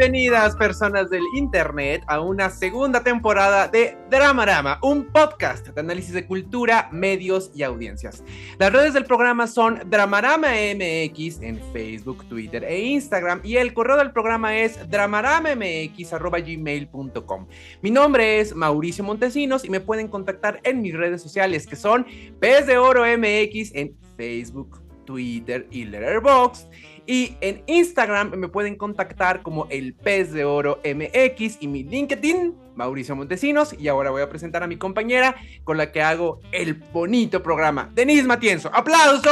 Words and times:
Bienvenidas 0.00 0.56
personas 0.56 1.10
del 1.10 1.24
internet 1.36 2.02
a 2.06 2.22
una 2.22 2.48
segunda 2.48 3.04
temporada 3.04 3.68
de 3.68 3.98
Dramarama, 4.08 4.78
un 4.82 5.04
podcast 5.04 5.68
de 5.68 5.78
análisis 5.78 6.14
de 6.14 6.26
cultura, 6.26 6.88
medios 6.90 7.50
y 7.54 7.64
audiencias. 7.64 8.24
Las 8.58 8.72
redes 8.72 8.94
del 8.94 9.04
programa 9.04 9.46
son 9.46 9.78
Dramarama 9.90 10.52
MX 10.52 11.42
en 11.42 11.60
Facebook, 11.74 12.26
Twitter 12.30 12.64
e 12.64 12.80
Instagram 12.80 13.42
y 13.44 13.56
el 13.56 13.74
correo 13.74 13.98
del 13.98 14.10
programa 14.10 14.56
es 14.56 14.88
dramaramamx@gmail.com. 14.88 17.46
Mi 17.82 17.90
nombre 17.90 18.40
es 18.40 18.54
Mauricio 18.54 19.04
Montesinos 19.04 19.66
y 19.66 19.68
me 19.68 19.80
pueden 19.80 20.08
contactar 20.08 20.60
en 20.64 20.80
mis 20.80 20.94
redes 20.94 21.20
sociales 21.20 21.66
que 21.66 21.76
son 21.76 22.06
Pez 22.40 22.66
de 22.66 22.78
Oro 22.78 23.02
MX 23.02 23.74
en 23.74 23.94
Facebook, 24.16 24.80
Twitter 25.04 25.66
y 25.70 25.84
Letterboxd 25.84 26.70
y 27.10 27.36
en 27.40 27.64
Instagram 27.66 28.36
me 28.36 28.46
pueden 28.46 28.76
contactar 28.76 29.42
como 29.42 29.66
el 29.68 29.94
pez 29.94 30.32
de 30.32 30.44
oro 30.44 30.78
MX 30.84 31.56
y 31.58 31.66
mi 31.66 31.82
LinkedIn, 31.82 32.54
Mauricio 32.76 33.16
Montesinos. 33.16 33.74
Y 33.76 33.88
ahora 33.88 34.10
voy 34.10 34.22
a 34.22 34.28
presentar 34.28 34.62
a 34.62 34.68
mi 34.68 34.76
compañera 34.76 35.34
con 35.64 35.76
la 35.76 35.90
que 35.90 36.02
hago 36.02 36.40
el 36.52 36.74
bonito 36.74 37.42
programa, 37.42 37.90
Denise 37.96 38.28
Matienzo. 38.28 38.70
¡Aplausos! 38.72 39.24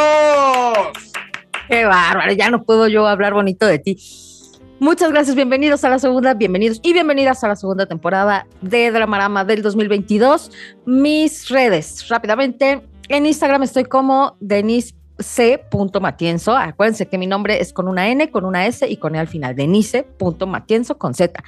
Qué 1.69 1.85
bárbaro, 1.85 2.33
ya 2.33 2.51
no 2.51 2.65
puedo 2.65 2.89
yo 2.89 3.07
hablar 3.07 3.33
bonito 3.33 3.65
de 3.65 3.79
ti. 3.79 3.97
Muchas 4.81 5.13
gracias, 5.13 5.37
bienvenidos 5.37 5.85
a 5.85 5.89
la 5.89 6.01
segunda, 6.01 6.35
bienvenidos 6.35 6.81
y 6.83 6.93
bienvenidas 6.93 7.45
a 7.45 7.49
la 7.49 7.55
segunda 7.55 7.87
temporada 7.87 8.49
de 8.61 8.91
Dramarama 8.91 9.45
del 9.45 9.63
2022. 9.63 10.51
Mis 10.85 11.49
redes, 11.49 12.09
rápidamente, 12.09 12.83
en 13.09 13.25
Instagram 13.25 13.63
estoy 13.63 13.85
como 13.85 14.37
Denise 14.41 14.98
c.matienzo. 15.19 16.57
Acuérdense 16.57 17.07
que 17.07 17.19
mi 17.19 17.27
nombre 17.27 17.61
es 17.61 17.73
con 17.73 17.89
una 17.89 18.09
N, 18.09 18.31
con 18.31 18.45
una 18.45 18.67
S 18.67 18.89
y 18.89 18.97
con 18.97 19.15
E 19.15 19.19
al 19.19 19.29
final. 19.29 19.55
Denise.matienzo 19.57 20.99
con 20.99 21.15
Z. 21.15 21.43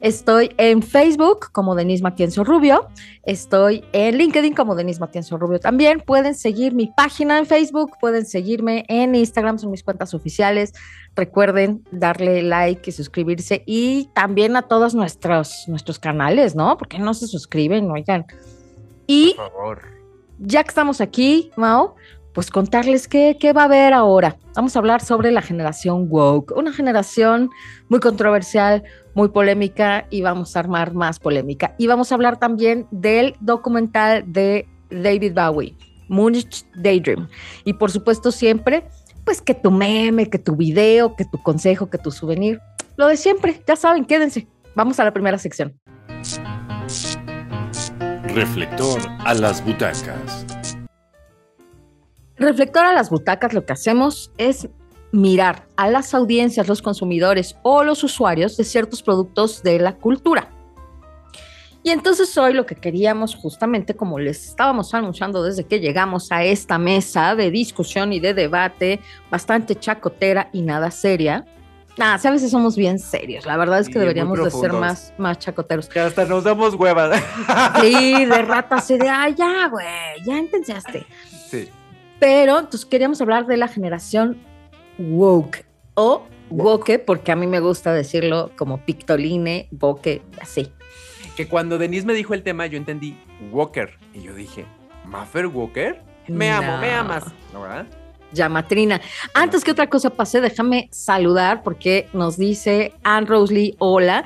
Estoy 0.00 0.50
en 0.58 0.82
Facebook 0.82 1.50
como 1.52 1.74
Denise 1.74 2.02
Matienzo 2.02 2.44
Rubio. 2.44 2.88
Estoy 3.22 3.82
en 3.92 4.18
LinkedIn 4.18 4.54
como 4.54 4.74
Denise 4.74 5.00
Matienzo 5.00 5.38
Rubio 5.38 5.60
también. 5.60 6.00
Pueden 6.00 6.34
seguir 6.34 6.74
mi 6.74 6.88
página 6.88 7.38
en 7.38 7.46
Facebook, 7.46 7.92
pueden 8.00 8.26
seguirme 8.26 8.84
en 8.88 9.14
Instagram, 9.14 9.58
son 9.58 9.70
mis 9.70 9.82
cuentas 9.82 10.12
oficiales. 10.12 10.74
Recuerden 11.16 11.84
darle 11.90 12.42
like 12.42 12.90
y 12.90 12.92
suscribirse 12.92 13.62
y 13.64 14.10
también 14.14 14.56
a 14.56 14.62
todos 14.62 14.94
nuestros, 14.94 15.64
nuestros 15.68 15.98
canales, 15.98 16.54
¿no? 16.54 16.76
Porque 16.76 16.98
no 16.98 17.14
se 17.14 17.26
suscriben, 17.26 17.90
oigan. 17.90 18.26
Y 19.06 19.32
Por 19.34 19.50
favor. 19.52 19.82
ya 20.38 20.64
que 20.64 20.68
estamos 20.68 21.00
aquí, 21.00 21.50
Mao, 21.56 21.94
pues 22.34 22.50
contarles 22.50 23.08
qué, 23.08 23.38
qué 23.40 23.52
va 23.52 23.62
a 23.62 23.64
haber 23.64 23.94
ahora. 23.94 24.36
Vamos 24.54 24.74
a 24.74 24.80
hablar 24.80 25.00
sobre 25.00 25.30
la 25.30 25.40
generación 25.40 26.08
woke, 26.10 26.52
una 26.56 26.72
generación 26.72 27.48
muy 27.88 28.00
controversial, 28.00 28.82
muy 29.14 29.28
polémica 29.28 30.06
y 30.10 30.20
vamos 30.22 30.56
a 30.56 30.60
armar 30.60 30.92
más 30.92 31.20
polémica. 31.20 31.74
Y 31.78 31.86
vamos 31.86 32.10
a 32.10 32.16
hablar 32.16 32.38
también 32.38 32.86
del 32.90 33.36
documental 33.40 34.24
de 34.26 34.68
David 34.90 35.32
Bowie, 35.34 35.76
Munich 36.08 36.66
Daydream. 36.74 37.28
Y 37.64 37.74
por 37.74 37.90
supuesto 37.90 38.32
siempre, 38.32 38.84
pues 39.24 39.40
que 39.40 39.54
tu 39.54 39.70
meme, 39.70 40.28
que 40.28 40.38
tu 40.38 40.56
video, 40.56 41.14
que 41.14 41.24
tu 41.24 41.40
consejo, 41.42 41.88
que 41.88 41.98
tu 41.98 42.10
souvenir, 42.10 42.60
lo 42.96 43.06
de 43.06 43.16
siempre, 43.16 43.62
ya 43.66 43.76
saben, 43.76 44.04
quédense. 44.04 44.48
Vamos 44.74 44.98
a 44.98 45.04
la 45.04 45.12
primera 45.12 45.38
sección. 45.38 45.78
Reflector 48.34 49.00
a 49.20 49.34
las 49.34 49.64
butacas. 49.64 50.43
Reflector 52.36 52.84
a 52.84 52.92
las 52.92 53.10
butacas 53.10 53.52
lo 53.54 53.64
que 53.64 53.72
hacemos 53.72 54.32
es 54.38 54.68
mirar 55.12 55.68
a 55.76 55.88
las 55.88 56.12
audiencias, 56.14 56.66
los 56.66 56.82
consumidores 56.82 57.56
o 57.62 57.84
los 57.84 58.02
usuarios 58.02 58.56
de 58.56 58.64
ciertos 58.64 59.02
productos 59.02 59.62
de 59.62 59.78
la 59.78 59.94
cultura. 59.94 60.50
Y 61.84 61.90
entonces 61.90 62.36
hoy 62.38 62.54
lo 62.54 62.64
que 62.66 62.74
queríamos 62.74 63.34
justamente, 63.36 63.94
como 63.94 64.18
les 64.18 64.48
estábamos 64.48 64.94
anunciando 64.94 65.42
desde 65.42 65.64
que 65.64 65.80
llegamos 65.80 66.32
a 66.32 66.42
esta 66.42 66.78
mesa 66.78 67.34
de 67.36 67.50
discusión 67.50 68.12
y 68.12 68.20
de 68.20 68.32
debate, 68.32 69.00
bastante 69.30 69.76
chacotera 69.76 70.48
y 70.52 70.62
nada 70.62 70.90
seria. 70.90 71.44
Nada, 71.96 72.18
sí, 72.18 72.26
a 72.26 72.32
veces 72.32 72.50
somos 72.50 72.74
bien 72.74 72.98
serios. 72.98 73.46
La 73.46 73.56
verdad 73.56 73.78
es 73.78 73.86
que 73.86 73.92
Sí, 73.92 73.98
deberíamos 74.00 74.42
de 74.42 74.50
ser 74.50 74.72
más, 74.72 75.12
más 75.18 75.38
chacoteros. 75.38 75.88
Que 75.88 76.00
hasta 76.00 76.24
nos 76.24 76.42
damos 76.42 76.74
huevas. 76.74 77.22
Sí, 77.80 78.24
de 78.24 78.42
rata 78.42 78.76
así 78.76 78.98
de, 78.98 79.08
ay, 79.08 79.34
ya, 79.34 79.68
güey, 79.68 79.86
ya 80.26 80.38
entendiaste. 80.38 81.06
sí. 81.48 81.68
Pero 82.24 82.58
entonces 82.58 82.86
queríamos 82.86 83.20
hablar 83.20 83.46
de 83.46 83.58
la 83.58 83.68
generación 83.68 84.38
woke 84.98 85.66
o 85.92 86.26
woke, 86.48 86.98
porque 87.04 87.30
a 87.32 87.36
mí 87.36 87.46
me 87.46 87.60
gusta 87.60 87.92
decirlo 87.92 88.50
como 88.56 88.78
pictoline, 88.78 89.68
woke, 89.78 90.22
así. 90.40 90.72
Que 91.36 91.46
cuando 91.48 91.76
Denise 91.76 92.06
me 92.06 92.14
dijo 92.14 92.32
el 92.32 92.42
tema, 92.42 92.64
yo 92.64 92.78
entendí 92.78 93.14
Walker. 93.52 93.98
Y 94.14 94.22
yo 94.22 94.34
dije, 94.34 94.64
¿Maffer 95.04 95.48
Walker? 95.48 96.00
Me 96.26 96.50
amo, 96.50 96.78
me 96.78 96.94
amas. 96.94 97.24
¿No, 97.52 97.60
verdad? 97.60 97.86
Llamatrina. 98.32 99.02
Antes 99.34 99.62
que 99.62 99.72
otra 99.72 99.90
cosa 99.90 100.08
pase, 100.08 100.40
déjame 100.40 100.88
saludar 100.90 101.62
porque 101.62 102.08
nos 102.14 102.38
dice 102.38 102.94
Anne 103.02 103.26
Rosley, 103.26 103.76
hola, 103.78 104.24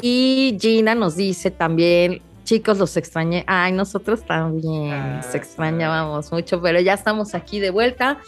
y 0.00 0.56
Gina 0.60 0.94
nos 0.94 1.16
dice 1.16 1.50
también, 1.50 2.22
chicos, 2.50 2.78
los 2.78 2.96
extrañé. 2.96 3.44
Ay, 3.46 3.70
nosotros 3.70 4.24
también, 4.26 4.92
Ah, 4.92 5.20
nos 5.22 5.34
extrañábamos 5.36 6.32
mucho, 6.32 6.60
pero 6.60 6.80
ya 6.80 6.94
estamos 6.94 7.36
aquí 7.36 7.60
de 7.60 7.70
vuelta 7.70 8.18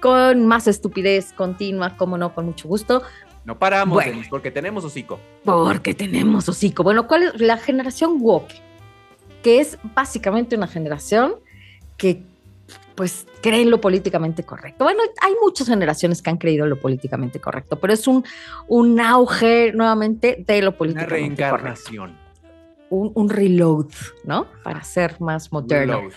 con 0.00 0.44
más 0.46 0.66
estupidez 0.66 1.32
continua, 1.32 1.96
como 1.96 2.18
no, 2.18 2.34
con 2.34 2.46
mucho 2.46 2.66
gusto. 2.66 3.02
No 3.44 3.60
paramos, 3.60 3.94
Bueno. 3.94 4.10
Denise, 4.10 4.28
porque 4.28 4.50
tenemos 4.50 4.84
hocico. 4.84 5.20
Porque 5.44 5.94
tenemos 5.94 6.48
hocico. 6.48 6.82
Bueno, 6.82 7.06
¿cuál 7.06 7.22
es 7.22 7.40
la 7.40 7.58
generación 7.58 8.16
woke? 8.20 8.52
Que 9.44 9.60
es 9.60 9.78
básicamente 9.94 10.56
una 10.56 10.66
generación 10.66 11.34
que 11.96 12.24
pues 12.96 13.26
cree 13.40 13.62
en 13.62 13.70
lo 13.70 13.80
políticamente 13.80 14.42
correcto. 14.42 14.82
Bueno, 14.82 15.00
hay 15.22 15.34
muchas 15.40 15.68
generaciones 15.68 16.22
que 16.22 16.30
han 16.30 16.38
creído 16.38 16.64
en 16.64 16.70
lo 16.70 16.80
políticamente 16.80 17.38
correcto, 17.40 17.78
pero 17.78 17.92
es 17.92 18.08
un, 18.08 18.24
un 18.66 19.00
auge 19.00 19.72
nuevamente 19.72 20.42
de 20.44 20.60
lo 20.60 20.70
Una 20.70 20.76
políticamente 20.78 21.48
correcto. 21.48 21.90
Un, 22.90 23.12
un 23.14 23.30
reload, 23.30 23.86
¿no? 24.24 24.46
Para 24.62 24.82
ser 24.82 25.20
más 25.20 25.50
moderno. 25.52 25.96
Reload. 25.96 26.12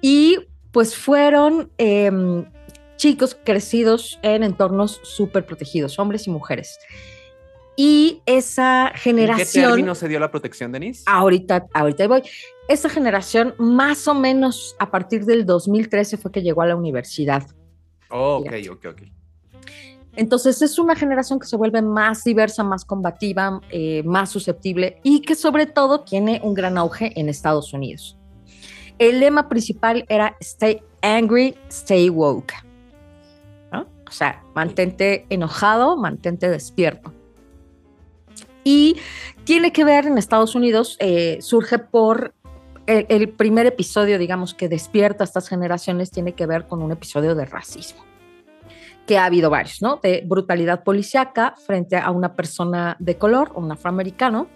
Y 0.00 0.38
pues 0.72 0.96
fueron 0.96 1.70
em, 1.78 2.44
chicos 2.96 3.36
crecidos 3.44 4.18
en 4.22 4.42
entornos 4.42 5.00
súper 5.02 5.44
protegidos, 5.44 5.98
hombres 5.98 6.26
y 6.26 6.30
mujeres. 6.30 6.78
Y 7.76 8.20
esa 8.26 8.88
¿En 8.88 8.92
qué 8.92 8.98
generación... 9.00 9.70
término 9.70 9.94
se 9.94 10.08
dio 10.08 10.20
la 10.20 10.30
protección, 10.30 10.70
Denise? 10.70 11.02
Ahorita, 11.06 11.66
ahorita 11.72 12.06
voy. 12.08 12.22
Esa 12.68 12.90
generación, 12.90 13.54
más 13.58 14.06
o 14.06 14.14
menos 14.14 14.76
a 14.78 14.90
partir 14.90 15.24
del 15.24 15.46
2013 15.46 16.18
fue 16.18 16.30
que 16.30 16.42
llegó 16.42 16.62
a 16.62 16.66
la 16.66 16.76
universidad. 16.76 17.46
Oh, 18.10 18.36
ok, 18.44 18.52
ok, 18.70 18.84
ok. 18.90 19.02
Entonces 20.20 20.60
es 20.60 20.78
una 20.78 20.94
generación 20.94 21.38
que 21.38 21.46
se 21.46 21.56
vuelve 21.56 21.80
más 21.80 22.24
diversa, 22.24 22.62
más 22.62 22.84
combativa, 22.84 23.58
eh, 23.70 24.02
más 24.04 24.28
susceptible 24.28 25.00
y 25.02 25.22
que 25.22 25.34
sobre 25.34 25.64
todo 25.64 26.00
tiene 26.00 26.42
un 26.44 26.52
gran 26.52 26.76
auge 26.76 27.18
en 27.18 27.30
Estados 27.30 27.72
Unidos. 27.72 28.18
El 28.98 29.20
lema 29.20 29.48
principal 29.48 30.04
era 30.10 30.36
Stay 30.40 30.82
angry, 31.00 31.56
stay 31.70 32.10
woke. 32.10 32.52
O 33.72 34.12
sea, 34.12 34.44
mantente 34.54 35.24
enojado, 35.30 35.96
mantente 35.96 36.50
despierto. 36.50 37.14
Y 38.62 38.96
tiene 39.44 39.72
que 39.72 39.84
ver 39.84 40.06
en 40.06 40.18
Estados 40.18 40.54
Unidos, 40.54 40.98
eh, 41.00 41.38
surge 41.40 41.78
por 41.78 42.34
el, 42.86 43.06
el 43.08 43.30
primer 43.30 43.64
episodio, 43.64 44.18
digamos, 44.18 44.52
que 44.52 44.68
despierta 44.68 45.24
a 45.24 45.26
estas 45.26 45.48
generaciones, 45.48 46.10
tiene 46.10 46.34
que 46.34 46.44
ver 46.44 46.66
con 46.66 46.82
un 46.82 46.92
episodio 46.92 47.34
de 47.34 47.46
racismo 47.46 48.09
que 49.06 49.18
ha 49.18 49.24
habido 49.24 49.50
varios, 49.50 49.82
¿no? 49.82 49.98
De 50.02 50.22
brutalidad 50.26 50.84
policiaca 50.84 51.54
frente 51.66 51.96
a 51.96 52.10
una 52.10 52.36
persona 52.36 52.96
de 53.00 53.16
color, 53.16 53.52
un 53.54 53.72
afroamericano, 53.72 54.48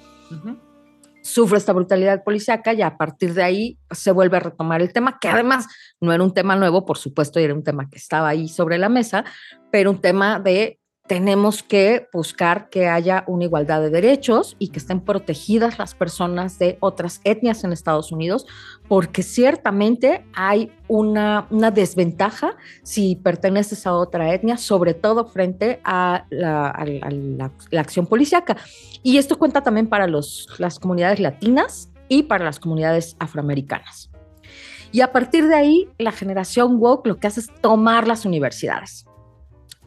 sufre 1.22 1.58
esta 1.58 1.72
brutalidad 1.72 2.22
policiaca 2.22 2.74
y 2.74 2.82
a 2.82 2.96
partir 2.96 3.32
de 3.34 3.42
ahí 3.42 3.78
se 3.90 4.12
vuelve 4.12 4.36
a 4.36 4.40
retomar 4.40 4.82
el 4.82 4.92
tema, 4.92 5.18
que 5.18 5.28
además 5.28 5.66
no 6.00 6.12
era 6.12 6.22
un 6.22 6.34
tema 6.34 6.54
nuevo, 6.54 6.84
por 6.84 6.98
supuesto, 6.98 7.40
y 7.40 7.44
era 7.44 7.54
un 7.54 7.64
tema 7.64 7.88
que 7.88 7.96
estaba 7.96 8.28
ahí 8.28 8.46
sobre 8.48 8.76
la 8.78 8.88
mesa, 8.88 9.24
pero 9.70 9.90
un 9.90 10.00
tema 10.00 10.38
de 10.38 10.78
tenemos 11.06 11.62
que 11.62 12.08
buscar 12.14 12.70
que 12.70 12.88
haya 12.88 13.24
una 13.26 13.44
igualdad 13.44 13.82
de 13.82 13.90
derechos 13.90 14.56
y 14.58 14.68
que 14.68 14.78
estén 14.78 15.00
protegidas 15.02 15.78
las 15.78 15.94
personas 15.94 16.58
de 16.58 16.78
otras 16.80 17.20
etnias 17.24 17.62
en 17.62 17.72
Estados 17.72 18.10
Unidos, 18.10 18.46
porque 18.88 19.22
ciertamente 19.22 20.24
hay 20.32 20.72
una, 20.88 21.46
una 21.50 21.70
desventaja 21.70 22.56
si 22.82 23.16
perteneces 23.16 23.86
a 23.86 23.92
otra 23.92 24.32
etnia, 24.32 24.56
sobre 24.56 24.94
todo 24.94 25.26
frente 25.26 25.78
a 25.84 26.24
la, 26.30 26.70
a 26.70 26.86
la, 26.86 27.52
la 27.70 27.80
acción 27.80 28.06
policíaca. 28.06 28.56
Y 29.02 29.18
esto 29.18 29.38
cuenta 29.38 29.62
también 29.62 29.88
para 29.88 30.06
los, 30.06 30.48
las 30.56 30.78
comunidades 30.78 31.20
latinas 31.20 31.90
y 32.08 32.22
para 32.22 32.46
las 32.46 32.58
comunidades 32.58 33.14
afroamericanas. 33.18 34.10
Y 34.90 35.02
a 35.02 35.12
partir 35.12 35.48
de 35.48 35.54
ahí, 35.56 35.88
la 35.98 36.12
generación 36.12 36.76
woke 36.78 37.08
lo 37.08 37.16
que 37.18 37.26
hace 37.26 37.40
es 37.40 37.50
tomar 37.60 38.08
las 38.08 38.24
universidades 38.24 39.04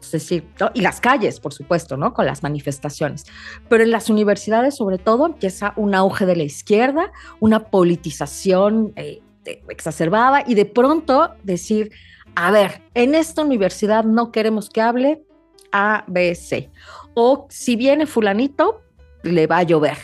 es 0.00 0.12
decir, 0.12 0.48
y 0.74 0.80
las 0.80 1.00
calles, 1.00 1.40
por 1.40 1.52
supuesto, 1.52 1.96
¿no? 1.96 2.14
Con 2.14 2.26
las 2.26 2.42
manifestaciones. 2.42 3.24
Pero 3.68 3.82
en 3.82 3.90
las 3.90 4.10
universidades, 4.10 4.76
sobre 4.76 4.98
todo, 4.98 5.26
empieza 5.26 5.72
un 5.76 5.94
auge 5.94 6.24
de 6.24 6.36
la 6.36 6.44
izquierda, 6.44 7.12
una 7.40 7.64
politización 7.64 8.92
eh, 8.96 9.20
exacerbada 9.68 10.44
y 10.46 10.54
de 10.54 10.66
pronto 10.66 11.34
decir, 11.42 11.90
a 12.34 12.50
ver, 12.50 12.82
en 12.94 13.14
esta 13.14 13.42
universidad 13.42 14.04
no 14.04 14.30
queremos 14.30 14.70
que 14.70 14.80
hable 14.80 15.24
A, 15.72 16.04
B, 16.06 16.34
C. 16.34 16.70
O 17.14 17.46
si 17.50 17.76
viene 17.76 18.06
fulanito, 18.06 18.82
le 19.22 19.46
va 19.46 19.58
a 19.58 19.62
llover. 19.64 19.98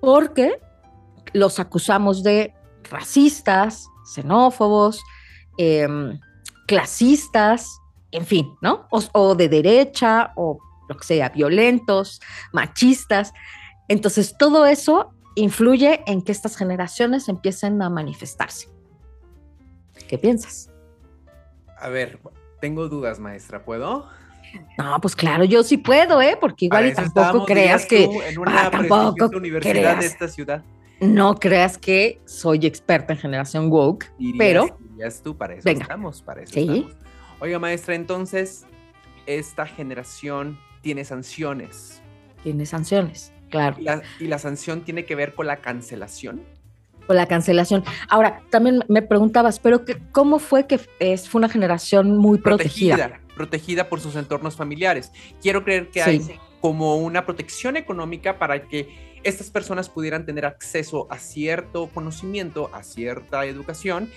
Porque 0.00 0.60
los 1.32 1.58
acusamos 1.58 2.22
de 2.22 2.54
racistas, 2.84 3.88
xenófobos, 4.14 5.02
em, 5.58 6.18
clasistas, 6.66 7.77
en 8.10 8.26
fin, 8.26 8.54
¿no? 8.60 8.88
O, 8.90 9.34
de 9.34 9.48
derecha 9.48 10.32
o 10.36 10.58
lo 10.88 10.96
que 10.96 11.04
sea, 11.04 11.28
violentos, 11.28 12.20
machistas. 12.52 13.32
Entonces, 13.88 14.36
todo 14.38 14.66
eso 14.66 15.12
influye 15.34 16.02
en 16.06 16.22
que 16.22 16.32
estas 16.32 16.56
generaciones 16.56 17.28
empiecen 17.28 17.80
a 17.82 17.90
manifestarse. 17.90 18.68
¿Qué 20.08 20.18
piensas? 20.18 20.70
A 21.78 21.88
ver, 21.88 22.18
tengo 22.60 22.88
dudas, 22.88 23.18
maestra, 23.18 23.64
¿puedo? 23.64 24.08
No, 24.78 24.98
pues 25.00 25.14
claro, 25.14 25.44
yo 25.44 25.62
sí 25.62 25.76
puedo, 25.76 26.22
¿eh? 26.22 26.36
Porque 26.40 26.66
igual 26.66 26.86
y 26.86 26.94
tampoco 26.94 27.44
creas 27.44 27.84
que 27.84 28.04
en 28.04 28.38
una 28.38 28.66
ah, 28.66 28.70
tampoco 28.70 29.28
universidad 29.36 29.98
de 29.98 30.06
esta 30.06 30.28
ciudad. 30.28 30.64
No 31.00 31.36
creas 31.36 31.78
que 31.78 32.20
soy 32.24 32.66
experta 32.66 33.12
en 33.12 33.18
generación 33.18 33.70
woke, 33.70 34.10
pero 34.38 34.76
dirías 34.80 35.22
tú 35.22 35.36
para 35.36 35.54
eso 35.54 35.68
estamos, 35.68 36.22
para 36.22 36.42
eso 36.42 36.54
¿Sí? 36.54 36.88
Oiga, 37.40 37.60
maestra, 37.60 37.94
entonces, 37.94 38.66
esta 39.26 39.64
generación 39.64 40.58
tiene 40.80 41.04
sanciones. 41.04 42.02
Tiene 42.42 42.66
sanciones, 42.66 43.32
claro. 43.48 43.76
¿Y 44.18 44.26
la, 44.26 44.38
sanción 44.38 44.82
tiene 44.82 45.04
que 45.04 45.14
ver 45.14 45.34
con 45.34 45.46
la 45.46 45.58
cancelación? 45.58 46.42
Con 47.06 47.14
la 47.14 47.26
cancelación. 47.26 47.84
Ahora, 48.08 48.42
también 48.50 48.84
me 48.88 49.02
preguntabas, 49.02 49.60
pero 49.60 49.82
¿cómo 50.10 50.40
fue 50.40 50.66
que 50.66 50.80
es, 50.98 51.28
fue 51.28 51.38
una 51.38 51.48
generación 51.48 52.16
muy 52.16 52.38
protegida? 52.38 53.20
Protegida, 53.36 53.88
por 53.88 54.00
sus 54.00 54.16
entornos 54.16 54.56
familiares. 54.56 55.12
Quiero 55.40 55.62
creer 55.62 55.90
que 55.90 56.02
hay 56.02 56.20
como 56.60 56.96
una 56.96 57.24
protección 57.24 57.76
económica 57.76 58.38
para 58.38 58.62
que 58.62 58.88
estas 59.22 59.50
personas 59.50 59.88
pudieran 59.88 60.26
tener 60.26 60.44
acceso 60.44 61.06
a 61.10 61.18
cierto 61.18 61.88
conocimiento, 61.94 62.68
a 62.72 62.82
cierta 62.82 63.46
educación 63.46 64.10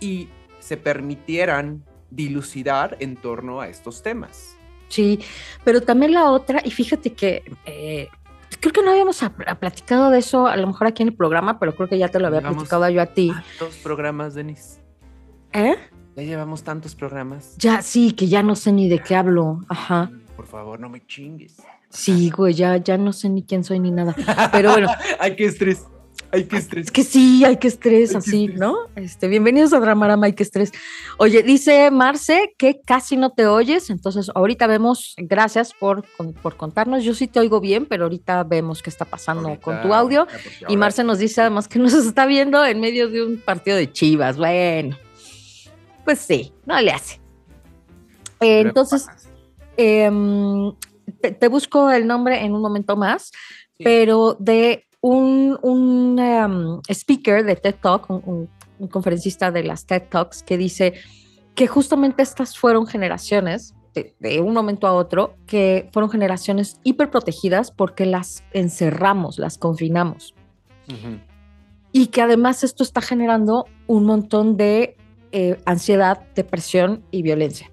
y 0.00 0.28
se 0.58 0.76
permitieran 0.76 1.84
dilucidar 2.14 2.96
en 3.00 3.16
torno 3.16 3.60
a 3.60 3.68
estos 3.68 4.02
temas. 4.02 4.56
Sí, 4.88 5.20
pero 5.64 5.80
también 5.80 6.12
la 6.12 6.30
otra, 6.30 6.60
y 6.64 6.70
fíjate 6.70 7.14
que 7.14 7.42
eh, 7.64 8.08
creo 8.60 8.72
que 8.72 8.82
no 8.82 8.90
habíamos 8.90 9.20
platicado 9.58 10.10
de 10.10 10.18
eso, 10.18 10.46
a 10.46 10.56
lo 10.56 10.66
mejor 10.66 10.86
aquí 10.86 11.02
en 11.02 11.08
el 11.08 11.14
programa, 11.14 11.58
pero 11.58 11.74
creo 11.74 11.88
que 11.88 11.98
ya 11.98 12.08
te 12.08 12.20
lo 12.20 12.26
había 12.26 12.42
platicado 12.42 12.88
yo 12.90 13.00
a 13.00 13.06
ti. 13.06 13.32
Tantos 13.58 13.76
programas, 13.78 14.34
Denise. 14.34 14.80
¿Eh? 15.52 15.76
Ya 16.16 16.22
llevamos 16.22 16.62
tantos 16.62 16.94
programas. 16.94 17.56
Ya, 17.56 17.80
sí, 17.80 18.12
que 18.12 18.28
ya 18.28 18.42
no 18.42 18.54
sé 18.54 18.72
ni 18.72 18.88
de 18.88 18.98
qué 18.98 19.14
hablo. 19.16 19.64
Ajá. 19.68 20.10
Por 20.36 20.46
favor, 20.46 20.78
no 20.78 20.90
me 20.90 21.04
chingues. 21.06 21.56
Sí, 21.88 22.30
güey, 22.30 22.54
ya, 22.54 22.76
ya 22.76 22.98
no 22.98 23.12
sé 23.12 23.28
ni 23.28 23.42
quién 23.42 23.64
soy 23.64 23.80
ni 23.80 23.90
nada. 23.90 24.14
Pero 24.52 24.72
bueno. 24.72 24.88
Ay, 25.18 25.36
qué 25.36 25.46
estrés. 25.46 25.86
Hay 26.34 26.44
que 26.44 26.56
estrés. 26.56 26.86
Es 26.86 26.90
que 26.90 27.04
sí, 27.04 27.44
hay 27.44 27.58
que 27.58 27.68
estrés, 27.68 28.16
así, 28.16 28.48
¿no? 28.48 28.74
Este, 28.96 29.28
bienvenidos 29.28 29.74
a 29.74 29.80
Dramarama, 29.80 30.24
hay 30.24 30.32
que 30.32 30.42
estrés. 30.42 30.72
Oye, 31.18 31.42
dice 31.42 31.90
Marce 31.90 32.54
que 32.56 32.80
casi 32.80 33.18
no 33.18 33.32
te 33.32 33.46
oyes, 33.46 33.90
entonces 33.90 34.30
ahorita 34.34 34.66
vemos, 34.66 35.14
gracias 35.18 35.74
por, 35.74 36.06
por 36.40 36.56
contarnos. 36.56 37.04
Yo 37.04 37.12
sí 37.12 37.26
te 37.26 37.38
oigo 37.38 37.60
bien, 37.60 37.84
pero 37.84 38.04
ahorita 38.04 38.44
vemos 38.44 38.82
qué 38.82 38.88
está 38.88 39.04
pasando 39.04 39.60
con 39.60 39.82
tu 39.82 39.92
audio. 39.92 40.26
Y 40.68 40.78
Marce 40.78 41.04
nos 41.04 41.18
dice 41.18 41.42
además 41.42 41.68
que 41.68 41.78
nos 41.78 41.92
está 41.92 42.24
viendo 42.24 42.64
en 42.64 42.80
medio 42.80 43.10
de 43.10 43.26
un 43.26 43.36
partido 43.36 43.76
de 43.76 43.92
chivas. 43.92 44.38
Bueno, 44.38 44.96
pues 46.06 46.18
sí, 46.18 46.54
no 46.64 46.80
le 46.80 46.92
hace. 46.92 47.20
entonces, 48.40 49.06
em, 49.76 50.72
te, 51.20 51.48
busco 51.48 51.90
el 51.90 52.06
nombre 52.06 52.42
en 52.42 52.54
un 52.54 52.62
momento 52.62 52.96
más, 52.96 53.32
pero 53.76 54.34
de 54.40 54.86
un, 55.02 55.58
un 55.62 56.18
em, 56.18 56.80
speaker 56.88 57.44
de 57.44 57.56
TED 57.56 57.74
Talk, 57.82 58.08
un, 58.08 58.48
conferencista 58.90 59.50
de 59.50 59.62
las 59.62 59.84
TED 59.84 60.04
Talks, 60.08 60.42
que 60.42 60.56
dice 60.56 60.94
que 61.54 61.66
justamente 61.66 62.22
estas 62.22 62.56
fueron 62.56 62.86
generaciones, 62.86 63.74
de, 63.94 64.40
un 64.40 64.54
momento 64.54 64.86
a 64.86 64.94
otro, 64.94 65.36
que 65.46 65.90
fueron 65.92 66.10
generaciones 66.10 66.80
hiperprotegidas 66.82 67.70
porque 67.70 68.06
las 68.06 68.42
encerramos, 68.52 69.38
las 69.38 69.58
confinamos. 69.58 70.34
Y 71.92 72.06
que 72.06 72.22
además 72.22 72.64
esto 72.64 72.82
está 72.82 73.00
generando 73.00 73.66
un 73.86 74.04
montón 74.04 74.56
de 74.56 74.96
eh, 75.30 75.60
ansiedad, 75.64 76.26
depresión 76.34 77.04
y 77.10 77.22
violencia. 77.22 77.71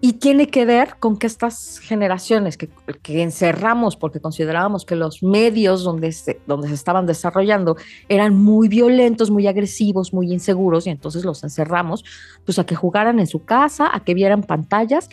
Y 0.00 0.14
tiene 0.14 0.46
que 0.46 0.64
ver 0.64 0.96
con 1.00 1.16
que 1.16 1.26
estas 1.26 1.80
generaciones 1.80 2.56
que, 2.56 2.70
encerramos 3.06 3.96
porque 3.96 4.20
considerábamos 4.20 4.84
que 4.84 4.94
los 4.94 5.22
medios 5.24 5.82
donde 5.82 6.12
se, 6.12 6.40
donde 6.46 6.68
se 6.68 6.74
estaban 6.74 7.06
desarrollando 7.06 7.76
eran 8.08 8.36
muy 8.36 8.68
violentos, 8.68 9.30
muy 9.30 9.48
agresivos, 9.48 10.12
muy 10.12 10.32
inseguros, 10.32 10.86
y 10.86 10.90
entonces 10.90 11.24
los 11.24 11.42
encerramos 11.42 12.04
pues 12.44 12.58
a 12.60 12.64
que 12.64 12.76
jugaran 12.76 13.18
en 13.18 13.26
su 13.26 13.44
casa, 13.44 13.90
a 13.92 14.04
que 14.04 14.14
vieran 14.14 14.44
pantallas, 14.44 15.08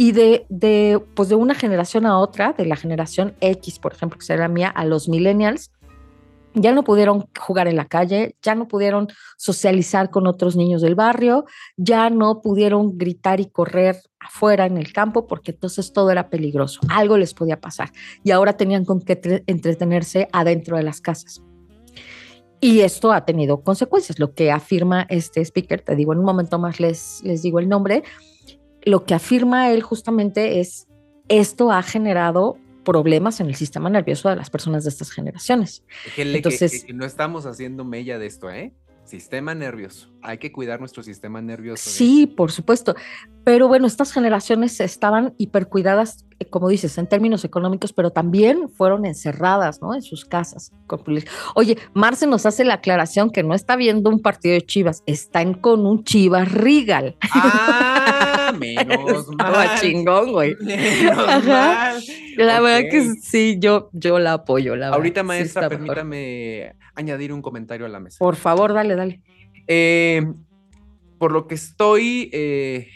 y 0.00 0.12
de, 0.12 1.04
pues 1.14 1.28
de 1.28 1.34
una 1.34 1.56
generación 1.56 2.06
a 2.06 2.18
otra, 2.18 2.52
de 2.52 2.64
la 2.64 2.76
generación 2.76 3.34
X, 3.40 3.80
por 3.80 3.92
ejemplo, 3.92 4.16
que 4.16 4.24
será 4.24 4.46
mía, 4.46 4.68
a 4.68 4.84
los 4.84 5.08
millennials, 5.08 5.72
ya 6.54 6.72
no 6.72 6.84
pudieron 6.84 7.28
jugar 7.38 7.68
en 7.68 7.76
la 7.76 7.86
calle, 7.86 8.36
ya 8.42 8.54
no 8.54 8.68
pudieron 8.68 9.08
socializar 9.36 10.10
con 10.10 10.26
otros 10.26 10.56
niños 10.56 10.82
del 10.82 10.94
barrio, 10.94 11.44
ya 11.76 12.10
no 12.10 12.40
pudieron 12.40 12.98
gritar 12.98 13.40
y 13.40 13.46
correr 13.46 13.96
afuera 14.20 14.66
en 14.66 14.76
el 14.76 14.92
campo 14.92 15.26
porque 15.26 15.52
entonces 15.52 15.92
todo 15.92 16.10
era 16.10 16.28
peligroso, 16.28 16.80
algo 16.88 17.16
les 17.16 17.34
podía 17.34 17.60
pasar 17.60 17.90
y 18.24 18.30
ahora 18.30 18.56
tenían 18.56 18.84
con 18.84 19.00
qué 19.00 19.42
entretenerse 19.46 20.28
adentro 20.32 20.76
de 20.76 20.82
las 20.82 21.00
casas. 21.00 21.42
Y 22.60 22.80
esto 22.80 23.12
ha 23.12 23.24
tenido 23.24 23.62
consecuencias, 23.62 24.18
lo 24.18 24.34
que 24.34 24.50
afirma 24.50 25.06
este 25.08 25.40
speaker, 25.42 25.80
te 25.80 25.94
digo 25.94 26.12
en 26.12 26.18
un 26.18 26.24
momento 26.24 26.58
más 26.58 26.80
les, 26.80 27.22
les 27.22 27.42
digo 27.42 27.60
el 27.60 27.68
nombre, 27.68 28.02
lo 28.82 29.04
que 29.04 29.14
afirma 29.14 29.70
él 29.70 29.82
justamente 29.82 30.58
es, 30.58 30.88
esto 31.28 31.70
ha 31.70 31.82
generado 31.82 32.58
problemas 32.88 33.38
en 33.40 33.48
el 33.48 33.54
sistema 33.54 33.90
nervioso 33.90 34.30
de 34.30 34.36
las 34.36 34.48
personas 34.48 34.84
de 34.84 34.88
estas 34.88 35.10
generaciones. 35.10 35.84
Entonces, 36.16 36.86
no 36.94 37.04
estamos 37.04 37.44
haciendo 37.44 37.84
mella 37.84 38.18
de 38.18 38.24
esto, 38.24 38.50
¿eh? 38.50 38.72
Sistema 39.04 39.54
nervioso. 39.54 40.08
Hay 40.22 40.38
que 40.38 40.50
cuidar 40.52 40.80
nuestro 40.80 41.02
sistema 41.02 41.42
nervioso. 41.42 41.90
Sí, 41.90 42.26
por 42.26 42.50
supuesto. 42.50 42.94
Pero 43.44 43.68
bueno, 43.68 43.86
estas 43.86 44.10
generaciones 44.10 44.80
estaban 44.80 45.34
hipercuidadas, 45.36 46.24
eh, 46.38 46.46
como 46.46 46.70
dices, 46.70 46.96
en 46.96 47.06
términos 47.06 47.44
económicos, 47.44 47.92
pero 47.92 48.10
también 48.10 48.70
fueron 48.70 49.04
encerradas, 49.04 49.82
¿no? 49.82 49.94
En 49.94 50.00
sus 50.00 50.24
casas. 50.24 50.72
Oye, 51.54 51.76
Marce 51.92 52.26
nos 52.26 52.46
hace 52.46 52.64
la 52.64 52.74
aclaración 52.74 53.30
que 53.30 53.42
no 53.42 53.52
está 53.52 53.76
viendo 53.76 54.08
un 54.08 54.22
partido 54.22 54.54
de 54.54 54.62
Chivas, 54.62 55.02
están 55.04 55.52
con 55.52 55.84
un 55.84 56.04
Chivas 56.04 56.50
Regal. 56.50 57.16
Ah, 57.32 58.54
menos 58.58 59.28
mal. 59.36 59.78
chingón, 59.78 60.32
güey. 60.32 60.56
Menos 60.60 61.44
mal. 61.44 62.02
La 62.44 62.60
verdad 62.60 62.90
que 62.90 63.14
sí, 63.20 63.56
yo, 63.58 63.90
yo 63.92 64.18
la 64.18 64.34
apoyo. 64.34 64.76
La 64.76 64.88
Ahorita, 64.88 65.22
maestra, 65.22 65.68
permítame 65.68 66.74
añadir 66.94 67.32
un 67.32 67.42
comentario 67.42 67.86
a 67.86 67.88
la 67.88 68.00
mesa. 68.00 68.18
Por 68.18 68.36
favor, 68.36 68.72
dale, 68.72 68.94
dale. 68.94 69.22
Eh, 69.66 70.22
por 71.18 71.32
lo 71.32 71.46
que 71.46 71.56
estoy 71.56 72.30
eh, 72.32 72.88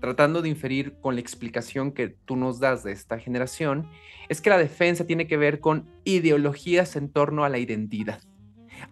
tratando 0.00 0.42
de 0.42 0.48
inferir 0.48 0.94
con 1.00 1.14
la 1.14 1.20
explicación 1.20 1.92
que 1.92 2.08
tú 2.08 2.36
nos 2.36 2.60
das 2.60 2.84
de 2.84 2.92
esta 2.92 3.18
generación, 3.18 3.88
es 4.28 4.40
que 4.40 4.50
la 4.50 4.58
defensa 4.58 5.06
tiene 5.06 5.26
que 5.26 5.36
ver 5.36 5.60
con 5.60 5.88
ideologías 6.04 6.96
en 6.96 7.10
torno 7.10 7.44
a 7.44 7.48
la 7.48 7.58
identidad, 7.58 8.20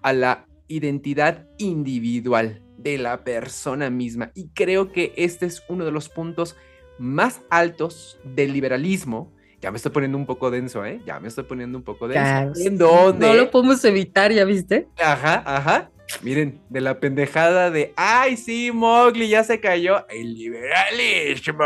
a 0.02 0.12
la 0.12 0.46
identidad 0.68 1.48
individual 1.58 2.62
de 2.76 2.98
la 2.98 3.24
persona 3.24 3.90
misma. 3.90 4.32
Y 4.34 4.48
creo 4.48 4.92
que 4.92 5.12
este 5.16 5.46
es 5.46 5.62
uno 5.68 5.84
de 5.84 5.92
los 5.92 6.08
puntos 6.08 6.56
más 6.98 7.42
altos 7.50 8.18
del 8.24 8.52
liberalismo, 8.52 9.32
ya 9.60 9.70
me 9.70 9.76
estoy 9.76 9.92
poniendo 9.92 10.16
un 10.16 10.26
poco 10.26 10.50
denso, 10.50 10.84
¿eh? 10.84 11.00
Ya 11.04 11.20
me 11.20 11.28
estoy 11.28 11.44
poniendo 11.44 11.76
un 11.76 11.84
poco 11.84 12.08
denso. 12.08 12.60
¿En 12.60 12.78
dónde? 12.78 13.26
No 13.26 13.34
lo 13.34 13.50
podemos 13.50 13.84
evitar, 13.84 14.32
¿ya 14.32 14.44
viste? 14.44 14.88
Ajá, 14.98 15.42
ajá. 15.44 15.90
Miren, 16.22 16.60
de 16.68 16.80
la 16.80 16.98
pendejada 16.98 17.70
de, 17.70 17.92
ay, 17.94 18.36
sí, 18.36 18.72
Mowgli 18.72 19.28
ya 19.28 19.44
se 19.44 19.60
cayó, 19.60 20.08
el 20.08 20.34
liberalismo. 20.34 21.64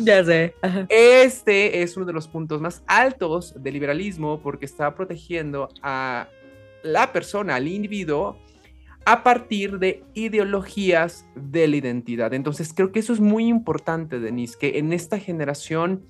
Ya 0.00 0.24
sé. 0.24 0.54
Este 0.88 1.80
es 1.82 1.96
uno 1.96 2.04
de 2.04 2.12
los 2.12 2.26
puntos 2.26 2.60
más 2.60 2.82
altos 2.86 3.54
del 3.56 3.74
liberalismo 3.74 4.40
porque 4.42 4.64
está 4.64 4.94
protegiendo 4.94 5.68
a 5.80 6.26
la 6.82 7.12
persona, 7.12 7.54
al 7.54 7.68
individuo, 7.68 8.36
a 9.04 9.22
partir 9.22 9.78
de 9.78 10.02
ideologías 10.14 11.26
de 11.36 11.68
la 11.68 11.76
identidad. 11.76 12.34
Entonces 12.34 12.72
creo 12.74 12.90
que 12.90 12.98
eso 12.98 13.12
es 13.12 13.20
muy 13.20 13.46
importante, 13.46 14.18
Denise, 14.18 14.56
que 14.58 14.78
en 14.78 14.92
esta 14.92 15.18
generación, 15.18 16.04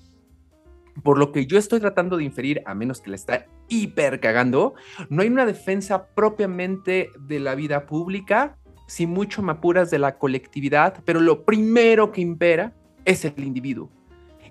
por 1.03 1.17
lo 1.17 1.31
que 1.31 1.45
yo 1.45 1.57
estoy 1.57 1.79
tratando 1.79 2.17
de 2.17 2.23
inferir, 2.23 2.61
a 2.65 2.73
menos 2.73 3.01
que 3.01 3.09
la 3.09 3.15
está 3.15 3.45
hiper 3.67 4.19
cagando, 4.19 4.73
no 5.09 5.21
hay 5.21 5.27
una 5.27 5.45
defensa 5.45 6.07
propiamente 6.07 7.09
de 7.19 7.39
la 7.39 7.55
vida 7.55 7.85
pública, 7.85 8.57
si 8.87 9.07
mucho 9.07 9.41
me 9.41 9.53
apuras 9.53 9.89
de 9.89 9.99
la 9.99 10.17
colectividad, 10.17 11.01
pero 11.05 11.19
lo 11.19 11.43
primero 11.43 12.11
que 12.11 12.21
impera 12.21 12.73
es 13.03 13.25
el 13.25 13.43
individuo. 13.43 13.89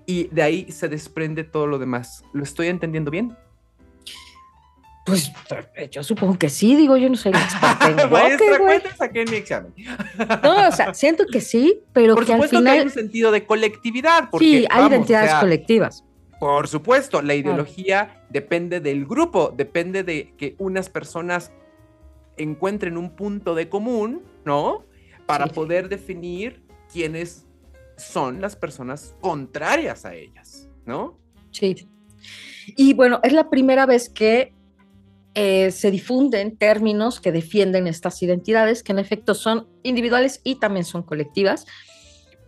Y 0.07 0.25
de 0.29 0.43
ahí 0.43 0.71
se 0.71 0.89
desprende 0.89 1.45
todo 1.45 1.67
lo 1.67 1.79
demás. 1.79 2.25
¿Lo 2.33 2.43
estoy 2.43 2.67
entendiendo 2.69 3.11
bien? 3.11 3.35
Pues 5.07 5.31
yo 5.91 6.03
supongo 6.03 6.39
que 6.39 6.49
sí, 6.49 6.77
digo, 6.77 6.97
yo 6.97 7.11
no 7.11 7.17
soy 7.17 7.33
experta 7.33 7.91
en 7.91 7.97
Maestra, 8.11 8.59
cuenta 8.59 8.97
saqué 8.97 9.27
mi 9.27 9.37
examen. 9.37 9.75
No, 10.43 10.69
o 10.69 10.73
sea, 10.73 10.95
siento 10.95 11.27
que 11.31 11.43
sí, 11.43 11.83
pero 11.93 12.15
Por 12.15 12.25
que 12.25 12.33
al 12.33 12.39
supuesto 12.39 12.59
final... 12.59 12.73
que 12.73 12.81
hay 12.81 12.87
un 12.87 12.93
sentido 12.93 13.31
de 13.31 13.45
colectividad. 13.45 14.31
Porque, 14.31 14.47
sí, 14.47 14.57
hay 14.57 14.67
vamos, 14.69 14.85
o 14.85 14.95
identidades 14.95 15.31
sea, 15.31 15.41
colectivas. 15.41 16.05
Por 16.45 16.69
supuesto, 16.69 17.23
la 17.23 17.35
ideología 17.35 18.23
depende 18.29 18.79
del 18.79 19.07
grupo, 19.07 19.51
depende 19.57 20.03
de 20.05 20.35
que 20.37 20.57
unas 20.59 20.91
personas 20.91 21.53
encuentren 22.37 22.99
un 22.99 23.17
punto 23.17 23.55
de 23.55 23.71
común, 23.71 24.21
¿no? 24.45 24.85
Para 25.25 25.47
Sí. 25.47 25.53
poder 25.55 25.89
definir 25.89 26.63
quiénes 26.93 27.47
son 27.97 28.43
las 28.43 28.57
personas 28.57 29.17
contrarias 29.23 30.05
a 30.05 30.15
ellas, 30.15 30.69
¿no? 30.85 31.19
Sí. 31.51 31.89
Y 32.77 32.93
bueno, 32.93 33.21
es 33.23 33.33
la 33.33 33.49
primera 33.49 33.87
vez 33.87 34.11
que 34.11 34.53
eh, 35.33 35.71
se 35.71 35.91
difunden 35.91 36.59
términos 36.59 37.21
que 37.21 37.33
defienden 37.33 37.87
estas 37.87 38.23
identidades, 38.23 38.83
que 38.83 38.93
en 38.93 38.99
efecto 38.99 39.33
son 39.33 39.67
individuales 39.83 40.43
y 40.45 40.57
también 40.57 40.85
son 40.85 41.05
colectivas, 41.05 41.65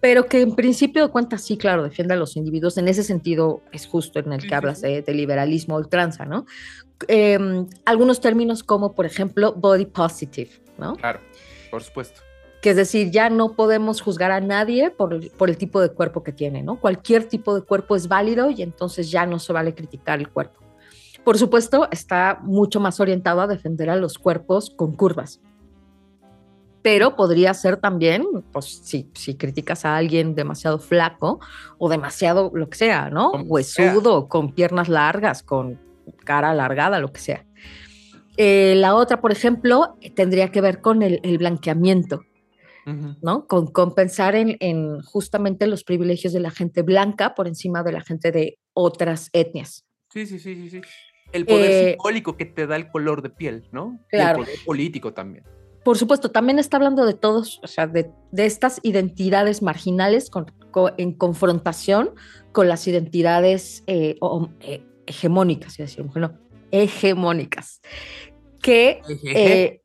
pero 0.00 0.26
que 0.26 0.40
en 0.40 0.54
principio 0.54 1.06
de 1.06 1.12
cuentas 1.12 1.42
sí, 1.42 1.56
claro, 1.56 1.82
defienden 1.82 2.16
a 2.16 2.20
los 2.20 2.36
individuos. 2.36 2.78
En 2.78 2.88
ese 2.88 3.02
sentido 3.02 3.62
es 3.72 3.86
justo 3.86 4.18
en 4.18 4.32
el 4.32 4.46
que 4.46 4.54
hablas 4.54 4.80
de, 4.80 5.02
de 5.02 5.14
liberalismo 5.14 5.76
ultranza, 5.76 6.24
¿no? 6.24 6.46
Eh, 7.08 7.38
algunos 7.84 8.20
términos 8.20 8.62
como, 8.62 8.94
por 8.94 9.06
ejemplo, 9.06 9.52
body 9.52 9.86
positive, 9.86 10.50
¿no? 10.78 10.96
Claro, 10.96 11.20
por 11.70 11.82
supuesto. 11.82 12.20
que 12.62 12.70
es 12.70 12.76
decir, 12.76 13.10
ya 13.10 13.30
no 13.30 13.52
podemos 13.52 14.00
juzgar 14.00 14.32
a 14.32 14.40
nadie 14.40 14.90
por 14.90 15.14
el 15.48 15.56
tipo 15.56 15.80
de 15.80 15.90
cuerpo 15.90 16.22
que 16.22 16.32
tiene, 16.32 16.62
¿no? 16.62 16.80
Cualquier 16.80 17.24
tipo 17.24 17.54
de 17.54 17.62
cuerpo 17.62 17.96
es 17.96 18.08
válido 18.08 18.50
y 18.50 18.62
entonces 18.62 19.10
ya 19.10 19.26
no 19.26 19.38
se 19.38 19.52
vale 19.52 19.74
criticar 19.74 20.18
el 20.18 20.28
cuerpo. 20.30 20.60
Por 21.22 21.38
supuesto, 21.38 21.88
está 21.90 22.38
mucho 22.42 22.80
más 22.80 22.98
orientado 23.00 23.40
a 23.40 23.46
defender 23.46 23.90
a 23.90 23.96
los 23.96 24.18
cuerpos 24.18 24.70
con 24.70 24.96
curvas. 24.96 25.40
Pero 26.86 27.16
podría 27.16 27.52
ser 27.52 27.78
también, 27.78 28.24
pues 28.52 28.66
si, 28.84 29.10
si 29.12 29.34
criticas 29.36 29.84
a 29.84 29.96
alguien 29.96 30.36
demasiado 30.36 30.78
flaco 30.78 31.40
o 31.78 31.88
demasiado 31.88 32.52
lo 32.54 32.68
que 32.68 32.76
sea, 32.78 33.10
¿no? 33.10 33.32
Como 33.32 33.42
Huesudo, 33.46 34.28
con 34.28 34.52
piernas 34.52 34.88
largas, 34.88 35.42
con 35.42 35.80
cara 36.24 36.50
alargada, 36.50 37.00
lo 37.00 37.12
que 37.12 37.18
sea. 37.20 37.44
Eh, 38.36 38.74
la 38.76 38.94
otra, 38.94 39.20
por 39.20 39.32
ejemplo, 39.32 39.96
tendría 40.14 40.52
que 40.52 40.60
ver 40.60 40.80
con 40.80 41.02
el- 41.02 41.18
el 41.24 41.38
blanqueamiento. 41.38 42.22
¿no? 43.20 43.48
Con, 43.48 43.66
con 43.66 43.96
pensar 43.96 44.36
en, 44.36 44.56
en 44.60 45.00
justamente 45.02 45.66
los 45.66 45.82
privilegios 45.82 46.32
de 46.32 46.38
la 46.38 46.52
gente 46.52 46.82
blanca 46.82 47.34
por 47.34 47.48
encima 47.48 47.82
de 47.82 47.90
la 47.90 48.00
gente 48.02 48.30
de 48.30 48.58
otras 48.74 49.28
etnias. 49.32 49.84
Sí, 50.12 50.24
sí, 50.24 50.38
sí, 50.38 50.54
sí, 50.54 50.70
sí. 50.70 50.80
El 51.32 51.46
poder 51.46 51.72
Eh, 51.72 51.88
simbólico 51.94 52.36
que 52.36 52.44
te 52.44 52.68
da 52.68 52.76
el 52.76 52.88
color 52.88 53.22
de 53.22 53.30
piel, 53.30 53.66
¿no? 53.72 53.98
Claro. 54.08 54.38
Y 54.38 54.42
el 54.42 54.46
poder 54.46 54.64
político 54.64 55.12
también. 55.12 55.42
Por 55.86 55.96
supuesto, 55.96 56.32
también 56.32 56.58
está 56.58 56.78
hablando 56.78 57.06
de 57.06 57.14
todos, 57.14 57.60
o 57.62 57.68
sea, 57.68 57.86
de, 57.86 58.10
de 58.32 58.44
estas 58.44 58.80
identidades 58.82 59.62
marginales 59.62 60.30
con- 60.30 60.52
en 60.98 61.12
confrontación 61.12 62.10
con 62.50 62.66
las 62.66 62.88
identidades 62.88 63.84
eh, 63.86 64.16
o- 64.20 64.48
eh, 64.62 64.82
hegemónicas, 65.06 65.78
iba 65.78 65.84
a 65.84 65.88
decir, 65.88 66.04
no, 66.16 66.32
hegemónicas, 66.72 67.80
que 68.60 69.00
eh, 69.32 69.80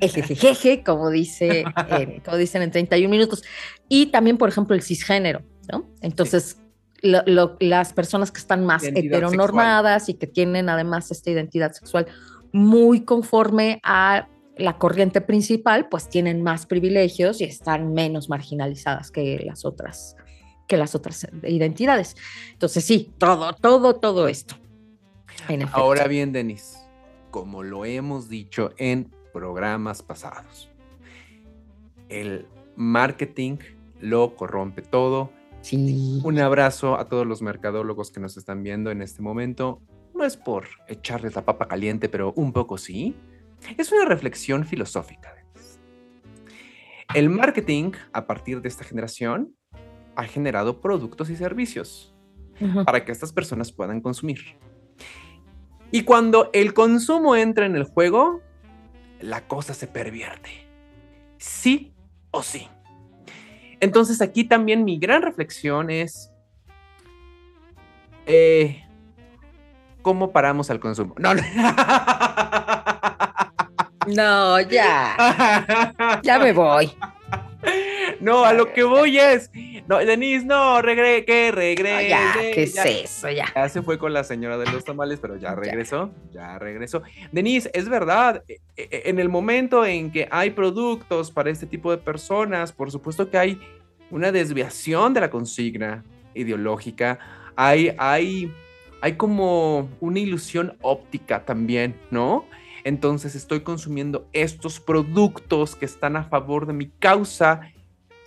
ejejeje, 0.00 0.84
como, 0.84 1.10
dice, 1.10 1.64
eh, 1.90 2.22
como 2.24 2.36
dicen 2.36 2.62
en 2.62 2.70
31 2.70 3.10
minutos. 3.10 3.42
Y 3.88 4.06
también, 4.06 4.38
por 4.38 4.50
ejemplo, 4.50 4.76
el 4.76 4.82
cisgénero, 4.82 5.42
¿no? 5.72 5.90
Entonces, 6.00 6.58
lo- 7.00 7.24
lo- 7.26 7.56
las 7.58 7.92
personas 7.92 8.30
que 8.30 8.38
están 8.38 8.64
más 8.64 8.84
Identidad 8.84 9.16
heteronormadas 9.16 10.08
y 10.08 10.14
que 10.14 10.28
tienen 10.28 10.68
además 10.68 11.10
esta 11.10 11.28
identidad 11.28 11.72
sexual 11.72 12.06
muy 12.52 13.04
conforme 13.04 13.80
a 13.82 14.28
la 14.56 14.78
corriente 14.78 15.20
principal, 15.20 15.88
pues 15.88 16.08
tienen 16.08 16.42
más 16.42 16.66
privilegios 16.66 17.40
y 17.40 17.44
están 17.44 17.92
menos 17.94 18.28
marginalizadas 18.28 19.10
que 19.10 19.42
las 19.44 19.64
otras 19.64 20.16
que 20.68 20.76
las 20.76 20.94
otras 20.94 21.26
identidades. 21.42 22.16
Entonces, 22.52 22.84
sí, 22.84 23.12
todo, 23.18 23.52
todo, 23.52 23.96
todo 23.96 24.28
esto. 24.28 24.54
Ahora 25.72 26.06
bien, 26.06 26.32
Denis, 26.32 26.78
como 27.30 27.62
lo 27.62 27.84
hemos 27.84 28.28
dicho 28.28 28.70
en 28.78 29.10
programas 29.32 30.02
pasados, 30.02 30.70
el 32.08 32.46
marketing 32.76 33.58
lo 34.00 34.34
corrompe 34.34 34.82
todo. 34.82 35.30
sí. 35.60 36.20
Un 36.24 36.38
abrazo 36.38 36.98
a 36.98 37.08
todos 37.08 37.26
los 37.26 37.42
mercadólogos 37.42 38.10
que 38.10 38.20
nos 38.20 38.36
están 38.36 38.62
viendo 38.62 38.90
en 38.90 39.02
este 39.02 39.20
momento. 39.20 39.80
No 40.14 40.24
es 40.24 40.36
por 40.36 40.66
echarles 40.88 41.34
la 41.34 41.44
papa 41.44 41.68
caliente, 41.68 42.08
pero 42.08 42.32
un 42.36 42.52
poco 42.52 42.78
sí. 42.78 43.14
Es 43.76 43.92
una 43.92 44.04
reflexión 44.04 44.64
filosófica. 44.64 45.34
El 47.14 47.28
marketing, 47.30 47.92
a 48.12 48.26
partir 48.26 48.62
de 48.62 48.68
esta 48.68 48.84
generación, 48.84 49.54
ha 50.16 50.24
generado 50.24 50.80
productos 50.80 51.30
y 51.30 51.36
servicios 51.36 52.14
para 52.84 53.04
que 53.04 53.12
estas 53.12 53.32
personas 53.32 53.72
puedan 53.72 54.00
consumir. 54.00 54.56
Y 55.90 56.04
cuando 56.04 56.50
el 56.52 56.72
consumo 56.74 57.36
entra 57.36 57.66
en 57.66 57.76
el 57.76 57.84
juego, 57.84 58.40
la 59.20 59.46
cosa 59.46 59.74
se 59.74 59.86
pervierte. 59.86 60.50
Sí 61.38 61.92
o 62.30 62.42
sí. 62.42 62.68
Entonces 63.80 64.22
aquí 64.22 64.44
también 64.44 64.84
mi 64.84 64.98
gran 64.98 65.22
reflexión 65.22 65.90
es 65.90 66.30
eh, 68.26 68.84
cómo 70.02 70.32
paramos 70.32 70.70
al 70.70 70.80
consumo. 70.80 71.14
No, 71.18 71.34
no. 71.34 71.42
No, 74.06 74.60
ya. 74.60 76.20
Ya 76.22 76.38
me 76.38 76.52
voy. 76.52 76.92
No, 78.20 78.44
a 78.44 78.52
lo 78.52 78.72
que 78.72 78.82
voy 78.82 79.18
es. 79.18 79.50
No, 79.86 79.98
Denise, 79.98 80.44
no, 80.44 80.82
regre 80.82 81.24
que 81.24 81.50
No, 81.50 81.56
regrese. 81.56 82.08
ya, 82.08 82.32
¿qué 82.52 82.62
es 82.64 82.74
ya. 82.74 82.82
eso? 82.84 83.30
Ya. 83.30 83.46
Ya 83.54 83.68
se 83.68 83.82
fue 83.82 83.98
con 83.98 84.12
la 84.12 84.24
señora 84.24 84.58
de 84.58 84.66
los 84.70 84.84
tamales, 84.84 85.18
pero 85.20 85.36
ya 85.36 85.50
Ya. 85.50 85.54
regresó, 85.54 86.10
ya 86.32 86.58
regresó. 86.58 87.02
Denise, 87.30 87.70
es 87.74 87.88
verdad, 87.88 88.42
e- 88.48 88.58
e- 88.76 89.02
en 89.06 89.18
el 89.18 89.28
momento 89.28 89.84
en 89.84 90.10
que 90.10 90.28
hay 90.30 90.50
productos 90.50 91.30
para 91.30 91.50
este 91.50 91.66
tipo 91.66 91.90
de 91.90 91.98
personas, 91.98 92.72
por 92.72 92.90
supuesto 92.90 93.30
que 93.30 93.38
hay 93.38 93.60
una 94.10 94.30
desviación 94.32 95.14
de 95.14 95.20
la 95.20 95.30
consigna 95.30 96.04
ideológica, 96.34 97.18
hay, 97.56 97.94
hay, 97.98 98.52
hay 99.00 99.12
como 99.14 99.88
una 100.00 100.18
ilusión 100.18 100.76
óptica 100.82 101.44
también, 101.44 101.94
¿no? 102.10 102.44
Entonces 102.84 103.34
estoy 103.34 103.60
consumiendo 103.60 104.28
estos 104.32 104.80
productos 104.80 105.76
que 105.76 105.84
están 105.84 106.16
a 106.16 106.24
favor 106.24 106.66
de 106.66 106.72
mi 106.72 106.88
causa 106.88 107.72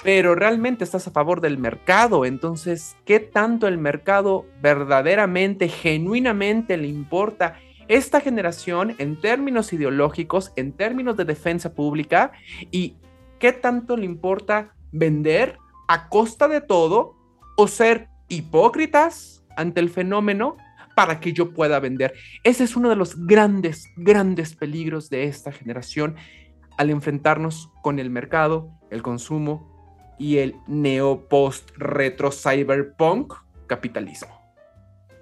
pero 0.05 0.35
realmente 0.35 0.83
estás 0.83 1.07
a 1.07 1.11
favor 1.11 1.41
del 1.41 1.57
mercado. 1.57 2.25
Entonces, 2.25 2.95
¿qué 3.05 3.19
tanto 3.19 3.67
el 3.67 3.79
mercado 3.79 4.45
verdaderamente, 4.61 5.67
genuinamente 5.67 6.77
le 6.77 6.87
importa 6.87 7.55
esta 7.87 8.21
generación 8.21 8.93
en 8.99 9.19
términos 9.19 9.73
ideológicos, 9.73 10.53
en 10.57 10.73
términos 10.73 11.17
de 11.17 11.25
defensa 11.25 11.73
pública? 11.73 12.33
¿Y 12.69 12.97
qué 13.39 13.51
tanto 13.51 13.97
le 13.97 14.05
importa 14.05 14.75
vender 14.91 15.57
a 15.87 16.07
costa 16.07 16.47
de 16.47 16.61
todo 16.61 17.15
o 17.57 17.67
ser 17.67 18.07
hipócritas 18.27 19.43
ante 19.57 19.79
el 19.79 19.89
fenómeno? 19.89 20.57
Para 20.95 21.19
que 21.19 21.33
yo 21.33 21.53
pueda 21.53 21.79
vender. 21.79 22.13
Ese 22.43 22.63
es 22.63 22.75
uno 22.75 22.89
de 22.89 22.95
los 22.95 23.27
grandes, 23.27 23.89
grandes 23.97 24.55
peligros 24.55 25.09
de 25.09 25.25
esta 25.25 25.51
generación 25.51 26.15
al 26.77 26.89
enfrentarnos 26.89 27.69
con 27.81 27.99
el 27.99 28.09
mercado, 28.09 28.69
el 28.89 29.01
consumo 29.01 30.15
y 30.17 30.37
el 30.37 30.55
neo-post-retro 30.67 32.31
cyberpunk 32.31 33.33
capitalismo. 33.67 34.33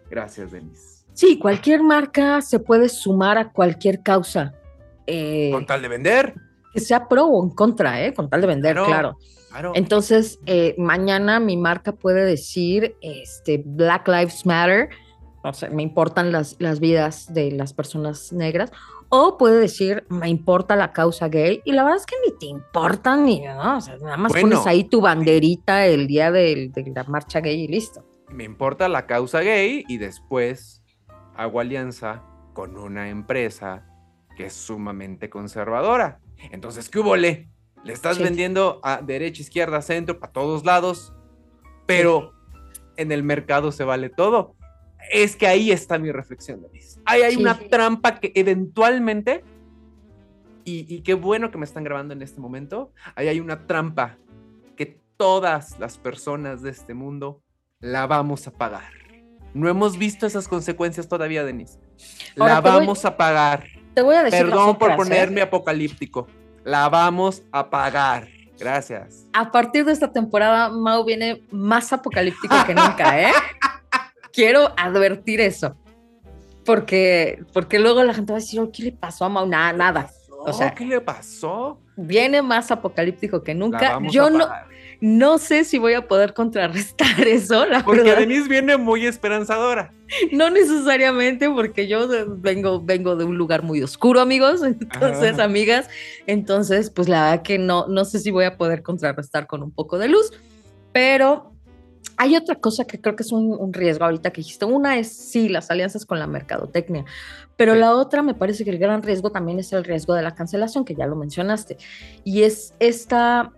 Gracias, 0.10 0.51
Denise. 0.51 1.06
Sí, 1.13 1.38
cualquier 1.38 1.84
marca 1.84 2.42
se 2.42 2.60
puede 2.60 2.89
sumar 2.89 3.38
a 3.38 3.51
cualquier 3.51 4.01
causa. 4.01 4.53
Eh, 5.06 5.50
con 5.51 5.65
tal 5.65 5.82
de 5.82 5.88
vender. 5.88 6.34
Que 6.74 6.80
sea 6.80 7.08
pro 7.08 7.25
o 7.25 7.44
en 7.44 7.51
contra, 7.51 8.03
¿eh? 8.03 8.13
Con 8.13 8.30
tal 8.30 8.42
de 8.42 8.48
vender, 8.48 8.75
claro. 8.75 9.18
Entonces, 9.75 10.39
eh, 10.48 10.74
mañana 10.80 11.39
mi 11.39 11.58
marca 11.58 11.92
puede 11.92 12.25
decir 12.25 12.96
este, 13.01 13.62
Black 13.63 14.08
Lives 14.08 14.46
Matter, 14.46 14.89
o 15.43 15.53
sea, 15.53 15.69
me 15.69 15.83
importan 15.83 16.31
las, 16.31 16.55
las 16.59 16.79
vidas 16.79 17.33
de 17.33 17.51
las 17.51 17.73
personas 17.73 18.31
negras, 18.31 18.71
o 19.09 19.38
puede 19.38 19.59
decir, 19.59 20.05
me 20.09 20.29
importa 20.29 20.75
la 20.75 20.91
causa 20.93 21.27
gay, 21.27 21.62
y 21.65 21.73
la 21.73 21.83
verdad 21.83 22.00
es 22.00 22.05
que 22.05 22.15
ni 22.25 22.38
te 22.38 22.45
importa 22.47 23.15
ni, 23.15 23.41
¿no? 23.41 23.77
O 23.77 23.81
sea, 23.81 23.97
nada 23.97 24.17
más 24.17 24.33
pones 24.33 24.65
ahí 24.65 24.85
tu 24.85 25.01
banderita 25.01 25.85
el 25.85 26.07
día 26.07 26.31
de, 26.31 26.71
de 26.73 26.91
la 26.95 27.03
marcha 27.03 27.41
gay 27.41 27.62
y 27.62 27.67
listo. 27.67 28.03
Me 28.29 28.43
importa 28.43 28.88
la 28.89 29.05
causa 29.05 29.41
gay 29.41 29.83
y 29.88 29.97
después 29.97 30.81
hago 31.35 31.59
alianza 31.59 32.23
con 32.53 32.77
una 32.77 33.09
empresa 33.09 33.85
que 34.35 34.47
es 34.47 34.53
sumamente 34.53 35.29
conservadora. 35.29 36.19
Entonces, 36.51 36.89
¿qué 36.89 37.00
hubo, 37.00 37.15
Le? 37.15 37.50
Le 37.83 37.91
estás 37.91 38.17
vendiendo 38.17 38.79
a 38.81 39.01
derecha, 39.01 39.41
izquierda, 39.41 39.81
centro, 39.81 40.17
para 40.17 40.31
todos 40.31 40.63
lados, 40.63 41.13
pero 41.85 42.31
en 42.95 43.12
el 43.12 43.23
mercado 43.23 43.73
se 43.73 43.83
vale 43.83 44.09
todo. 44.09 44.55
Es 45.12 45.36
que 45.36 45.48
ahí 45.48 45.72
está 45.72 45.98
mi 45.98 46.12
reflexión, 46.12 46.62
Denise. 46.62 47.00
Ahí 47.05 47.22
hay 47.22 47.36
una 47.36 47.57
trampa 47.57 48.19
que 48.19 48.31
eventualmente, 48.36 49.43
y, 50.65 51.01
qué 51.01 51.13
bueno 51.13 51.51
que 51.51 51.57
me 51.57 51.65
están 51.65 51.83
grabando 51.83 52.13
en 52.13 52.22
este 52.22 52.39
momento, 52.39 52.91
ahí 53.15 53.27
hay 53.27 53.39
una 53.39 53.67
trampa 53.67 54.17
que 54.75 55.00
todas 55.17 55.79
las 55.79 55.98
personas 55.98 56.62
de 56.62 56.69
este 56.69 56.93
mundo 56.93 57.41
la 57.79 58.07
vamos 58.07 58.48
a 58.48 58.51
pagar. 58.51 58.91
No 59.53 59.69
hemos 59.69 59.98
visto 59.98 60.25
esas 60.25 60.48
consecuencias 60.48 61.07
todavía, 61.07 61.43
Denise. 61.43 61.79
la 62.36 62.62
vamos 62.62 63.05
a 63.05 63.17
pagar. 63.17 63.65
Te 63.93 64.01
voy 64.01 64.15
a 64.15 64.24
decir. 64.24 64.39
Perdón 64.39 64.77
por 64.77 64.95
ponerme 64.95 65.41
apocalíptico 65.41 66.27
la 66.63 66.89
vamos 66.89 67.43
a 67.51 67.69
pagar. 67.69 68.27
Gracias. 68.60 69.25
A 69.33 69.51
partir 69.51 69.83
de 69.86 69.91
esta 69.91 70.12
temporada, 70.12 70.69
Mau 70.69 71.03
viene 71.03 71.43
más 71.51 71.91
apocalíptico 71.91 72.55
que 72.65 72.75
nunca, 72.75 73.22
¿eh? 73.22 73.31
Quiero 74.33 74.73
advertir 74.75 75.39
eso. 75.39 75.77
Porque, 76.65 77.43
porque 77.53 77.79
luego 77.79 78.03
la 78.03 78.13
gente 78.13 78.33
va 78.33 78.39
a 78.39 78.41
decir, 78.41 78.61
¿qué 78.73 78.83
le 78.83 78.91
pasó 78.91 79.25
a 79.25 79.29
Mau? 79.29 79.45
Nada, 79.45 79.73
nada. 79.73 80.09
O 80.45 80.51
sea, 80.51 80.73
¿qué 80.73 80.85
le 80.85 80.99
pasó? 80.99 81.79
Viene 81.95 82.41
más 82.41 82.71
apocalíptico 82.71 83.43
que 83.43 83.53
nunca. 83.53 83.99
Yo 84.09 84.29
no, 84.29 84.47
no 84.99 85.37
sé 85.37 85.63
si 85.63 85.77
voy 85.77 85.93
a 85.93 86.07
poder 86.07 86.33
contrarrestar 86.33 87.19
eso, 87.27 87.65
la 87.65 87.83
porque 87.83 88.15
Denise 88.15 88.47
viene 88.47 88.77
muy 88.77 89.05
esperanzadora. 89.05 89.93
No 90.31 90.49
necesariamente, 90.49 91.49
porque 91.49 91.87
yo 91.87 92.07
vengo, 92.37 92.81
vengo 92.81 93.15
de 93.15 93.25
un 93.25 93.37
lugar 93.37 93.63
muy 93.63 93.81
oscuro, 93.81 94.21
amigos, 94.21 94.63
entonces, 94.63 95.39
amigas, 95.39 95.89
entonces, 96.25 96.89
pues 96.89 97.09
la 97.09 97.23
verdad 97.23 97.43
que 97.43 97.57
no, 97.57 97.87
no 97.87 98.05
sé 98.05 98.19
si 98.19 98.31
voy 98.31 98.45
a 98.45 98.57
poder 98.57 98.81
contrarrestar 98.81 99.47
con 99.47 99.63
un 99.63 99.71
poco 99.71 99.97
de 99.97 100.07
luz, 100.07 100.31
pero 100.91 101.52
hay 102.24 102.38
otra 102.38 102.56
cosa 102.56 102.86
que 102.86 103.01
creo 103.01 103.18
que 103.18 103.24
es 103.24 103.34
un, 103.34 103.74
riesgo 103.74 104.06
ahorita 104.06 104.32
que 104.32 104.39
dijiste. 104.39 104.63
Una 104.63 104.98
es, 104.98 105.12
sí, 105.12 105.50
las 105.50 105.70
alianzas 105.70 106.06
con 106.06 106.20
la 106.20 106.27
mercadotecnia, 106.27 107.03
pero 107.58 107.75
la 107.75 107.94
otra 107.96 108.22
me 108.22 108.34
parece 108.34 108.63
que 108.63 108.70
el 108.70 108.77
gran 108.77 109.03
riesgo 109.03 109.30
también 109.30 109.60
es 109.60 109.74
el 109.74 109.84
riesgo 109.84 110.13
de 110.13 110.22
la 110.22 110.34
cancelación, 110.34 110.86
que 110.86 110.96
ya 110.96 111.06
lo 111.06 111.18
mencionaste, 111.18 111.75
y 112.24 112.44
es 112.44 112.75
esta 112.80 113.51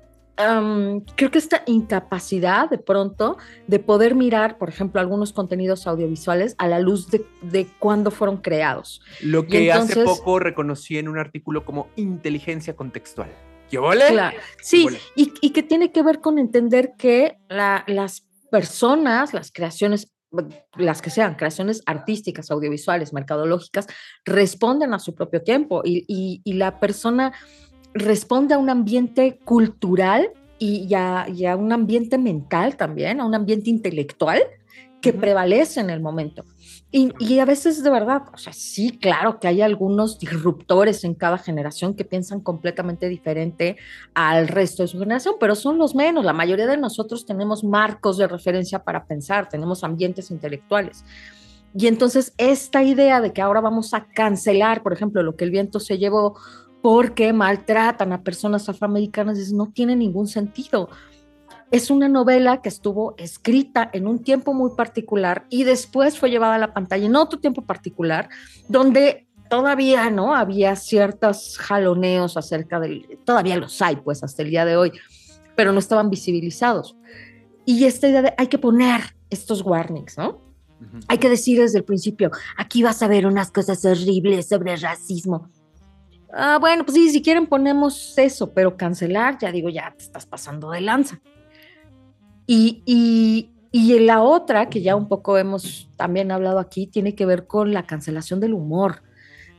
creo 1.16 1.32
que 1.32 1.38
esta 1.38 1.64
incapacidad 1.66 2.70
de 2.70 2.78
pronto 2.78 3.38
de 3.68 3.80
poder 3.80 4.16
mirar, 4.16 4.58
por 4.58 4.68
ejemplo, 4.68 5.00
algunos 5.00 5.32
contenidos 5.32 5.88
audiovisuales 5.88 6.56
a 6.58 6.68
la 6.68 6.80
luz 6.80 7.10
de, 7.10 7.26
de 7.42 7.68
cuándo 7.80 8.12
fueron 8.12 8.38
creados. 8.38 9.02
Lo 9.22 9.48
que 9.48 9.72
hace 9.72 10.04
poco 10.04 10.40
reconocí 10.40 10.98
en 10.98 11.08
un 11.08 11.20
artículo 11.20 11.64
como 11.64 11.88
inteligencia 11.96 12.76
contextual. 12.76 13.30
¿Qué 13.70 13.80
vole? 13.80 14.04
Sí, 14.62 14.88
y, 15.16 15.34
y, 15.42 15.50
que 15.52 15.64
tiene 15.64 15.92
que 15.92 16.04
ver 16.04 16.20
con 16.20 16.38
entender 16.38 16.94
que 16.98 17.38
las 17.50 18.25
personas, 18.52 19.34
las 19.34 19.52
creaciones 19.52 20.12
las 20.76 21.02
que 21.02 21.12
sean 21.12 21.36
creaciones 21.36 21.82
artísticas, 21.86 22.52
audiovisuales, 22.52 23.14
mercadológicas, 23.14 23.88
responden 24.26 24.94
a 24.94 25.00
su 25.00 25.16
propio 25.16 25.42
tiempo 25.42 25.82
y, 25.86 26.04
y, 26.10 26.42
y 26.44 26.54
la 26.54 26.82
persona 26.82 27.32
responde 27.94 28.54
a 28.54 28.58
un 28.58 28.70
ambiente 28.70 29.40
cultural 29.46 30.30
y 30.60 30.94
a, 30.94 31.56
un 31.58 31.72
ambiente 31.72 32.18
mental 32.18 32.78
también, 32.78 33.20
a 33.20 33.26
un 33.26 33.36
ambiente 33.36 33.70
intelectual 33.70 34.42
que 35.02 35.14
prevalece 35.14 35.80
en 35.80 35.90
el 35.90 36.02
momento. 36.02 36.44
Y, 36.92 37.40
a 37.40 37.46
veces 37.46 37.84
de 37.84 37.90
verdad, 37.90 38.24
o 38.34 38.38
sea, 38.38 38.54
sí, 38.54 38.98
claro 38.98 39.38
que 39.40 39.50
hay 39.50 39.62
algunos 39.62 40.18
disruptores 40.18 41.04
en 41.04 41.14
cada 41.14 41.38
generación 41.38 41.94
que 41.94 42.06
piensan 42.06 42.40
completamente 42.40 43.10
diferente 43.10 43.76
al 44.14 44.48
resto 44.48 44.84
de 44.84 44.88
su 44.88 45.00
generación, 45.00 45.36
pero 45.38 45.56
son 45.56 45.78
los 45.78 45.94
menos. 45.94 46.24
La 46.24 46.32
mayoría 46.32 46.68
de 46.68 46.78
nosotros 46.78 47.26
tenemos 47.26 47.66
marcos 47.66 48.18
de 48.18 48.30
referencia 48.30 48.80
para 48.80 49.06
pensar, 49.06 49.50
tenemos 49.50 49.84
ambientes 49.84 50.32
intelectuales. 50.32 51.04
Y 51.78 51.88
entonces 51.88 52.34
esta 52.38 52.82
idea 52.82 53.20
de 53.20 53.34
que 53.34 53.42
ahora 53.42 53.60
vamos 53.60 53.94
a 53.94 54.06
cancelar, 54.06 54.82
por 54.82 54.94
ejemplo, 54.94 55.22
lo 55.22 55.36
que 55.36 55.44
el 55.44 55.52
viento 55.52 55.82
se 55.82 55.98
llevó 55.98 56.38
porque 56.82 57.34
maltratan 57.34 58.14
a 58.14 58.24
personas 58.24 58.70
afroamericanas, 58.70 59.52
no 59.52 59.72
tiene 59.74 59.98
ningún 59.98 60.28
sentido. 60.28 60.88
Es 61.72 61.90
una 61.90 62.08
novela 62.08 62.62
que 62.62 62.70
estuvo 62.70 63.16
escrita 63.18 63.90
en 63.92 64.08
un 64.08 64.20
tiempo 64.20 64.54
muy 64.54 64.72
particular 64.76 65.46
y 65.50 65.64
después 65.64 66.18
fue 66.18 66.30
llevada 66.30 66.56
a 66.56 66.60
la 66.60 66.74
pantalla 66.74 67.06
en 67.06 67.16
otro 67.16 67.40
tiempo 67.40 67.64
particular, 67.64 68.30
donde 68.70 69.28
todavía 69.50 70.10
no 70.10 70.36
había 70.36 70.76
ciertos 70.76 71.58
jaloneos 71.58 72.38
acerca 72.38 72.80
del, 72.80 73.20
todavía 73.26 73.58
los 73.58 73.82
hay 73.82 73.96
pues 73.98 74.24
hasta 74.24 74.44
el 74.44 74.50
día 74.50 74.66
de 74.66 74.78
hoy, 74.78 74.92
pero 75.56 75.72
no 75.72 75.80
estaban 75.80 76.10
visibilizados. 76.10 76.96
Y 77.66 77.86
esta 77.86 78.08
idea 78.08 78.22
de 78.22 78.34
hay 78.38 78.48
que 78.48 78.60
poner 78.60 79.02
estos 79.30 79.62
warnings, 79.62 80.18
¿no? 80.18 80.46
Hay 81.08 81.18
que 81.18 81.30
decir 81.30 81.60
desde 81.60 81.80
el 81.80 81.84
principio, 81.84 82.32
aquí 82.58 82.84
vas 82.84 83.02
a 83.02 83.08
ver 83.08 83.26
unas 83.26 83.50
cosas 83.50 83.84
horribles 83.86 84.48
sobre 84.48 84.76
racismo. 84.76 85.50
Ah, 86.32 86.58
bueno, 86.60 86.86
pues 86.86 86.96
sí, 86.96 87.10
si 87.10 87.22
quieren 87.22 87.48
ponemos 87.48 88.18
eso, 88.18 88.54
pero 88.54 88.76
cancelar, 88.76 89.38
ya 89.40 89.52
digo, 89.52 89.70
ya 89.70 89.94
te 89.98 90.04
estás 90.04 90.26
pasando 90.26 90.70
de 90.70 90.82
lanza. 90.82 91.20
Y, 92.48 92.84
y, 92.86 93.50
y 93.72 94.00
la 94.00 94.22
otra, 94.22 94.70
que 94.70 94.82
ya 94.82 94.96
un 94.96 95.08
poco 95.08 95.38
hemos 95.38 95.90
también 95.96 96.32
hablado 96.32 96.60
aquí, 96.60 96.88
tiene 96.88 97.16
que 97.16 97.26
ver 97.26 97.48
con 97.48 97.74
la 97.74 97.84
cancelación 97.84 98.40
del 98.40 98.54
humor. 98.54 99.02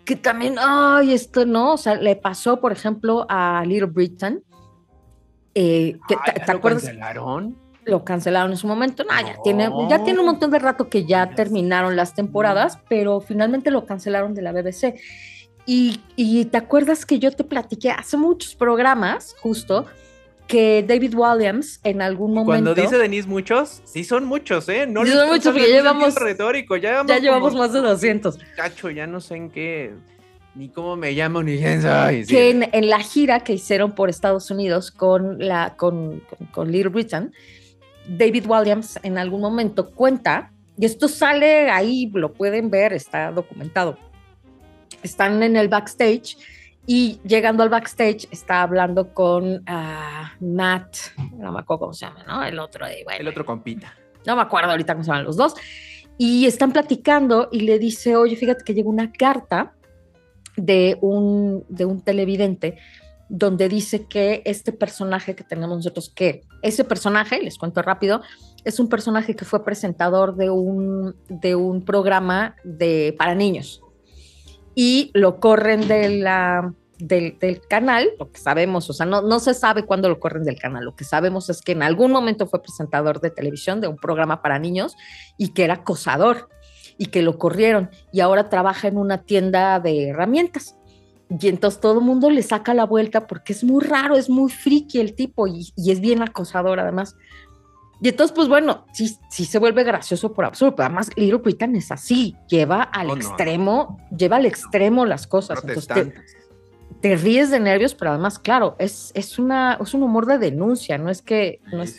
Que 0.05 0.15
también, 0.15 0.57
ay, 0.59 1.13
esto 1.13 1.45
no, 1.47 1.75
o 1.75 1.77
sea, 1.77 1.97
le 1.97 2.15
pasó, 2.15 2.61
por 2.61 2.73
ejemplo, 2.73 3.27
a 3.29 3.65
Little 3.67 3.87
Britain. 3.87 4.43
Eh, 5.55 5.99
que, 6.07 6.17
¿Te, 6.45 6.53
¿Lo 6.53 6.61
cancelaron? 6.61 7.59
Lo 7.85 8.05
cancelaron 8.05 8.53
en 8.53 8.57
su 8.57 8.69
momento. 8.69 9.05
No, 9.05 9.11
Ya, 9.21 9.37
tiene, 9.43 9.69
ya 9.89 10.05
tiene 10.05 10.21
un 10.21 10.27
montón 10.27 10.51
de 10.51 10.59
rato 10.59 10.89
que 10.89 11.05
ya 11.05 11.31
terminaron 11.31 11.97
las 11.97 12.15
temporadas, 12.15 12.79
pero 12.89 13.21
finalmente 13.21 13.71
lo 13.71 13.85
cancelaron 13.85 14.35
de 14.35 14.43
la 14.43 14.53
BBC. 14.53 14.95
Y, 15.67 16.45
te 16.45 16.57
acuerdas 16.57 17.05
que 17.05 17.19
yo 17.19 17.33
te 17.33 17.43
platiqué 17.43 17.91
hace 17.91 18.17
muchos 18.17 18.55
programas, 18.55 19.35
justo, 19.41 19.87
que 20.47 20.85
David 20.87 21.15
Williams 21.15 21.81
en 21.85 22.03
algún 22.03 22.33
momento. 22.33 22.47
Cuando 22.47 22.75
dice 22.75 22.99
Denise 22.99 23.29
muchos, 23.29 23.83
sí 23.85 24.05
son 24.05 24.25
muchos, 24.25 24.69
¿eh? 24.69 24.87
No 24.87 25.05
sí 25.05 25.13
son 25.13 25.29
muchos, 25.29 25.53
porque 25.53 25.69
ya 25.69 25.77
llevamos. 25.77 26.15
Retórico, 26.15 26.77
ya 26.77 26.91
llevamos, 26.91 27.09
ya 27.09 27.19
llevamos 27.19 27.55
más 27.55 27.73
de 27.73 27.81
200. 27.81 28.39
Cacho, 28.57 28.91
ya 28.91 29.07
no 29.07 29.21
sé 29.21 29.37
en 29.37 29.51
qué. 29.51 29.95
Ni 30.55 30.71
cómo 30.71 30.97
me 30.97 31.13
llamo, 31.13 31.43
ni 31.43 31.59
quién 31.59 31.83
soy. 31.83 32.25
Que 32.25 32.51
en, 32.51 32.89
la 32.89 33.01
gira 33.01 33.41
que 33.41 33.53
hicieron 33.53 33.95
por 33.95 34.09
Estados 34.09 34.51
Unidos 34.51 34.91
con, 34.91 35.39
la, 35.39 35.75
con, 35.77 36.23
con 36.51 36.73
Little 36.73 36.89
Britain, 36.89 37.33
David 38.09 38.47
Williams 38.47 38.99
en 39.03 39.19
algún 39.19 39.43
momento 39.43 39.91
cuenta, 39.91 40.53
y 40.79 40.87
esto 40.87 41.09
sale 41.09 41.71
ahí, 41.71 42.11
lo 42.15 42.33
pueden 42.33 42.71
ver, 42.71 42.95
está 42.95 43.33
documentado 43.33 43.99
están 45.03 45.43
en 45.43 45.57
el 45.57 45.69
backstage 45.69 46.37
y 46.87 47.21
llegando 47.25 47.65
al 47.65 47.69
backstage 47.69 48.29
está 48.31 48.63
hablando 48.63 49.13
con 49.13 49.63
ah, 49.67 50.33
Matt, 50.41 50.97
no 51.33 51.51
me 51.51 51.59
acuerdo 51.59 51.81
cómo 51.81 51.93
se 51.93 52.07
llama, 52.07 52.23
¿no? 52.25 52.45
El 52.45 52.61
otro 52.61 52.87
de, 52.87 53.05
El 53.19 53.27
otro 53.27 53.45
compita. 53.45 53.93
No 54.25 54.37
me 54.37 54.43
acuerdo 54.43 54.71
ahorita 54.71 54.95
cómo 54.95 55.03
se 55.03 55.11
llaman 55.11 55.25
los 55.25 55.37
dos. 55.37 55.55
Y 56.17 56.47
están 56.47 56.73
platicando 56.73 57.49
y 57.51 57.63
le 57.63 57.81
dice, 57.81 58.17
oye, 58.17 58.37
fíjate 58.37 58.63
que 58.63 58.73
llegó 58.73 58.89
una 58.89 59.11
carta 59.11 59.75
de 60.57 60.97
un, 61.01 61.65
de 61.69 61.85
un 61.85 62.01
televidente 62.01 62.79
donde 63.29 63.69
dice 63.69 64.07
que 64.07 64.43
este 64.45 64.73
personaje 64.73 65.35
que 65.35 65.43
tenemos 65.43 65.79
nosotros, 65.79 66.09
que 66.09 66.43
ese 66.63 66.85
personaje, 66.85 67.43
les 67.43 67.59
cuento 67.59 67.83
rápido, 67.83 68.23
es 68.65 68.79
un 68.79 68.89
personaje 68.89 69.35
que 69.35 69.45
fue 69.45 69.65
presentador 69.65 70.37
de 70.37 70.51
un, 70.51 71.17
de 71.29 71.57
un 71.57 71.85
programa 71.85 72.55
de, 72.63 73.15
para 73.19 73.35
niños 73.35 73.83
y 74.77 75.11
lo 75.15 75.41
corren 75.41 75.89
de 75.89 76.11
la, 76.11 76.73
del, 76.99 77.61
canal, 77.69 78.11
lo 78.19 78.31
que 78.31 78.39
sabemos, 78.39 78.89
o 78.89 78.93
sea, 78.93 79.07
no, 79.07 79.23
no 79.23 79.41
se 79.41 79.55
sabe 79.55 79.85
cuándo 79.85 80.09
lo 80.09 80.21
corren 80.21 80.45
del 80.45 80.59
canal, 80.59 80.85
lo 80.85 80.95
que 80.95 81.05
sabemos 81.05 81.51
es 81.51 81.63
que 81.63 81.73
en 81.73 81.83
algún 81.83 82.13
momento 82.13 82.47
fue 82.47 82.63
presentador 82.63 83.21
de 83.21 83.31
televisión 83.31 83.81
de 83.81 83.89
un 83.89 83.97
programa 83.97 84.43
para 84.43 84.59
niños 84.59 84.95
y 85.39 85.49
que 85.49 85.65
era 85.65 85.75
acosador 85.75 86.51
y 86.99 87.07
que 87.07 87.23
lo 87.23 87.39
corrieron 87.39 87.91
y 88.13 88.21
ahora 88.21 88.49
trabaja 88.49 88.87
en 88.87 88.99
una 88.99 89.23
tienda 89.23 89.81
de 89.81 90.11
herramientas. 90.11 90.77
Y 91.29 91.49
entonces 91.49 91.81
todo 91.81 91.99
el 91.99 92.05
mundo 92.05 92.31
le 92.31 92.43
saca 92.43 92.73
la 92.73 92.85
vuelta 92.85 93.27
porque 93.27 93.53
es 93.53 93.65
muy 93.65 93.85
raro, 93.85 94.17
es 94.17 94.31
muy 94.31 94.51
friki 94.51 95.01
el 95.01 95.15
tipo 95.15 95.49
y, 95.49 95.73
es 95.77 96.01
bien 96.01 96.23
acosador 96.23 96.79
además. 96.79 97.17
Y 98.01 98.09
entonces, 98.09 98.35
pues 98.35 98.49
bueno, 98.49 98.85
sí, 98.93 99.17
sí 99.31 99.45
se 99.45 99.59
vuelve 99.59 99.83
gracioso 99.83 100.33
por 100.33 100.45
absurdo, 100.45 100.77
pero 100.77 100.87
además 100.87 101.11
Little 101.17 101.39
Britain 101.39 101.75
es 101.77 101.91
así, 101.91 102.37
lleva 102.47 102.83
al 102.83 103.11
oh, 103.11 103.17
extremo, 103.17 103.99
lleva 104.17 104.37
al 104.37 104.47
extremo 104.47 105.07
las 105.07 105.27
cosas. 105.27 105.65
Entonces 105.65 106.13
te, 107.01 107.17
ríes 107.17 107.51
de 107.51 107.61
nervios, 107.61 107.95
pero 107.95 108.11
además, 108.11 108.39
claro, 108.39 108.77
es, 108.79 109.13
es, 109.15 109.39
una, 109.39 109.79
es 109.81 109.95
un 109.95 110.03
humor 110.03 110.27
de 110.27 110.39
denuncia, 110.39 110.99
no 110.99 111.09
es 111.09 111.23
que, 111.23 111.61
no, 111.73 111.83
es, 111.83 111.99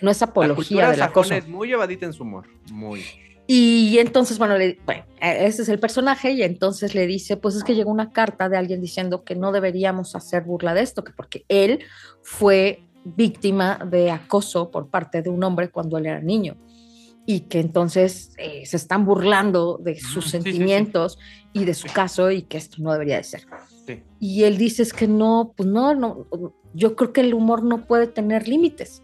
no 0.00 0.10
es 0.10 0.22
apología 0.22 0.90
de 0.90 0.96
la 0.96 1.12
cosa. 1.12 1.36
Es 1.36 1.48
muy 1.48 1.68
llevadita 1.68 2.06
en 2.06 2.12
su 2.12 2.22
humor, 2.22 2.46
muy. 2.70 3.04
Y 3.46 3.98
entonces, 3.98 4.38
bueno, 4.38 4.56
e, 4.56 4.78
ese 5.20 5.62
es 5.62 5.68
el 5.68 5.78
personaje 5.78 6.32
y 6.32 6.42
entonces 6.42 6.94
le 6.94 7.06
dice, 7.06 7.36
pues 7.36 7.54
es 7.54 7.62
que 7.62 7.74
llegó 7.74 7.90
una 7.90 8.10
carta 8.10 8.48
de 8.48 8.56
alguien 8.56 8.80
diciendo 8.80 9.22
que 9.22 9.36
no 9.36 9.52
deberíamos 9.52 10.16
hacer 10.16 10.42
burla 10.42 10.74
de 10.74 10.82
esto, 10.82 11.04
que 11.04 11.12
porque 11.12 11.44
él 11.48 11.84
fue 12.22 12.85
víctima 13.14 13.78
de 13.90 14.10
acoso 14.10 14.70
por 14.70 14.88
parte 14.88 15.22
de 15.22 15.30
un 15.30 15.42
hombre 15.44 15.70
cuando 15.70 15.98
él 15.98 16.06
era 16.06 16.20
niño 16.20 16.56
y 17.24 17.40
que 17.40 17.60
entonces 17.60 18.32
eh, 18.38 18.64
se 18.66 18.76
están 18.76 19.04
burlando 19.04 19.78
de 19.82 19.98
sus 19.98 20.30
sentimientos 20.30 21.18
y 21.52 21.64
de 21.64 21.74
su 21.74 21.88
caso 21.92 22.30
y 22.30 22.42
que 22.42 22.56
esto 22.56 22.76
no 22.80 22.92
debería 22.92 23.16
de 23.16 23.24
ser. 23.24 23.46
Y 24.18 24.44
él 24.44 24.58
dice 24.58 24.82
es 24.82 24.92
que 24.92 25.06
no, 25.06 25.52
pues 25.56 25.68
no, 25.68 25.94
no, 25.94 26.26
yo 26.74 26.96
creo 26.96 27.12
que 27.12 27.20
el 27.20 27.34
humor 27.34 27.62
no 27.62 27.86
puede 27.86 28.06
tener 28.06 28.48
límites 28.48 29.02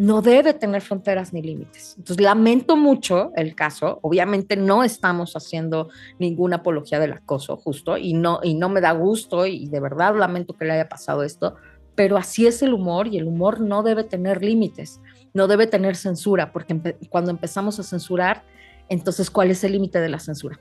no 0.00 0.22
debe 0.22 0.54
tener 0.54 0.80
fronteras 0.80 1.34
ni 1.34 1.42
límites. 1.42 1.94
Entonces, 1.98 2.24
lamento 2.24 2.74
mucho 2.74 3.32
el 3.36 3.54
caso. 3.54 3.98
Obviamente 4.00 4.56
no 4.56 4.82
estamos 4.82 5.34
haciendo 5.36 5.90
ninguna 6.18 6.56
apología 6.56 6.98
del 6.98 7.12
acoso, 7.12 7.58
justo, 7.58 7.98
y 7.98 8.14
no, 8.14 8.40
y 8.42 8.54
no 8.54 8.70
me 8.70 8.80
da 8.80 8.92
gusto 8.92 9.44
y 9.44 9.68
de 9.68 9.78
verdad 9.78 10.16
lamento 10.16 10.54
que 10.54 10.64
le 10.64 10.72
haya 10.72 10.88
pasado 10.88 11.22
esto, 11.22 11.56
pero 11.94 12.16
así 12.16 12.46
es 12.46 12.62
el 12.62 12.72
humor 12.72 13.08
y 13.08 13.18
el 13.18 13.26
humor 13.26 13.60
no 13.60 13.82
debe 13.82 14.04
tener 14.04 14.42
límites, 14.42 15.00
no 15.34 15.48
debe 15.48 15.66
tener 15.66 15.96
censura, 15.96 16.52
porque 16.52 16.96
cuando 17.08 17.30
empezamos 17.30 17.78
a 17.78 17.82
censurar, 17.82 18.44
entonces, 18.88 19.30
¿cuál 19.30 19.50
es 19.50 19.62
el 19.64 19.72
límite 19.72 20.00
de 20.00 20.08
la 20.08 20.18
censura? 20.18 20.58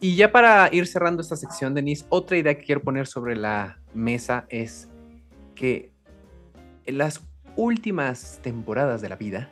Y 0.00 0.16
ya 0.16 0.32
para 0.32 0.68
ir 0.72 0.86
cerrando 0.86 1.22
esta 1.22 1.36
sección, 1.36 1.74
Denise, 1.74 2.04
otra 2.08 2.36
idea 2.36 2.56
que 2.56 2.64
quiero 2.64 2.82
poner 2.82 3.06
sobre 3.06 3.36
la 3.36 3.80
mesa 3.92 4.46
es 4.48 4.88
que 5.54 5.92
las 6.86 7.20
últimas 7.56 8.40
temporadas 8.42 9.00
de 9.00 9.08
la 9.08 9.16
vida, 9.16 9.50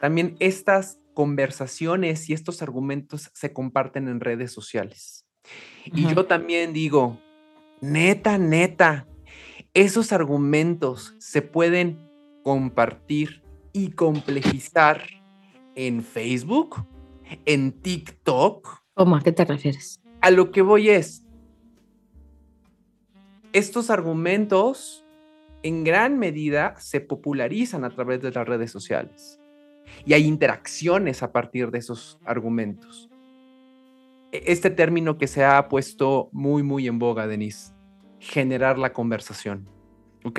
también 0.00 0.36
estas 0.40 0.98
conversaciones 1.14 2.28
y 2.30 2.32
estos 2.32 2.62
argumentos 2.62 3.30
se 3.34 3.52
comparten 3.52 4.08
en 4.08 4.20
redes 4.20 4.52
sociales. 4.52 5.26
Y 5.84 6.14
yo 6.14 6.24
también 6.26 6.72
digo, 6.72 7.18
neta, 7.80 8.38
neta, 8.38 9.06
esos 9.74 10.12
argumentos 10.12 11.14
se 11.18 11.42
pueden 11.42 11.98
compartir 12.42 13.42
y 13.72 13.92
complejizar 13.92 15.02
en 15.74 16.02
Facebook, 16.02 16.86
en 17.46 17.72
TikTok. 17.72 18.82
¿Cómo? 18.94 19.16
¿A 19.16 19.22
qué 19.22 19.32
te 19.32 19.44
refieres? 19.44 20.00
A 20.20 20.30
lo 20.30 20.50
que 20.50 20.62
voy 20.62 20.90
es, 20.90 21.24
estos 23.52 23.90
argumentos 23.90 25.04
en 25.62 25.84
gran 25.84 26.18
medida 26.18 26.74
se 26.78 27.00
popularizan 27.00 27.84
a 27.84 27.90
través 27.90 28.20
de 28.20 28.32
las 28.32 28.46
redes 28.46 28.70
sociales 28.70 29.40
y 30.04 30.12
hay 30.12 30.26
interacciones 30.26 31.22
a 31.22 31.32
partir 31.32 31.70
de 31.70 31.78
esos 31.78 32.18
argumentos. 32.24 33.08
E, 34.32 34.42
este 34.46 34.70
término 34.70 35.16
que 35.16 35.28
se 35.28 35.44
ha 35.44 35.68
puesto 35.68 36.28
muy, 36.32 36.62
muy 36.62 36.88
en 36.88 36.98
boga, 36.98 37.26
Denise, 37.26 37.71
generar 38.22 38.78
la 38.78 38.92
conversación. 38.92 39.68
¿Ok? 40.24 40.38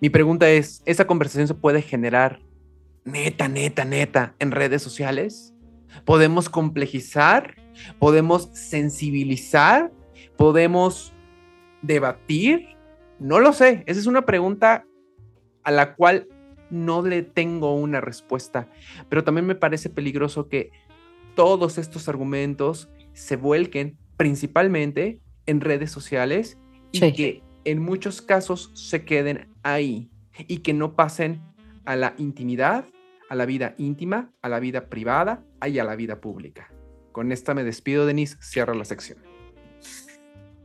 Mi 0.00 0.10
pregunta 0.10 0.50
es, 0.50 0.82
¿esa 0.84 1.06
conversación 1.06 1.46
se 1.46 1.54
puede 1.54 1.80
generar 1.80 2.40
neta, 3.04 3.48
neta, 3.48 3.84
neta 3.84 4.34
en 4.40 4.50
redes 4.50 4.82
sociales? 4.82 5.54
¿Podemos 6.04 6.48
complejizar? 6.48 7.54
¿Podemos 8.00 8.50
sensibilizar? 8.52 9.92
¿Podemos 10.36 11.12
debatir? 11.82 12.76
No 13.20 13.38
lo 13.38 13.52
sé, 13.52 13.84
esa 13.86 14.00
es 14.00 14.06
una 14.06 14.26
pregunta 14.26 14.84
a 15.62 15.70
la 15.70 15.94
cual 15.94 16.26
no 16.68 17.02
le 17.02 17.22
tengo 17.22 17.76
una 17.76 18.00
respuesta, 18.00 18.68
pero 19.08 19.22
también 19.22 19.46
me 19.46 19.54
parece 19.54 19.88
peligroso 19.88 20.48
que 20.48 20.72
todos 21.36 21.78
estos 21.78 22.08
argumentos 22.08 22.90
se 23.12 23.36
vuelquen 23.36 23.96
principalmente 24.16 25.20
en 25.46 25.60
redes 25.60 25.90
sociales 25.90 26.58
y 26.92 27.12
que 27.12 27.42
en 27.64 27.82
muchos 27.82 28.22
casos 28.22 28.70
se 28.74 29.04
queden 29.04 29.48
ahí 29.62 30.10
y 30.38 30.58
que 30.58 30.72
no 30.72 30.94
pasen 30.94 31.40
a 31.84 31.96
la 31.96 32.14
intimidad, 32.18 32.84
a 33.28 33.34
la 33.34 33.46
vida 33.46 33.74
íntima, 33.78 34.30
a 34.42 34.48
la 34.48 34.60
vida 34.60 34.88
privada 34.88 35.42
y 35.66 35.78
a 35.78 35.84
la 35.84 35.96
vida 35.96 36.20
pública. 36.20 36.70
Con 37.12 37.32
esta 37.32 37.54
me 37.54 37.64
despido, 37.64 38.06
Denise. 38.06 38.36
Cierra 38.40 38.74
la 38.74 38.84
sección. 38.84 39.18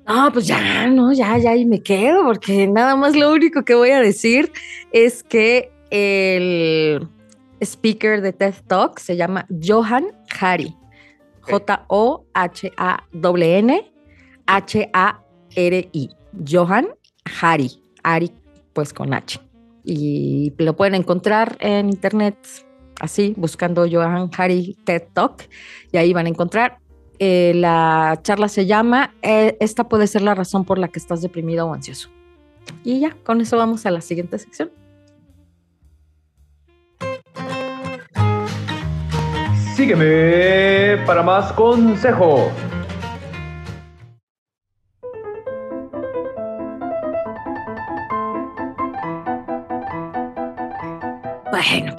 Ah, 0.05 0.31
pues 0.33 0.47
ya, 0.47 0.87
no, 0.87 1.13
ya, 1.13 1.37
ya, 1.37 1.55
y 1.55 1.65
me 1.65 1.83
quedo, 1.83 2.23
porque 2.23 2.65
nada 2.65 2.95
más 2.95 3.15
lo 3.15 3.31
único 3.31 3.63
que 3.63 3.75
voy 3.75 3.91
a 3.91 3.99
decir 3.99 4.51
es 4.91 5.21
que 5.21 5.71
el 5.91 7.07
speaker 7.61 8.21
de 8.21 8.33
TED 8.33 8.55
Talk 8.65 8.97
se 8.97 9.15
llama 9.15 9.45
Johan 9.63 10.07
Hari. 10.39 10.75
J-O-H-A-N 11.41 12.19
H-A-R-I. 14.49 16.09
Johan 16.47 16.87
Hari. 17.41 17.81
Hari, 18.03 18.31
pues 18.73 18.93
con 18.93 19.13
H. 19.13 19.39
Y 19.83 20.53
lo 20.57 20.75
pueden 20.75 20.95
encontrar 20.95 21.57
en 21.59 21.89
internet 21.89 22.35
así, 22.99 23.33
buscando 23.37 23.85
Johan 23.89 24.29
Hari 24.35 24.75
TED 24.83 25.03
Talk. 25.13 25.47
Y 25.91 25.97
ahí 25.97 26.13
van 26.13 26.25
a 26.25 26.29
encontrar 26.29 26.79
eh, 27.19 27.51
la 27.53 28.19
charla 28.23 28.47
se 28.47 28.65
llama 28.65 29.13
eh, 29.21 29.57
Esta 29.59 29.89
puede 29.89 30.07
ser 30.07 30.21
la 30.21 30.35
razón 30.35 30.63
por 30.63 30.79
la 30.79 30.87
que 30.87 30.99
estás 30.99 31.21
deprimido 31.21 31.67
o 31.67 31.73
ansioso. 31.73 32.09
Y 32.83 33.01
ya, 33.01 33.15
con 33.23 33.41
eso 33.41 33.57
vamos 33.57 33.85
a 33.85 33.91
la 33.91 34.01
siguiente 34.01 34.39
sección. 34.39 34.71
Sígueme 39.75 40.97
para 41.05 41.23
más 41.23 41.51
consejo. 41.53 42.51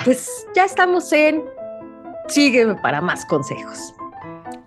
Pues 0.05 0.47
ya 0.55 0.65
estamos 0.65 1.13
en 1.13 1.45
Sígueme 2.29 2.77
para 2.77 3.01
más 3.01 3.25
consejos. 3.27 3.95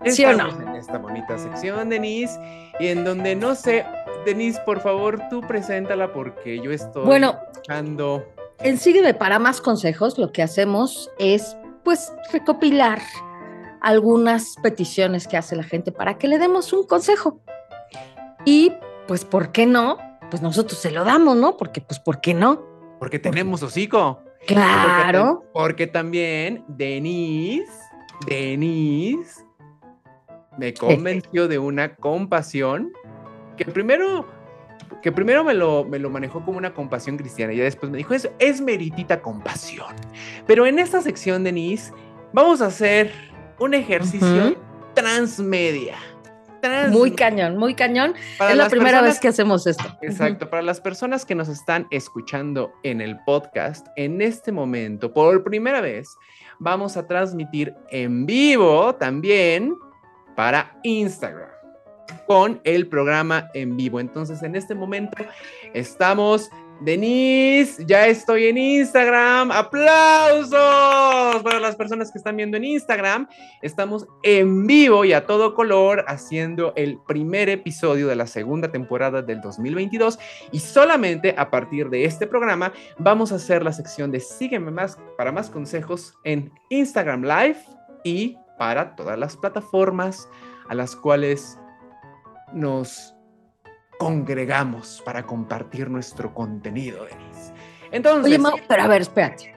¿Sí 0.05 0.25
o 0.25 0.33
no? 0.33 0.49
En 0.61 0.75
esta 0.75 0.97
bonita 0.97 1.37
sección, 1.37 1.89
Denise, 1.89 2.37
y 2.79 2.87
en 2.87 3.05
donde 3.05 3.35
no 3.35 3.55
sé, 3.55 3.85
Denise, 4.25 4.59
por 4.65 4.81
favor, 4.81 5.21
tú 5.29 5.39
preséntala 5.41 6.11
porque 6.11 6.59
yo 6.59 6.71
estoy 6.71 7.05
bueno, 7.05 7.37
escuchando. 7.51 8.25
En 8.59 8.77
Sígueme 8.77 9.13
para 9.13 9.39
más 9.39 9.61
consejos, 9.61 10.17
lo 10.17 10.31
que 10.33 10.43
hacemos 10.43 11.09
es, 11.19 11.55
pues, 11.83 12.11
recopilar 12.31 12.99
algunas 13.81 14.55
peticiones 14.61 15.27
que 15.27 15.37
hace 15.37 15.55
la 15.55 15.63
gente 15.63 15.91
para 15.91 16.17
que 16.17 16.27
le 16.27 16.37
demos 16.37 16.73
un 16.73 16.85
consejo. 16.85 17.39
Y, 18.45 18.73
pues, 19.07 19.23
¿por 19.23 19.51
qué 19.51 19.65
no? 19.65 19.97
Pues 20.29 20.41
nosotros 20.41 20.79
se 20.79 20.91
lo 20.91 21.03
damos, 21.05 21.37
¿no? 21.37 21.55
Porque, 21.55 21.79
pues, 21.79 21.99
¿por 21.99 22.19
qué 22.19 22.33
no? 22.33 22.61
Porque 22.99 23.19
tenemos 23.19 23.63
hocico. 23.63 24.21
Claro. 24.47 25.43
Porque, 25.53 25.53
porque 25.53 25.87
también 25.87 26.63
Denise, 26.67 27.71
Denise 28.27 29.43
me 30.57 30.73
convenció 30.73 31.47
de 31.47 31.59
una 31.59 31.95
compasión 31.95 32.91
que 33.57 33.65
primero, 33.65 34.27
que 35.01 35.11
primero 35.11 35.43
me 35.43 35.53
lo, 35.53 35.83
me 35.85 35.99
lo 35.99 36.09
manejó 36.09 36.43
como 36.43 36.57
una 36.57 36.73
compasión 36.73 37.17
cristiana 37.17 37.53
y 37.53 37.57
después 37.57 37.91
me 37.91 37.97
dijo, 37.97 38.13
es, 38.13 38.29
es 38.39 38.61
meritita 38.61 39.21
compasión. 39.21 39.93
Pero 40.45 40.65
en 40.65 40.79
esta 40.79 41.01
sección, 41.01 41.43
Denise, 41.43 41.93
vamos 42.33 42.61
a 42.61 42.67
hacer 42.67 43.11
un 43.59 43.73
ejercicio 43.73 44.55
transmedia. 44.93 45.97
Muy 46.91 47.11
cañón, 47.11 47.57
muy 47.57 47.75
cañón. 47.75 48.13
es 48.39 48.55
la 48.55 48.69
primera 48.69 49.01
vez 49.01 49.19
que 49.19 49.27
hacemos 49.27 49.67
esto. 49.67 49.83
Exacto, 50.01 50.49
para 50.49 50.61
las 50.61 50.79
personas 50.79 51.25
que 51.25 51.35
nos 51.35 51.49
están 51.49 51.87
escuchando 51.91 52.73
en 52.83 53.01
el 53.01 53.19
podcast, 53.25 53.87
en 53.95 54.21
este 54.21 54.51
momento, 54.51 55.11
por 55.13 55.43
primera 55.43 55.81
vez, 55.81 56.15
vamos 56.59 56.97
a 56.97 57.07
transmitir 57.07 57.73
en 57.89 58.25
vivo 58.25 58.95
también 58.95 59.75
para 60.35 60.77
Instagram. 60.83 61.49
con 62.27 62.61
el 62.63 62.87
programa 62.87 63.49
en 63.53 63.75
vivo. 63.75 63.99
Entonces, 63.99 64.43
en 64.43 64.55
este 64.55 64.75
momento 64.75 65.17
estamos 65.73 66.49
Denise, 66.81 67.85
ya 67.85 68.07
estoy 68.07 68.47
en 68.47 68.57
Instagram. 68.57 69.51
¡Aplausos 69.51 70.51
para 71.43 71.59
las 71.59 71.75
personas 71.75 72.11
que 72.11 72.17
están 72.17 72.35
viendo 72.35 72.57
en 72.57 72.65
Instagram! 72.65 73.27
Estamos 73.61 74.07
en 74.23 74.67
vivo 74.67 75.05
y 75.05 75.13
a 75.13 75.25
todo 75.25 75.53
color 75.53 76.03
haciendo 76.07 76.73
el 76.75 76.99
primer 77.07 77.49
episodio 77.49 78.07
de 78.07 78.15
la 78.15 78.27
segunda 78.27 78.71
temporada 78.71 79.21
del 79.21 79.41
2022 79.41 80.19
y 80.51 80.59
solamente 80.59 81.35
a 81.37 81.49
partir 81.49 81.89
de 81.89 82.05
este 82.05 82.27
programa 82.27 82.73
vamos 82.97 83.31
a 83.31 83.35
hacer 83.35 83.63
la 83.63 83.71
sección 83.71 84.11
de 84.11 84.19
Sígueme 84.19 84.71
más 84.71 84.97
para 85.17 85.31
más 85.31 85.49
consejos 85.49 86.15
en 86.23 86.51
Instagram 86.69 87.23
Live 87.23 87.57
y 88.03 88.37
para 88.57 88.95
todas 88.95 89.17
las 89.17 89.37
plataformas 89.37 90.27
a 90.69 90.75
las 90.75 90.95
cuales 90.95 91.57
nos 92.53 93.12
congregamos 93.99 95.01
para 95.05 95.23
compartir 95.23 95.89
nuestro 95.89 96.33
contenido, 96.33 97.05
Denise. 97.05 97.53
Entonces. 97.91 98.25
Oye, 98.25 98.39
Mau, 98.39 98.57
pero 98.67 98.83
a 98.83 98.87
ver, 98.87 99.01
espérate. 99.01 99.55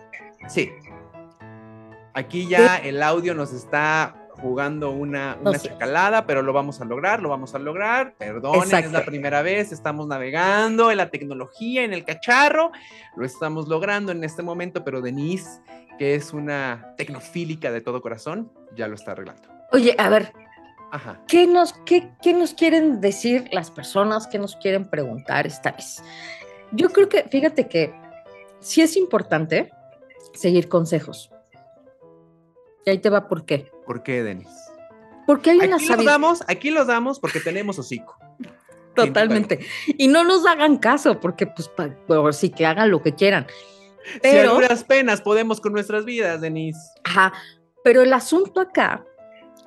Sí. 0.49 0.73
Aquí 2.15 2.47
ya 2.47 2.77
el 2.77 3.03
audio 3.03 3.35
nos 3.35 3.53
está 3.53 4.27
jugando 4.41 4.91
una, 4.91 5.39
una 5.41 5.57
escalada, 5.57 6.27
pero 6.27 6.43
lo 6.43 6.53
vamos 6.53 6.81
a 6.81 6.85
lograr, 6.85 7.23
lo 7.23 7.29
vamos 7.29 7.55
a 7.55 7.59
lograr. 7.59 8.15
Perdonen, 8.19 8.85
es 8.85 8.93
la 8.93 9.05
primera 9.05 9.43
vez, 9.43 9.73
estamos 9.73 10.07
navegando 10.07 10.91
en 10.91 10.99
la 10.99 11.11
tecnología, 11.11 11.85
en 11.85 11.93
el 11.93 12.05
cacharro, 12.05 12.71
lo 13.17 13.25
estamos 13.25 13.69
logrando 13.69 14.13
en 14.13 14.25
este 14.25 14.43
momento, 14.43 14.85
pero 14.85 15.01
Denise, 15.01 15.61
que 15.99 16.15
es 16.15 16.33
una 16.33 16.95
tecnofílica 16.97 17.71
de 17.73 17.81
todo 17.81 18.03
corazón, 18.03 18.53
ya 18.75 18.89
lo 18.89 18.95
está 18.95 19.13
arreglando. 19.13 19.49
Oye, 19.73 19.95
a 19.99 20.09
ver, 20.09 20.33
¿Qué, 21.27 21.47
nos, 21.47 21.73
qué, 21.85 22.11
¿Qué 22.23 22.33
nos 22.33 22.55
quieren 22.55 23.01
decir 23.01 23.49
las 23.53 23.71
personas? 23.71 24.27
¿Qué 24.27 24.39
nos 24.39 24.57
quieren 24.57 24.89
preguntar 24.89 25.47
esta 25.47 25.73
vez? 25.73 26.03
Yo 26.73 26.89
creo 26.91 27.09
que, 27.09 27.25
fíjate 27.25 27.69
que 27.69 27.95
sí 28.61 28.83
es 28.83 28.97
importante 28.97 29.73
seguir 30.35 30.69
consejos. 30.69 31.31
Y 32.85 32.91
ahí 32.91 32.99
te 32.99 33.11
va 33.11 33.29
por 33.29 33.45
qué. 33.45 33.71
¿Por 33.85 34.03
qué, 34.03 34.23
Denis? 34.23 34.49
Porque 35.27 35.51
hay 35.51 35.59
una 35.59 35.77
aquí 35.77 35.89
los 35.89 36.05
damos, 36.05 36.45
aquí 36.47 36.71
los 36.71 36.87
damos 36.87 37.19
porque 37.19 37.41
tenemos 37.41 37.79
hocico. 37.79 38.17
Totalmente. 38.95 39.61
Y 39.87 40.09
no 40.09 40.25
nos 40.25 40.47
hagan 40.47 40.79
caso, 40.79 41.21
porque 41.21 41.47
pues, 41.47 41.69
por 41.69 42.35
sí 42.35 42.51
que 42.51 42.65
hagan 42.65 42.91
lo 42.91 43.03
que 43.03 43.15
quieran. 43.15 43.47
Pero, 44.23 44.59
si 44.61 44.73
a 44.73 44.87
penas 44.87 45.21
podemos 45.21 45.61
con 45.61 45.73
nuestras 45.73 46.05
vidas, 46.05 46.41
Denise. 46.41 46.81
Ajá. 47.05 47.33
Pero 47.83 48.03
el 48.03 48.13
asunto 48.13 48.61
acá 48.61 49.05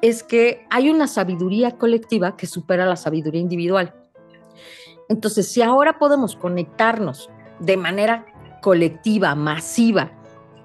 es 0.01 0.23
que 0.23 0.65
hay 0.69 0.89
una 0.89 1.07
sabiduría 1.07 1.77
colectiva 1.77 2.37
que 2.37 2.47
supera 2.47 2.85
la 2.85 2.95
sabiduría 2.95 3.41
individual. 3.41 3.93
Entonces, 5.09 5.51
si 5.51 5.61
ahora 5.61 5.97
podemos 5.99 6.35
conectarnos 6.35 7.29
de 7.59 7.77
manera 7.77 8.25
colectiva, 8.61 9.35
masiva, 9.35 10.11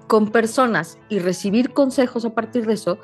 con 0.07 0.29
personas 0.29 0.99
y 1.09 1.19
recibir 1.19 1.73
consejos 1.73 2.25
a 2.25 2.35
partir 2.35 2.65
de 2.67 2.73
eso, 2.73 2.99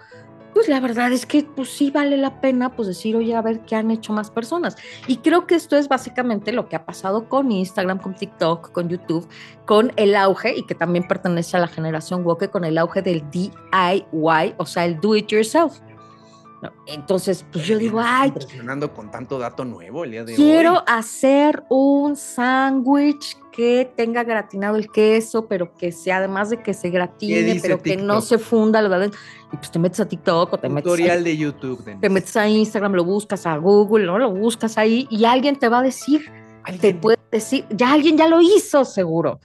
pues 0.53 0.67
la 0.67 0.79
verdad 0.79 1.11
es 1.11 1.25
que 1.25 1.43
pues 1.43 1.69
sí 1.69 1.91
vale 1.91 2.17
la 2.17 2.41
pena 2.41 2.75
pues 2.75 2.87
decir, 2.87 3.15
oye, 3.15 3.33
a 3.35 3.41
ver 3.41 3.61
qué 3.61 3.75
han 3.75 3.89
hecho 3.89 4.13
más 4.13 4.29
personas. 4.29 4.75
Y 5.07 5.17
creo 5.17 5.47
que 5.47 5.55
esto 5.55 5.77
es 5.77 5.87
básicamente 5.87 6.51
lo 6.51 6.67
que 6.67 6.75
ha 6.75 6.85
pasado 6.85 7.29
con 7.29 7.51
Instagram, 7.51 7.99
con 7.99 8.15
TikTok, 8.15 8.71
con 8.71 8.89
YouTube, 8.89 9.27
con 9.65 9.93
el 9.95 10.15
auge, 10.15 10.57
y 10.57 10.63
que 10.63 10.75
también 10.75 11.07
pertenece 11.07 11.57
a 11.57 11.61
la 11.61 11.67
generación 11.67 12.25
woke, 12.25 12.49
con 12.49 12.65
el 12.65 12.77
auge 12.77 13.01
del 13.01 13.23
DIY, 13.31 14.55
o 14.57 14.65
sea, 14.65 14.85
el 14.85 14.99
do 14.99 15.15
it 15.15 15.27
yourself. 15.29 15.79
Entonces, 16.85 17.45
pues 17.51 17.65
yo 17.65 17.77
digo, 17.77 17.99
ay. 18.03 18.29
Impresionando 18.29 18.93
con 18.93 19.09
tanto 19.09 19.39
dato 19.39 19.65
nuevo 19.65 20.03
el 20.03 20.11
día 20.11 20.23
de 20.23 20.35
quiero 20.35 20.49
hoy. 20.49 20.53
Quiero 20.53 20.83
hacer 20.87 21.63
un 21.69 22.15
sándwich 22.15 23.37
que 23.51 23.91
tenga 23.95 24.23
gratinado 24.23 24.75
el 24.75 24.91
queso, 24.91 25.47
pero 25.47 25.75
que 25.75 25.91
sea 25.91 26.17
además 26.17 26.49
de 26.49 26.61
que 26.61 26.73
se 26.73 26.89
gratine, 26.89 27.59
pero 27.61 27.81
que 27.81 27.97
no 27.97 28.21
se 28.21 28.37
funda, 28.37 28.81
verdad. 28.87 29.11
Y 29.51 29.57
pues 29.57 29.71
te 29.71 29.79
metes 29.79 29.99
a 29.99 30.07
TikTok 30.07 30.53
o 30.53 30.57
te 30.57 30.69
metes. 30.69 30.83
Tutorial 30.83 31.23
de 31.23 31.37
YouTube. 31.37 31.99
Te 31.99 32.09
metes 32.09 32.37
a 32.37 32.47
Instagram, 32.47 32.93
lo 32.93 33.03
buscas 33.03 33.45
a 33.45 33.57
Google, 33.57 34.05
¿no? 34.05 34.19
Lo 34.19 34.31
buscas 34.31 34.77
ahí 34.77 35.07
y 35.09 35.25
alguien 35.25 35.57
te 35.57 35.67
va 35.67 35.79
a 35.79 35.83
decir. 35.83 36.31
Te 36.79 36.93
puede 36.93 37.17
decir, 37.31 37.65
ya 37.71 37.91
alguien 37.91 38.17
ya 38.17 38.27
lo 38.27 38.39
hizo, 38.39 38.85
seguro. 38.85 39.39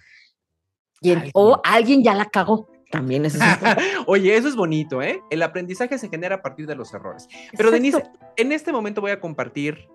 o 1.33 1.61
alguien 1.65 2.03
ya 2.05 2.15
la 2.15 2.27
cagó. 2.27 2.76
También 2.91 3.25
es 3.25 3.39
Oye, 4.07 4.37
eso 4.37 4.49
es 4.49 4.57
bonito, 4.57 5.03
¿eh? 5.03 5.21
El 5.31 5.43
aprendizaje 5.43 5.99
se 5.99 6.09
genera 6.09 6.37
a 6.37 6.43
partir 6.43 6.67
de 6.67 6.75
los 6.75 6.93
errores. 6.95 7.29
Pero 7.57 7.71
Denise, 7.71 8.03
en 8.37 8.53
este 8.53 8.73
momento 8.73 9.01
voy 9.01 9.11
a 9.11 9.21
compartir 9.21 9.89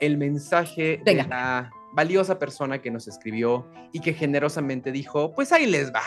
el 0.00 0.16
mensaje 0.16 1.00
de 1.04 1.14
la 1.14 1.70
valiosa 1.92 2.38
persona 2.38 2.80
que 2.80 2.90
nos 2.90 3.06
escribió 3.06 3.68
y 3.92 4.00
que 4.00 4.14
generosamente 4.14 4.92
dijo, 4.92 5.34
pues 5.34 5.52
ahí 5.52 5.66
les 5.66 5.92
va. 5.92 6.02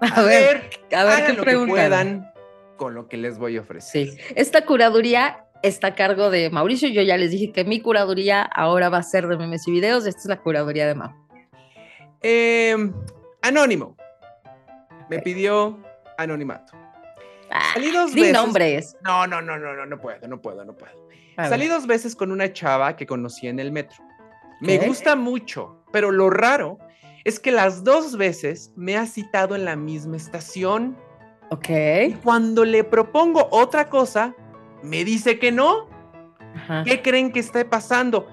A, 0.00 0.22
ver, 0.22 0.70
a 0.94 1.04
ver 1.04 1.26
qué 1.26 1.32
lo 1.32 1.44
que 1.44 1.66
puedan 1.66 2.30
con 2.76 2.94
lo 2.94 3.08
que 3.08 3.16
les 3.16 3.38
voy 3.38 3.56
a 3.56 3.60
ofrecer. 3.60 4.08
Sí, 4.08 4.18
esta 4.34 4.64
curaduría 4.64 5.46
está 5.62 5.88
a 5.88 5.94
cargo 5.94 6.30
de 6.30 6.50
Mauricio. 6.50 6.88
Yo 6.88 7.02
ya 7.02 7.16
les 7.16 7.30
dije 7.30 7.52
que 7.52 7.64
mi 7.64 7.80
curaduría 7.80 8.42
ahora 8.42 8.88
va 8.88 8.98
a 8.98 9.02
ser 9.02 9.26
de 9.28 9.36
memes 9.36 9.66
y 9.66 9.72
videos. 9.72 10.06
Esta 10.06 10.20
es 10.20 10.26
la 10.26 10.40
curaduría 10.40 10.86
de 10.86 10.94
Mau. 10.94 11.10
Em, 12.20 12.92
anónimo 13.42 13.96
me 15.16 15.22
pidió 15.22 15.78
anonimato. 16.18 16.72
Ah, 17.50 17.72
Salí 17.74 17.90
dos 17.90 18.14
veces. 18.14 18.32
nombres. 18.32 18.96
No, 19.02 19.26
no, 19.26 19.40
no, 19.40 19.58
no, 19.58 19.74
no, 19.74 19.86
no 19.86 20.00
puedo, 20.00 20.26
no 20.26 20.40
puedo, 20.40 20.64
no 20.64 20.74
puedo. 20.76 20.92
Salí 21.36 21.66
dos 21.66 21.86
veces 21.86 22.14
con 22.14 22.30
una 22.30 22.52
chava 22.52 22.96
que 22.96 23.06
conocí 23.06 23.48
en 23.48 23.58
el 23.58 23.72
metro. 23.72 23.96
Me 24.60 24.78
gusta 24.78 25.16
mucho, 25.16 25.84
pero 25.92 26.10
lo 26.10 26.30
raro 26.30 26.78
es 27.24 27.40
que 27.40 27.50
las 27.50 27.84
dos 27.84 28.16
veces 28.16 28.72
me 28.76 28.96
ha 28.96 29.06
citado 29.06 29.56
en 29.56 29.64
la 29.64 29.76
misma 29.76 30.16
estación. 30.16 30.96
Ok. 31.50 31.68
Y 32.08 32.12
cuando 32.22 32.64
le 32.64 32.84
propongo 32.84 33.48
otra 33.50 33.88
cosa, 33.88 34.34
me 34.82 35.04
dice 35.04 35.38
que 35.38 35.50
no. 35.52 35.88
¿Qué 36.84 37.02
creen 37.02 37.32
que 37.32 37.40
esté 37.40 37.64
pasando? 37.64 38.28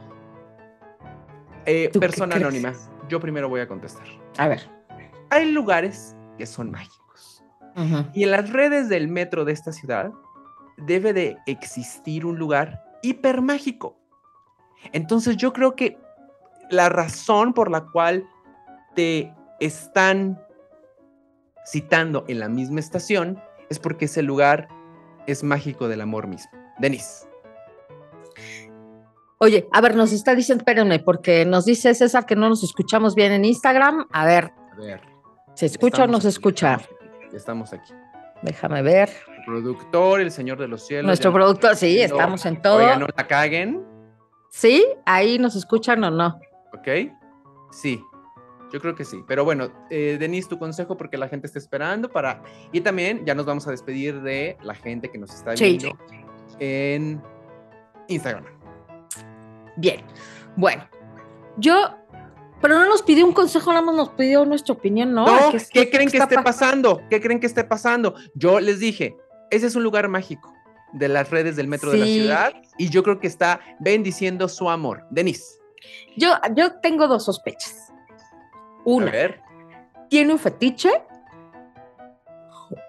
Eh, 1.66 1.90
persona 2.00 2.36
anónima, 2.36 2.74
yo 3.08 3.20
primero 3.20 3.50
voy 3.50 3.62
a 3.62 3.68
contestar. 3.68 4.06
A 4.38 4.48
ver. 4.48 4.62
Hay 5.30 5.52
lugares 5.52 6.16
que 6.38 6.46
son 6.46 6.72
mágicos. 6.72 7.44
Y 8.14 8.24
en 8.24 8.32
las 8.32 8.50
redes 8.50 8.90
del 8.90 9.08
metro 9.08 9.46
de 9.46 9.54
esta 9.54 9.72
ciudad 9.72 10.12
debe 10.78 11.14
de 11.14 11.38
existir 11.46 12.26
un 12.26 12.38
lugar 12.38 12.84
hipermágico. 13.02 13.98
Entonces 14.92 15.38
yo 15.38 15.54
creo 15.54 15.76
que 15.76 15.98
la 16.70 16.90
razón 16.90 17.54
por 17.54 17.72
la 17.72 17.86
cual 17.86 18.28
te 18.96 19.34
están 19.60 20.42
citando 21.66 22.26
en 22.28 22.40
la 22.40 22.50
misma 22.50 22.80
estación 22.80 23.42
es 23.70 23.80
porque 23.80 24.06
ese 24.06 24.22
lugar 24.22 24.68
es 25.28 25.44
mágico 25.44 25.88
del 25.88 26.02
amor 26.02 26.28
mismo. 26.28 26.52
Denise. 26.80 27.28
Oye, 29.38 29.68
a 29.72 29.82
ver, 29.82 29.96
nos 29.96 30.12
está 30.12 30.36
diciendo, 30.36 30.62
espérenme, 30.62 31.00
porque 31.00 31.46
nos 31.46 31.66
dice 31.66 31.94
César 31.96 32.26
que 32.26 32.36
no 32.36 32.50
nos 32.50 32.64
escuchamos 32.64 33.16
bien 33.16 33.32
en 33.32 33.46
Instagram. 33.46 34.08
A 34.12 34.26
ver. 34.26 34.52
A 34.74 34.76
ver. 34.76 35.11
¿Se 35.54 35.66
escucha 35.66 36.04
o 36.04 36.08
no 36.08 36.22
se 36.22 36.30
escucha? 36.30 36.80
Estamos 37.34 37.74
aquí. 37.74 37.94
Déjame 38.42 38.82
ver. 38.82 39.10
El 39.38 39.46
productor, 39.46 40.22
el 40.22 40.32
señor 40.32 40.58
de 40.58 40.68
los 40.68 40.86
cielos. 40.86 41.06
Nuestro 41.06 41.32
productor, 41.32 41.76
sí, 41.76 42.02
estamos 42.02 42.46
en 42.46 42.62
todo. 42.62 42.78
Oigan, 42.78 43.00
no 43.00 43.08
la 43.16 43.28
caguen. 43.28 43.86
¿Sí? 44.50 44.86
¿Ahí 45.06 45.40
nos 45.40 45.56
escuchan 45.56 46.04
o 46.04 46.12
no? 46.12 46.40
Ok. 46.74 46.88
Sí. 47.72 48.04
Yo 48.72 48.80
creo 48.80 48.96
que 48.96 49.06
sí. 49.06 49.24
Pero 49.28 49.44
bueno, 49.44 49.70
eh, 49.90 50.18
Denise, 50.20 50.50
tu 50.50 50.58
consejo 50.58 50.98
porque 50.98 51.18
la 51.18 51.28
gente 51.28 51.48
está 51.48 51.60
esperando 51.60 52.10
para... 52.10 52.42
Y 52.72 52.82
también 52.82 53.26
ya 53.26 53.36
nos 53.36 53.46
vamos 53.46 53.68
a 53.68 53.72
despedir 53.72 54.22
de 54.22 54.58
la 54.64 54.74
gente 54.74 55.10
que 55.10 55.18
nos 55.18 55.34
está 55.34 55.54
viendo 55.54 55.98
en 56.60 57.22
Instagram. 58.08 58.46
Bien. 59.78 60.02
Bueno, 60.56 60.88
yo 61.58 61.98
pero 62.62 62.78
no 62.78 62.88
nos 62.88 63.02
pidió 63.02 63.26
un 63.26 63.34
consejo, 63.34 63.72
nada 63.72 63.82
más 63.82 63.96
nos 63.96 64.10
pidió 64.10 64.46
nuestra 64.46 64.74
opinión, 64.74 65.14
¿no? 65.14 65.26
No, 65.26 65.52
¿qué, 65.72 65.90
creen 65.90 66.10
que 66.10 66.18
esté 66.18 66.42
pasando? 66.42 67.02
¿Qué 67.10 67.20
creen 67.20 67.40
que 67.40 67.48
esté 67.48 67.64
pasando? 67.64 68.16
Yo 68.36 68.60
les 68.60 68.80
dije, 68.80 69.18
ese 69.50 69.68
es 69.68 69.76
un 69.76 69.84
lugar 69.84 70.08
mágico 70.08 70.54
de 70.94 71.08
las 71.08 71.30
redes 71.30 71.56
del 71.56 71.68
metro 71.68 71.92
de 71.92 71.98
la 71.98 72.06
ciudad 72.06 72.54
y 72.78 72.90
yo 72.90 73.04
creo 73.04 73.20
que 73.20 73.28
está 73.28 73.60
bendiciendo 73.80 74.48
su 74.48 74.70
amor. 74.70 75.06
Denise. 75.10 75.60
Yo, 76.16 76.34
yo 76.56 76.80
tengo 76.82 77.08
dos 77.08 77.26
sospechas. 77.26 77.92
Una, 78.84 79.08
A 79.08 79.12
ver. 79.12 79.42
¿tiene 80.10 80.34
un 80.34 80.40
fetiche? 80.40 80.90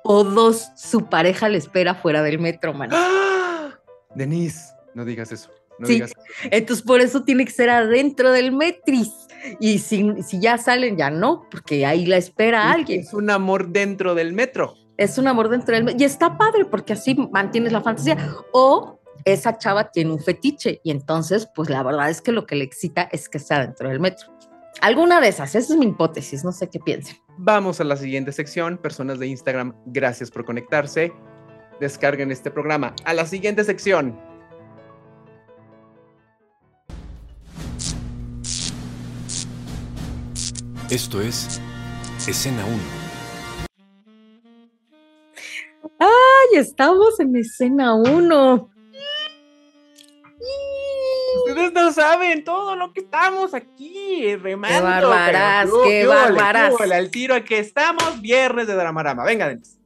O 0.05 0.25
dos, 0.25 0.71
su 0.77 1.07
pareja 1.07 1.49
le 1.49 1.59
espera 1.59 1.95
fuera 1.95 2.23
del 2.23 2.39
metro, 2.39 2.75
man. 2.75 2.91
¡Ah! 2.93 3.71
Denise, 4.15 4.75
no 4.95 5.05
digas 5.05 5.33
eso. 5.33 5.51
No 5.83 5.89
sí, 5.89 6.03
entonces 6.51 6.85
por 6.85 7.01
eso 7.01 7.25
tiene 7.25 7.45
que 7.45 7.51
ser 7.51 7.69
adentro 7.71 8.31
del 8.31 8.53
metris. 8.53 9.11
Y 9.59 9.79
si, 9.81 10.23
si 10.23 10.41
ya 10.41 10.57
salen, 10.57 10.97
ya 10.97 11.11
no, 11.11 11.47
porque 11.51 11.85
ahí 11.85 12.07
la 12.07 12.17
espera 12.17 12.71
alguien. 12.71 13.01
Es 13.01 13.13
un 13.13 13.29
amor 13.29 13.71
dentro 13.71 14.15
del 14.15 14.33
metro. 14.33 14.77
Es 14.97 15.19
un 15.19 15.27
amor 15.27 15.49
dentro 15.49 15.75
del 15.75 15.83
metro. 15.83 16.01
Y 16.01 16.05
está 16.05 16.39
padre 16.39 16.65
porque 16.65 16.93
así 16.93 17.17
mantienes 17.33 17.73
la 17.73 17.81
fantasía. 17.81 18.17
O 18.53 19.01
esa 19.25 19.59
chava 19.59 19.91
tiene 19.91 20.13
un 20.13 20.21
fetiche 20.21 20.81
y 20.85 20.93
entonces, 20.93 21.49
pues 21.55 21.69
la 21.71 21.83
verdad 21.83 22.09
es 22.09 22.21
que 22.21 22.31
lo 22.33 22.47
que 22.47 22.55
le 22.55 22.65
excita 22.65 23.09
es 23.11 23.29
que 23.29 23.39
sea 23.39 23.61
dentro 23.61 23.89
del 23.89 23.99
metro. 23.99 24.29
Alguna 24.81 25.21
de 25.21 25.29
esas, 25.29 25.55
esa 25.55 25.73
es 25.73 25.79
mi 25.79 25.87
hipótesis, 25.87 26.45
no 26.45 26.53
sé 26.53 26.69
qué 26.69 26.81
piensen. 26.81 27.17
Vamos 27.39 27.81
a 27.81 27.85
la 27.85 27.97
siguiente 27.97 28.33
sección, 28.33 28.79
personas 28.79 29.19
de 29.19 29.27
Instagram, 29.27 29.75
gracias 29.87 30.31
por 30.31 30.45
conectarse. 30.45 31.13
Descarguen 31.81 32.31
este 32.31 32.51
programa. 32.51 32.95
A 33.05 33.13
la 33.13 33.27
siguiente 33.27 33.65
sección. 33.65 34.32
Esto 40.93 41.23
es 41.23 41.59
Escena 42.29 42.67
1. 42.67 42.77
¡Ay, 45.99 46.59
estamos 46.59 47.19
en 47.19 47.35
escena 47.35 47.95
1! 47.95 48.71
Ustedes 51.47 51.73
no 51.73 51.93
saben 51.93 52.45
todo 52.45 52.77
lo 52.77 52.93
que 52.93 53.01
estamos 53.01 53.55
aquí 53.55 54.37
remando. 54.37 54.81
¡Qué 54.81 54.85
bárbaras, 54.85 55.65
pero, 55.65 55.83
qué 55.83 55.89
¿qué 55.89 56.07
hubo, 56.07 56.13
bárbaras! 56.13 56.75
qué 56.77 56.85
hubo? 56.85 56.93
Al 56.93 57.11
tiro 57.11 57.35
a 57.37 57.41
que 57.41 57.59
estamos 57.59 58.21
viernes 58.21 58.67
de 58.67 58.75
Dramarama. 58.75 59.25
Venga, 59.25 59.49
Denis. 59.49 59.79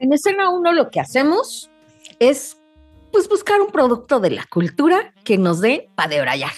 En 0.00 0.12
escena 0.12 0.50
1 0.50 0.72
lo 0.72 0.90
que 0.90 0.98
hacemos 0.98 1.70
es 2.18 2.60
pues 3.12 3.28
buscar 3.28 3.60
un 3.60 3.70
producto 3.70 4.18
de 4.18 4.30
la 4.30 4.44
cultura 4.46 5.14
que 5.22 5.38
nos 5.38 5.60
dé 5.60 5.88
para 5.94 6.08
debrayar. 6.08 6.50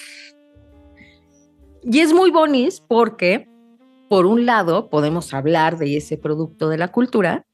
Y 1.83 2.01
es 2.01 2.15
muy 2.15 2.31
bonis 2.31 2.81
porque, 2.81 3.47
por 4.09 4.27
un 4.27 4.47
lado, 4.47 4.89
podemos 4.91 5.35
hablar 5.35 5.79
de 5.79 5.97
ese 5.97 6.17
producto 6.17 6.69
de 6.69 6.79
la 6.79 6.89
cultura 6.89 7.45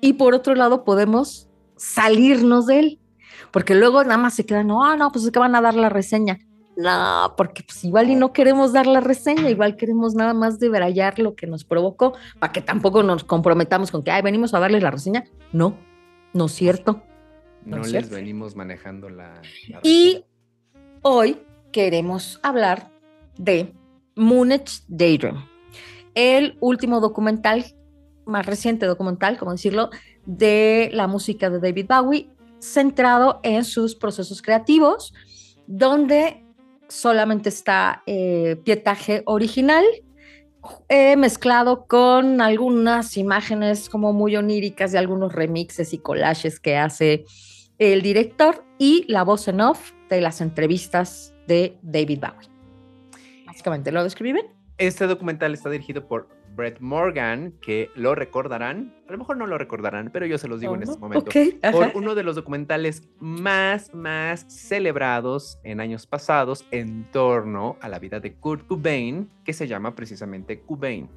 y 0.00 0.14
por 0.14 0.34
otro 0.34 0.54
lado, 0.54 0.84
podemos 0.84 1.48
salirnos 1.76 2.66
de 2.66 2.78
él. 2.80 3.00
Porque 3.50 3.74
luego 3.74 4.02
nada 4.02 4.16
más 4.16 4.34
se 4.34 4.44
quedan, 4.44 4.66
no, 4.66 4.96
no, 4.96 5.10
pues 5.12 5.24
es 5.24 5.30
que 5.30 5.38
van 5.38 5.54
a 5.54 5.60
dar 5.60 5.74
la 5.74 5.88
reseña. 5.88 6.38
No, 6.76 7.34
porque 7.36 7.62
pues 7.62 7.84
igual 7.84 8.10
y 8.10 8.16
no 8.16 8.32
queremos 8.32 8.72
dar 8.72 8.86
la 8.86 9.00
reseña, 9.00 9.48
igual 9.48 9.76
queremos 9.76 10.14
nada 10.14 10.34
más 10.34 10.58
debrayar 10.58 11.20
lo 11.20 11.36
que 11.36 11.46
nos 11.46 11.64
provocó, 11.64 12.14
para 12.40 12.52
que 12.52 12.60
tampoco 12.60 13.04
nos 13.04 13.22
comprometamos 13.22 13.92
con 13.92 14.02
que, 14.02 14.10
ay, 14.10 14.22
venimos 14.22 14.54
a 14.54 14.58
darles 14.58 14.82
la 14.82 14.90
reseña. 14.90 15.24
No, 15.52 15.78
no 16.32 16.46
es 16.46 16.52
cierto. 16.52 17.02
No, 17.64 17.76
No 17.76 17.82
es 17.82 17.92
les 17.92 18.02
cierto. 18.02 18.16
venimos 18.16 18.56
manejando 18.56 19.08
la. 19.08 19.40
la 19.68 19.80
Y 19.84 20.24
hoy 21.02 21.38
queremos 21.70 22.40
hablar 22.42 22.90
de 23.38 23.72
Moonage 24.16 24.80
Daydream, 24.88 25.46
el 26.14 26.56
último 26.60 27.00
documental, 27.00 27.64
más 28.26 28.46
reciente 28.46 28.86
documental, 28.86 29.38
como 29.38 29.52
decirlo, 29.52 29.90
de 30.26 30.90
la 30.92 31.06
música 31.06 31.50
de 31.50 31.60
David 31.60 31.86
Bowie, 31.88 32.28
centrado 32.60 33.40
en 33.42 33.64
sus 33.64 33.94
procesos 33.94 34.40
creativos, 34.40 35.12
donde 35.66 36.44
solamente 36.88 37.48
está 37.48 38.02
eh, 38.06 38.56
pietaje 38.64 39.22
original, 39.26 39.84
eh, 40.88 41.16
mezclado 41.16 41.86
con 41.86 42.40
algunas 42.40 43.16
imágenes 43.18 43.90
como 43.90 44.12
muy 44.12 44.36
oníricas 44.36 44.92
de 44.92 44.98
algunos 44.98 45.32
remixes 45.32 45.92
y 45.92 45.98
collages 45.98 46.58
que 46.58 46.76
hace 46.76 47.24
el 47.78 48.02
director 48.02 48.64
y 48.78 49.04
la 49.08 49.24
voz 49.24 49.48
en 49.48 49.60
off 49.60 49.92
de 50.08 50.20
las 50.20 50.40
entrevistas 50.40 51.34
de 51.46 51.76
David 51.82 52.20
Bowie. 52.20 52.48
Básicamente, 53.46 53.92
¿lo 53.92 54.02
describí 54.02 54.32
bien? 54.32 54.53
Este 54.76 55.06
documental 55.06 55.54
está 55.54 55.70
dirigido 55.70 56.08
por 56.08 56.28
Brett 56.56 56.80
Morgan, 56.80 57.52
que 57.60 57.90
lo 57.94 58.14
recordarán, 58.14 58.94
a 59.08 59.12
lo 59.12 59.18
mejor 59.18 59.36
no 59.36 59.46
lo 59.46 59.56
recordarán, 59.56 60.10
pero 60.12 60.26
yo 60.26 60.36
se 60.36 60.48
los 60.48 60.60
digo 60.60 60.74
en 60.74 60.82
este 60.82 60.98
momento. 60.98 61.30
Por 61.72 61.92
uno 61.94 62.14
de 62.16 62.24
los 62.24 62.34
documentales 62.34 63.08
más, 63.20 63.94
más 63.94 64.46
celebrados 64.48 65.58
en 65.62 65.80
años 65.80 66.06
pasados 66.06 66.64
en 66.72 67.04
torno 67.12 67.76
a 67.80 67.88
la 67.88 67.98
vida 68.00 68.18
de 68.18 68.34
Kurt 68.34 68.66
Cobain, 68.66 69.30
que 69.44 69.52
se 69.52 69.68
llama 69.68 69.94
precisamente 69.94 70.60
Cobain. 70.60 71.08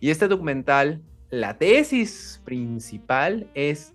Y 0.00 0.10
este 0.10 0.28
documental, 0.28 1.02
la 1.30 1.58
tesis 1.58 2.40
principal 2.44 3.50
es 3.54 3.94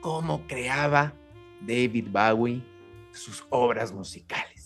cómo 0.00 0.46
creaba 0.46 1.12
David 1.60 2.06
Bowie 2.12 2.62
sus 3.10 3.44
obras 3.50 3.92
musicales 3.92 4.58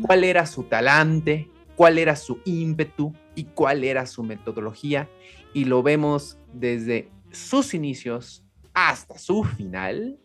cuál 0.00 0.24
era 0.24 0.46
su 0.46 0.64
talante, 0.64 1.48
cuál 1.76 1.98
era 1.98 2.16
su 2.16 2.40
ímpetu 2.44 3.12
y 3.34 3.44
cuál 3.44 3.84
era 3.84 4.06
su 4.06 4.22
metodología. 4.22 5.08
Y 5.54 5.64
lo 5.64 5.82
vemos 5.82 6.38
desde 6.52 7.08
sus 7.30 7.74
inicios 7.74 8.44
hasta 8.74 9.18
su 9.18 9.44
final 9.44 10.18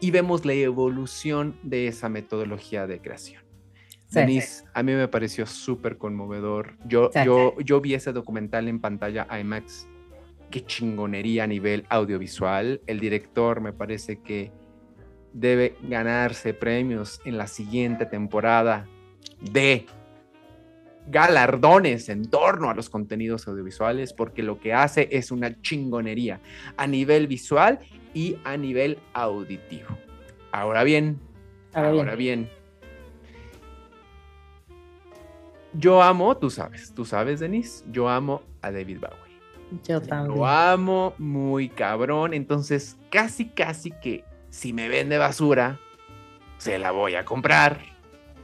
y 0.00 0.10
vemos 0.10 0.44
la 0.44 0.54
evolución 0.54 1.56
de 1.62 1.88
esa 1.88 2.08
metodología 2.08 2.86
de 2.86 3.00
creación. 3.00 3.42
Sí. 4.08 4.18
Denise, 4.18 4.64
a 4.74 4.82
mí 4.82 4.92
me 4.92 5.06
pareció 5.08 5.46
súper 5.46 5.96
conmovedor. 5.98 6.76
Yo, 6.86 7.10
Sí. 7.12 7.20
yo, 7.24 7.54
yo 7.60 7.80
vi 7.80 7.94
ese 7.94 8.12
documental 8.12 8.66
en 8.66 8.80
pantalla 8.80 9.26
IMAX. 9.38 9.86
Qué 10.50 10.64
chingonería 10.64 11.44
a 11.44 11.46
nivel 11.46 11.86
audiovisual. 11.88 12.80
El 12.88 12.98
director 12.98 13.60
me 13.60 13.72
parece 13.72 14.20
que 14.20 14.50
debe 15.32 15.76
ganarse 15.82 16.54
premios 16.54 17.20
en 17.24 17.38
la 17.38 17.46
siguiente 17.46 18.04
temporada 18.04 18.88
de 19.40 19.86
galardones 21.10 22.08
en 22.08 22.30
torno 22.30 22.70
a 22.70 22.74
los 22.74 22.88
contenidos 22.88 23.48
audiovisuales 23.48 24.12
porque 24.12 24.42
lo 24.42 24.58
que 24.58 24.72
hace 24.72 25.08
es 25.10 25.30
una 25.30 25.60
chingonería 25.60 26.40
a 26.76 26.86
nivel 26.86 27.26
visual 27.26 27.80
y 28.14 28.36
a 28.44 28.56
nivel 28.56 28.98
auditivo. 29.12 29.88
Ahora 30.52 30.84
bien, 30.84 31.20
Ahora 31.72 32.16
bien. 32.16 32.50
Yo 35.72 36.02
amo, 36.02 36.36
tú 36.36 36.50
sabes, 36.50 36.92
tú 36.94 37.04
sabes, 37.04 37.38
Denise, 37.38 37.84
yo 37.92 38.08
amo 38.08 38.42
a 38.60 38.72
David 38.72 38.98
Bowie. 38.98 39.40
Yo 39.84 40.02
también. 40.02 40.36
Lo 40.36 40.46
amo 40.46 41.14
muy 41.18 41.68
cabrón, 41.68 42.34
entonces 42.34 42.96
casi, 43.08 43.48
casi 43.50 43.92
que 43.92 44.24
si 44.48 44.72
me 44.72 44.88
vende 44.88 45.16
basura, 45.16 45.78
se 46.58 46.78
la 46.80 46.90
voy 46.90 47.14
a 47.14 47.24
comprar. 47.24 47.80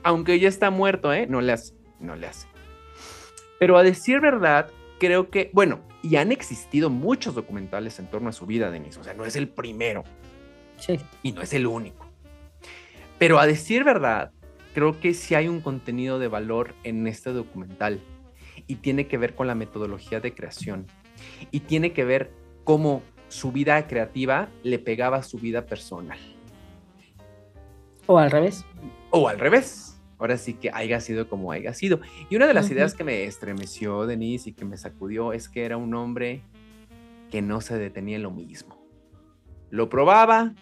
Aunque 0.04 0.38
ya 0.38 0.48
está 0.48 0.70
muerto, 0.70 1.12
¿eh? 1.12 1.26
No 1.26 1.40
le 1.40 1.52
hace, 1.52 1.74
no 1.98 2.14
le 2.14 2.28
hace. 2.28 2.46
Pero 3.58 3.78
a 3.78 3.82
decir 3.82 4.20
verdad, 4.20 4.68
creo 4.98 5.30
que, 5.30 5.50
bueno, 5.52 5.80
y 6.02 6.16
han 6.16 6.30
existido 6.32 6.90
muchos 6.90 7.34
documentales 7.34 7.98
en 7.98 8.06
torno 8.06 8.28
a 8.28 8.32
su 8.32 8.46
vida, 8.46 8.70
Denise, 8.70 9.00
o 9.00 9.04
sea, 9.04 9.14
no 9.14 9.24
es 9.24 9.36
el 9.36 9.48
primero 9.48 10.04
Sí. 10.78 10.98
y 11.22 11.32
no 11.32 11.42
es 11.42 11.52
el 11.54 11.66
único. 11.66 12.06
Pero 13.18 13.38
a 13.38 13.46
decir 13.46 13.82
verdad, 13.82 14.30
creo 14.74 15.00
que 15.00 15.14
sí 15.14 15.34
hay 15.34 15.48
un 15.48 15.60
contenido 15.60 16.18
de 16.18 16.28
valor 16.28 16.74
en 16.84 17.06
este 17.06 17.30
documental 17.32 18.00
y 18.66 18.76
tiene 18.76 19.06
que 19.06 19.16
ver 19.16 19.34
con 19.34 19.46
la 19.46 19.54
metodología 19.54 20.20
de 20.20 20.34
creación 20.34 20.86
y 21.50 21.60
tiene 21.60 21.92
que 21.92 22.04
ver 22.04 22.30
cómo 22.64 23.02
su 23.28 23.52
vida 23.52 23.86
creativa 23.86 24.48
le 24.62 24.78
pegaba 24.78 25.16
a 25.18 25.22
su 25.22 25.38
vida 25.38 25.64
personal 25.66 26.18
O 28.06 28.18
al 28.18 28.30
revés. 28.30 28.64
o 29.10 29.28
al 29.28 29.38
revés. 29.38 29.95
Ahora 30.18 30.38
sí 30.38 30.54
que 30.54 30.70
haya 30.72 31.00
sido 31.00 31.28
como 31.28 31.52
haya 31.52 31.74
sido. 31.74 32.00
Y 32.30 32.36
una 32.36 32.46
de 32.46 32.54
las 32.54 32.70
ideas 32.70 32.94
que 32.94 33.04
me 33.04 33.24
estremeció, 33.24 34.06
Denise, 34.06 34.50
y 34.50 34.52
que 34.52 34.64
me 34.64 34.76
sacudió 34.76 35.32
es 35.32 35.48
que 35.48 35.64
era 35.64 35.76
un 35.76 35.94
hombre 35.94 36.42
que 37.30 37.42
no 37.42 37.60
se 37.60 37.78
detenía 37.78 38.16
en 38.16 38.22
lo 38.22 38.30
mismo. 38.30 38.78
Lo 39.70 39.88
probaba, 39.88 40.54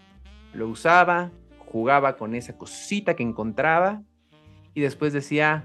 lo 0.52 0.68
usaba, 0.68 1.30
jugaba 1.58 2.16
con 2.16 2.34
esa 2.34 2.56
cosita 2.56 3.14
que 3.14 3.22
encontraba 3.22 4.02
y 4.74 4.80
después 4.80 5.12
decía 5.12 5.64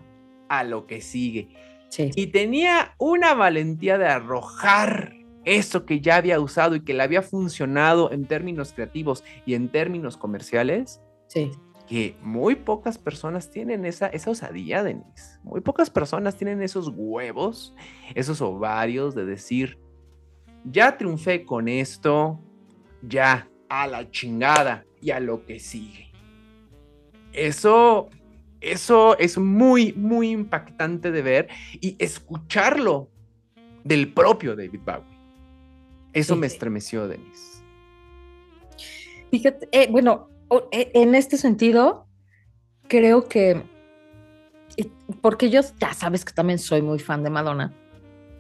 a 0.50 0.64
lo 0.64 0.86
que 0.86 1.02
sigue. 1.02 1.50
Sí. 1.90 2.12
Y 2.16 2.28
tenía 2.28 2.94
una 3.00 3.34
valentía 3.34 3.98
de 3.98 4.08
arrojar 4.08 5.16
eso 5.46 5.86
que 5.86 6.02
ya 6.02 6.18
había 6.18 6.40
usado 6.40 6.76
y 6.76 6.82
que 6.82 6.94
le 6.94 7.02
había 7.02 7.24
funcionado 7.24 8.12
en 8.12 8.26
términos 8.26 8.74
creativos 8.74 9.24
y 9.46 9.56
en 9.56 9.70
términos 9.70 10.18
comerciales 10.18 11.02
Sí. 11.30 11.52
Que 11.90 12.16
muy 12.22 12.56
pocas 12.56 13.00
personas 13.00 13.50
tienen 13.50 13.84
esa, 13.84 14.08
esa 14.08 14.30
osadía, 14.30 14.84
Denise. 14.84 15.40
Muy 15.44 15.60
pocas 15.62 15.90
personas 15.90 16.38
tienen 16.38 16.62
esos 16.62 16.92
huevos, 16.96 17.74
esos 18.14 18.42
ovarios 18.42 19.16
de 19.16 19.26
decir, 19.26 19.80
ya 20.64 20.98
triunfé 20.98 21.44
con 21.44 21.68
esto, 21.68 22.40
ya, 23.02 23.50
a 23.70 23.88
la 23.88 24.10
chingada 24.12 24.86
y 25.02 25.10
a 25.10 25.20
lo 25.20 25.44
que 25.48 25.60
sigue. 25.60 26.12
Eso, 27.34 28.10
eso 28.62 29.18
es 29.18 29.40
muy, 29.40 29.94
muy 29.94 30.30
impactante 30.30 31.12
de 31.12 31.22
ver 31.24 31.48
y 31.82 31.96
escucharlo 31.98 33.10
del 33.84 34.14
propio 34.14 34.56
David 34.56 34.82
Bowie. 34.86 35.20
Eso 36.14 36.36
Sí, 36.36 36.40
me 36.40 36.48
estremeció, 36.48 37.08
Denise. 37.08 37.64
Fíjate, 39.32 39.70
eh, 39.72 39.88
bueno, 39.90 40.30
en 40.72 41.16
este 41.16 41.38
sentido, 41.38 42.08
creo 42.88 43.28
que, 43.28 43.64
porque 45.22 45.50
yo 45.50 45.62
ya 45.80 45.94
sabes 45.94 46.26
que 46.26 46.34
también 46.34 46.60
soy 46.60 46.82
muy 46.82 47.00
fan 47.00 47.24
de 47.24 47.30
Madonna, 47.30 47.74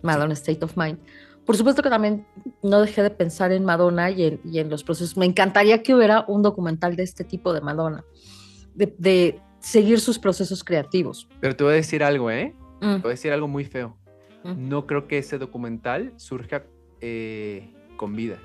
Madonna 0.02 0.34
State 0.34 0.64
of 0.64 0.76
Mind, 0.78 0.98
por 1.46 1.58
supuesto 1.58 1.82
que 1.82 1.90
también 1.90 2.28
no 2.62 2.82
dejé 2.82 3.02
de 3.02 3.10
pensar 3.10 3.52
en 3.52 3.66
Madonna 3.66 4.12
y 4.12 4.24
en, 4.24 4.42
y 4.44 4.60
en 4.60 4.70
los 4.70 4.84
procesos. 4.84 5.18
Me 5.18 5.26
encantaría 5.26 5.82
que 5.82 5.96
hubiera 5.96 6.24
un 6.28 6.44
documental 6.44 6.96
de 6.96 7.02
este 7.04 7.24
tipo 7.24 7.54
de 7.54 7.62
Madonna, 7.62 8.04
de, 8.76 8.94
de 9.00 9.42
seguir 9.60 10.00
sus 10.00 10.20
procesos 10.20 10.64
creativos. 10.64 11.28
Pero 11.40 11.56
te 11.56 11.64
voy 11.64 11.74
a 11.74 11.78
decir 11.78 12.04
algo, 12.04 12.30
¿eh? 12.30 12.56
Mm, 12.82 12.96
Te 12.96 13.02
voy 13.02 13.10
a 13.10 13.16
decir 13.16 13.32
algo 13.32 13.48
muy 13.48 13.66
feo. 13.66 13.98
Mm. 14.44 14.70
No 14.70 14.86
creo 14.86 15.08
que 15.08 15.18
ese 15.18 15.40
documental 15.40 16.14
surja 16.18 16.66
eh, 17.02 17.74
con 17.98 18.16
vida, 18.16 18.38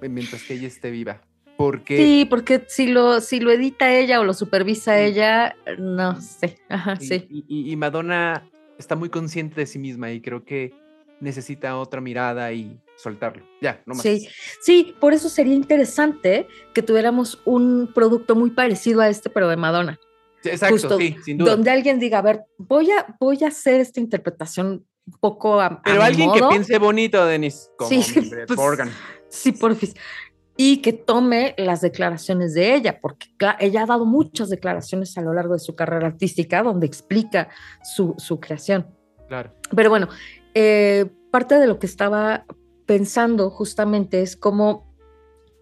mientras 0.00 0.42
que 0.44 0.54
ella 0.54 0.66
esté 0.66 0.90
viva. 0.90 1.20
Porque 1.58 1.96
Sí, 1.96 2.24
porque 2.24 2.64
si 2.68 2.86
lo, 2.86 3.20
si 3.20 3.40
lo 3.40 3.50
edita 3.50 3.92
ella 3.92 4.20
o 4.20 4.24
lo 4.24 4.32
supervisa 4.32 5.00
ella, 5.00 5.56
no 5.76 6.20
sé. 6.20 6.56
Ajá, 6.68 6.96
y, 7.00 7.04
sí. 7.04 7.26
y- 7.28 7.74
Madonna 7.74 8.48
está 8.78 8.94
muy 8.94 9.08
consciente 9.08 9.56
de 9.62 9.66
sí 9.66 9.80
misma 9.80 10.12
y 10.12 10.20
creo 10.20 10.44
que 10.44 10.72
necesita 11.18 11.76
otra 11.76 12.00
mirada 12.00 12.52
y 12.52 12.78
soltarlo. 12.96 13.44
Ya, 13.60 13.82
no 13.86 13.94
más. 13.94 14.04
Sí, 14.04 14.28
sí, 14.60 14.94
por 15.00 15.14
eso 15.14 15.28
sería 15.28 15.52
interesante 15.52 16.46
que 16.74 16.82
tuviéramos 16.82 17.42
un 17.44 17.90
producto 17.92 18.36
muy 18.36 18.50
parecido 18.50 19.00
a 19.00 19.08
este, 19.08 19.28
pero 19.28 19.48
de 19.48 19.56
Madonna. 19.56 19.98
Sí, 20.44 20.50
Exacto, 20.50 20.74
Justo, 20.74 20.96
sí, 20.96 21.16
sin 21.24 21.38
duda. 21.38 21.56
Donde 21.56 21.72
alguien 21.72 21.98
diga, 21.98 22.18
a 22.18 22.22
ver, 22.22 22.42
voy 22.58 22.92
a, 22.92 23.16
voy 23.18 23.42
a 23.42 23.48
hacer 23.48 23.80
esta 23.80 23.98
interpretación 23.98 24.86
un 25.06 25.18
poco 25.18 25.60
a, 25.60 25.66
a 25.66 25.82
Pero 25.82 26.02
mi 26.02 26.06
alguien 26.06 26.30
que 26.30 26.42
piense 26.48 26.78
bonito, 26.78 27.26
Denis, 27.26 27.68
como 27.76 27.90
Sí, 27.90 28.30
pues, 28.46 28.56
Morgan. 28.56 28.92
Sí, 29.28 29.52
porfis. 29.52 29.94
Y 30.60 30.82
que 30.82 30.92
tome 30.92 31.54
las 31.56 31.80
declaraciones 31.80 32.52
de 32.52 32.74
ella, 32.74 32.98
porque 33.00 33.28
ella 33.60 33.84
ha 33.84 33.86
dado 33.86 34.04
muchas 34.04 34.50
declaraciones 34.50 35.16
a 35.16 35.22
lo 35.22 35.32
largo 35.32 35.52
de 35.52 35.60
su 35.60 35.76
carrera 35.76 36.08
artística 36.08 36.64
donde 36.64 36.84
explica 36.84 37.48
su, 37.84 38.14
su 38.18 38.40
creación. 38.40 38.88
Claro. 39.28 39.52
Pero 39.74 39.88
bueno, 39.88 40.08
eh, 40.54 41.06
parte 41.30 41.60
de 41.60 41.68
lo 41.68 41.78
que 41.78 41.86
estaba 41.86 42.44
pensando 42.86 43.50
justamente 43.50 44.20
es 44.20 44.36
como 44.36 44.88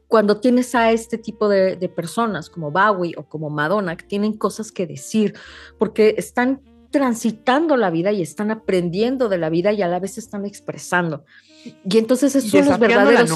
cuando 0.09 0.40
tienes 0.40 0.74
a 0.74 0.92
este 0.92 1.18
tipo 1.18 1.49
de, 1.51 1.76
de 1.76 1.88
personas 1.90 2.49
como 2.49 2.70
Bowie 2.70 3.14
o 3.18 3.28
como 3.28 3.51
Madonna 3.51 3.99
que 3.99 4.07
tienen 4.07 4.32
cosas 4.38 4.72
que 4.72 4.86
decir, 4.86 5.34
porque 5.78 6.14
están 6.16 6.62
transitando 6.90 7.76
la 7.76 7.90
vida 7.90 8.12
y 8.12 8.22
están 8.22 8.51
aprendiendo 8.51 9.28
de 9.28 9.36
la 9.36 9.51
vida 9.51 9.72
y 9.72 9.82
a 9.82 9.88
la 9.88 10.01
vez 10.01 10.16
están 10.16 10.47
expresando. 10.47 11.26
Y 11.84 11.99
entonces 11.99 12.34
esos 12.34 12.51
son 12.51 12.66
los 12.66 12.78
verdaderos... 12.78 13.30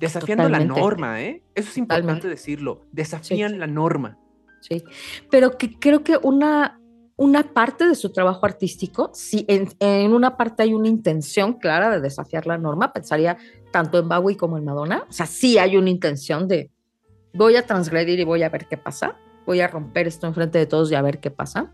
Desafiando 0.00 0.48
la 0.48 0.60
norma, 0.60 1.22
¿eh? 1.22 1.42
Eso 1.54 1.70
es 1.70 1.78
importante 1.78 2.02
Totalmente. 2.06 2.28
decirlo. 2.28 2.82
Desafían 2.92 3.52
Sí. 3.52 3.58
la 3.58 3.66
norma. 3.66 4.18
Sí, 4.60 4.82
pero 5.30 5.56
que 5.58 5.78
creo 5.78 6.02
que 6.02 6.18
una, 6.22 6.80
una 7.16 7.52
parte 7.54 7.86
de 7.86 7.94
su 7.94 8.10
trabajo 8.10 8.44
artístico, 8.46 9.10
si 9.14 9.44
en, 9.48 9.68
en 9.78 10.12
una 10.12 10.36
parte 10.36 10.64
hay 10.64 10.74
una 10.74 10.88
intención 10.88 11.54
clara 11.54 11.90
de 11.90 12.00
desafiar 12.00 12.46
la 12.46 12.58
norma, 12.58 12.92
pensaría 12.92 13.36
tanto 13.70 13.98
en 13.98 14.08
Bowie 14.08 14.36
como 14.36 14.58
en 14.58 14.64
Madonna, 14.64 15.04
o 15.08 15.12
sea, 15.12 15.26
sí 15.26 15.58
hay 15.58 15.76
una 15.76 15.90
intención 15.90 16.48
de 16.48 16.70
voy 17.34 17.56
a 17.56 17.66
transgredir 17.66 18.18
y 18.18 18.24
voy 18.24 18.42
a 18.42 18.48
ver 18.48 18.66
qué 18.66 18.76
pasa, 18.76 19.16
voy 19.44 19.60
a 19.60 19.68
romper 19.68 20.06
esto 20.08 20.26
enfrente 20.26 20.58
de 20.58 20.66
todos 20.66 20.90
y 20.90 20.94
a 20.94 21.02
ver 21.02 21.20
qué 21.20 21.30
pasa. 21.30 21.72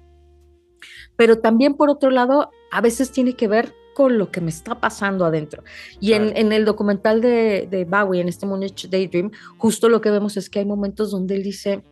Pero 1.17 1.39
también 1.39 1.75
por 1.75 1.89
otro 1.89 2.11
lado, 2.11 2.51
a 2.71 2.81
veces 2.81 3.13
tiene 3.13 3.35
que 3.35 3.47
ver 3.49 3.73
con 3.95 4.19
lo 4.19 4.31
que 4.31 4.41
me 4.41 4.51
está 4.51 4.81
pasando 4.81 5.25
adentro. 5.25 5.63
Y 6.01 6.13
en, 6.13 6.23
Claro. 6.25 6.39
en 6.41 6.53
el 6.53 6.65
documental 6.65 7.21
de, 7.21 7.67
de 7.71 7.85
Bowie, 7.85 8.21
en 8.21 8.29
este 8.29 8.47
Moonage 8.47 8.89
Daydream, 8.89 9.31
justo 9.59 9.89
lo 9.89 10.01
que 10.01 10.11
vemos 10.11 10.37
es 10.37 10.49
que 10.51 10.61
hay 10.61 10.65
momentos 10.65 11.11
donde 11.11 11.35
él 11.35 11.43
dice, 11.43 11.83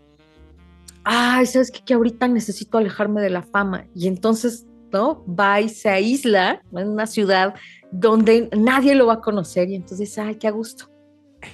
ay, 1.05 1.47
¿sabes 1.47 1.71
qué? 1.71 1.81
Que 1.85 1.95
ahorita 1.95 2.29
necesito 2.29 2.79
alejarme 2.79 3.21
de 3.21 3.31
la 3.31 3.43
fama. 3.43 3.87
Y 3.95 4.09
entonces, 4.09 4.67
¿no? 4.93 5.25
Va 5.27 5.61
y 5.61 5.69
se 5.69 5.89
aísla 5.89 6.63
en 6.73 6.89
una 6.89 7.07
ciudad 7.07 7.55
donde 7.91 8.49
nadie 8.57 8.95
lo 8.95 9.07
va 9.07 9.15
a 9.15 9.21
conocer 9.21 9.69
y 9.69 9.75
entonces 9.75 9.99
dice, 10.01 10.21
ay, 10.21 10.37
qué 10.37 10.49
a 10.49 10.51
gusto. 10.51 10.87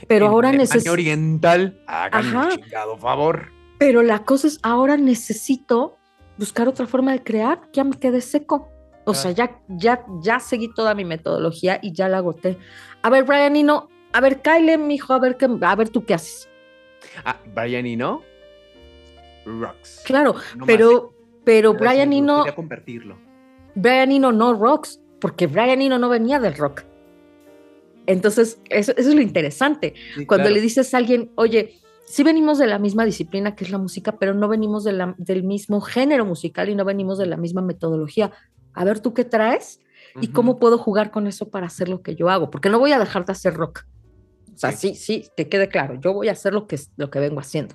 Pero 0.09 0.26
En 0.26 0.32
ahora 0.32 0.53
necesito... 0.53 0.92
oriental. 0.92 1.80
Un 2.12 2.51
chingado 2.51 2.97
favor. 2.99 3.53
Pero 3.78 4.03
la 4.03 4.24
cosa 4.24 4.49
es, 4.49 4.59
ahora 4.62 4.97
necesito 4.97 5.97
buscar 6.38 6.66
otra 6.68 6.86
forma 6.86 7.12
de 7.12 7.22
crear, 7.22 7.61
ya 7.72 7.84
me 7.84 7.97
quedé 7.97 8.20
seco. 8.20 8.68
O 9.07 9.14
sea, 9.14 9.30
ya, 9.30 9.61
ya, 9.68 10.04
ya 10.20 10.40
seguí 10.40 10.68
toda 10.74 10.94
mi 10.94 11.04
metodología 11.04 11.78
y 11.80 11.92
ya 11.92 12.09
la 12.09 12.18
agoté. 12.18 12.59
A 13.02 13.09
ver, 13.11 13.24
Brian 13.24 13.54
Eno, 13.57 13.88
a 14.12 14.20
ver, 14.20 14.42
Kyle, 14.42 14.76
mijo, 14.78 15.12
a 15.12 15.18
ver, 15.20 15.36
qué, 15.36 15.48
a 15.61 15.76
ver 15.76 15.88
tú 15.90 16.04
qué 16.04 16.14
haces. 16.14 16.48
Ah, 17.24 17.38
Brian 17.54 17.86
Eno. 17.86 18.22
Rocks. 19.44 20.02
Claro, 20.04 20.34
No 20.57 20.66
pero, 20.66 21.12
pero. 21.44 21.74
Brian 21.74 22.12
Eno, 22.12 22.44
convertirlo. 22.54 23.16
Brian 23.76 24.11
Eno 24.11 24.32
no 24.32 24.54
rocks, 24.54 25.00
porque 25.20 25.46
Brian 25.46 25.80
Eno 25.80 25.98
no 25.98 26.09
venía 26.09 26.40
del 26.40 26.54
rock. 26.57 26.82
Entonces, 28.07 28.61
eso, 28.70 28.92
eso 28.96 29.09
es 29.11 29.14
lo 29.14 29.20
interesante. 29.20 29.94
Sí, 30.16 30.26
Cuando 30.26 30.44
claro. 30.44 30.54
le 30.54 30.61
dices 30.61 30.92
a 30.94 30.98
alguien, 30.98 31.30
oye, 31.36 31.74
sí 32.07 32.22
venimos 32.22 32.59
de 32.59 32.66
la 32.66 32.78
misma 32.78 33.04
disciplina 33.04 33.54
que 33.57 33.64
es 33.64 33.70
la 33.70 33.78
música, 33.78 34.16
pero 34.18 34.32
no 34.34 34.48
venimos 34.48 34.84
de 34.84 34.92
la- 34.92 35.14
del 35.18 35.42
mismo 35.42 35.80
género 35.80 36.24
musical 36.24 36.68
y 36.68 36.74
no 36.74 36.84
venimos 36.84 37.18
de 37.18 37.26
la 37.26 37.36
misma 37.36 37.62
metodología. 37.62 38.32
A 38.77 38.85
ver, 38.85 39.01
¿tú 39.01 39.12
qué 39.14 39.24
traes? 39.24 39.81
¿Y 40.20 40.29
cómo 40.29 40.59
puedo 40.59 40.79
jugar 40.79 41.11
con 41.11 41.27
eso 41.27 41.49
para 41.51 41.66
hacer 41.66 41.89
lo 41.89 42.01
que 42.03 42.14
yo 42.14 42.29
hago? 42.31 42.51
Porque 42.51 42.68
no 42.70 42.79
voy 42.79 42.93
a 42.93 42.99
dejar 42.99 43.24
de 43.27 43.33
hacer 43.33 43.55
rock. 43.55 43.85
O 44.55 44.59
sea, 44.59 44.72
sí, 44.72 44.95
sí, 44.95 45.29
que 45.37 45.49
quede 45.49 45.68
claro, 45.68 46.01
yo 46.01 46.14
voy 46.14 46.29
a 46.29 46.33
hacer 46.33 46.55
lo 46.55 46.66
que, 46.66 46.77
es- 46.77 46.91
lo 46.97 47.11
que 47.11 47.18
vengo 47.18 47.41
haciendo. 47.41 47.74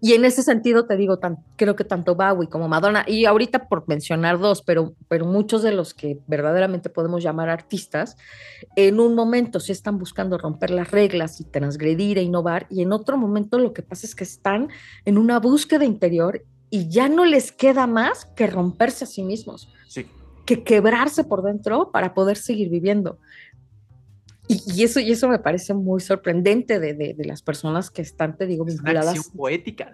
Y 0.00 0.12
en 0.12 0.24
ese 0.26 0.42
sentido 0.42 0.86
te 0.86 0.96
digo, 0.96 1.18
tan, 1.18 1.38
creo 1.56 1.74
que 1.74 1.82
tanto 1.84 2.14
Bowie 2.14 2.48
como 2.48 2.68
Madonna, 2.68 3.04
y 3.06 3.24
ahorita 3.24 3.66
por 3.68 3.88
mencionar 3.88 4.38
dos, 4.38 4.62
pero, 4.62 4.94
pero 5.08 5.24
muchos 5.24 5.62
de 5.62 5.72
los 5.72 5.94
que 5.94 6.18
verdaderamente 6.26 6.90
podemos 6.90 7.22
llamar 7.22 7.48
artistas, 7.48 8.16
en 8.76 9.00
un 9.00 9.14
momento 9.14 9.58
sí 9.58 9.72
están 9.72 9.98
buscando 9.98 10.36
romper 10.36 10.70
las 10.70 10.90
reglas 10.90 11.40
y 11.40 11.44
transgredir 11.44 12.18
e 12.18 12.22
innovar, 12.22 12.66
y 12.70 12.82
en 12.82 12.92
otro 12.92 13.16
momento 13.16 13.58
lo 13.58 13.72
que 13.72 13.82
pasa 13.82 14.06
es 14.06 14.14
que 14.14 14.24
están 14.24 14.68
en 15.06 15.16
una 15.18 15.40
búsqueda 15.40 15.84
interior 15.86 16.42
y 16.70 16.88
ya 16.88 17.08
no 17.08 17.24
les 17.24 17.52
queda 17.52 17.86
más 17.86 18.24
que 18.36 18.46
romperse 18.46 19.04
a 19.04 19.06
sí 19.06 19.22
mismos 19.22 19.68
Sí. 19.88 20.06
que 20.44 20.62
quebrarse 20.64 21.24
por 21.24 21.42
dentro 21.42 21.90
para 21.92 22.12
poder 22.14 22.36
seguir 22.36 22.68
viviendo. 22.70 23.18
Y, 24.48 24.62
y 24.74 24.84
eso, 24.84 25.00
y 25.00 25.10
eso 25.10 25.28
me 25.28 25.38
parece 25.40 25.74
muy 25.74 26.00
sorprendente 26.00 26.78
de, 26.78 26.94
de- 26.94 27.14
de 27.14 27.24
las 27.24 27.42
personas 27.42 27.90
que 27.90 28.02
están, 28.02 28.36
te 28.36 28.46
digo, 28.46 28.64
Es 28.66 28.74
una 28.74 28.82
vinculadas. 28.92 29.16
acción 29.16 29.36
poética. 29.36 29.90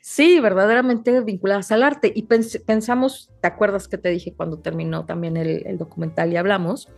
Sí, 0.00 0.38
verdaderamente 0.40 1.20
vinculadas 1.20 1.70
al 1.72 1.82
arte. 1.82 2.12
Y 2.14 2.26
pens- 2.26 2.62
pensamos, 2.64 3.30
¿te 3.40 3.48
acuerdas 3.48 3.88
que 3.88 3.98
te 3.98 4.08
dije 4.10 4.34
cuando 4.34 4.58
terminó 4.58 5.04
también 5.04 5.36
el, 5.36 5.66
el 5.66 5.78
documental 5.78 6.32
y 6.32 6.36
hablamos? 6.36 6.88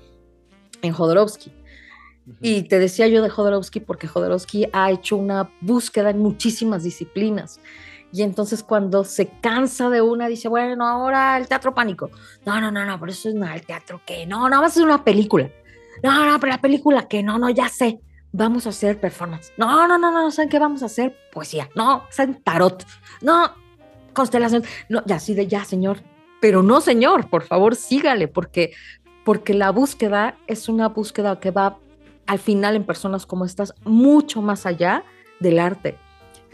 En 0.83 0.93
Jodorowsky. 0.93 1.53
Y 2.41 2.63
te 2.63 2.79
decía 2.79 3.07
yo 3.09 3.23
de 3.23 3.29
Jodorowsky 3.31 3.81
porque 3.81 4.07
Jodorowsky 4.07 4.67
ha 4.73 4.91
hecho 4.91 5.17
una 5.17 5.51
búsqueda 5.61 6.11
en 6.11 6.19
muchísimas 6.19 6.83
disciplinas. 6.83 7.61
Y 8.15 8.23
entonces 8.23 8.62
cuando 8.62 9.03
se 9.03 9.27
cansa 9.27 9.91
de 9.91 10.01
una, 10.01 10.29
dice, 10.29 10.47
bueno, 10.47 10.87
ahora 10.87 11.37
el 11.37 11.49
teatro 11.49 11.75
pánico. 11.75 12.11
No, 12.47 12.61
no, 12.61 12.71
no, 12.71 12.85
no, 12.85 13.01
pero 13.01 13.11
eso 13.11 13.29
es 13.29 13.35
no, 13.35 13.53
el 13.53 13.67
teatro 13.67 14.01
que 14.07 14.25
no, 14.25 14.49
no, 14.49 14.61
vas 14.61 14.71
a 14.71 14.75
hacer 14.75 14.85
una 14.85 15.03
película. 15.03 15.51
No, 16.01 16.25
no, 16.25 16.39
pero 16.39 16.53
la 16.53 16.61
película 16.61 17.09
que 17.09 17.25
no, 17.25 17.41
no, 17.41 17.51
ya 17.51 17.69
sé. 17.69 17.99
Vamos 18.31 18.67
a 18.67 18.69
hacer 18.69 19.01
performance. 19.01 19.53
No, 19.57 19.89
no, 19.89 19.99
no, 19.99 20.12
no, 20.12 20.31
¿saben 20.31 20.49
qué 20.49 20.61
vamos 20.61 20.85
a 20.85 20.87
hacer? 20.87 21.17
Poesía. 21.33 21.69
No, 21.75 22.05
¿saben 22.09 22.41
tarot? 22.45 22.87
No, 23.21 23.51
constelación. 24.12 24.62
No, 24.89 25.03
ya 25.07 25.19
sí, 25.19 25.35
de 25.35 25.49
ya, 25.49 25.65
señor. 25.65 25.99
Pero 26.41 26.62
no, 26.62 26.81
señor, 26.81 27.29
por 27.29 27.43
favor, 27.43 27.75
sígale, 27.75 28.29
porque, 28.29 28.75
porque 29.25 29.55
la 29.55 29.71
búsqueda 29.71 30.37
es 30.47 30.69
una 30.69 30.89
búsqueda 30.89 31.41
que 31.41 31.51
va 31.51 31.79
al 32.27 32.39
final 32.39 32.77
en 32.77 32.85
personas 32.85 33.27
como 33.27 33.45
estas 33.45 33.75
mucho 33.83 34.41
más 34.41 34.67
allá 34.67 35.03
del 35.41 35.59
arte. 35.59 35.99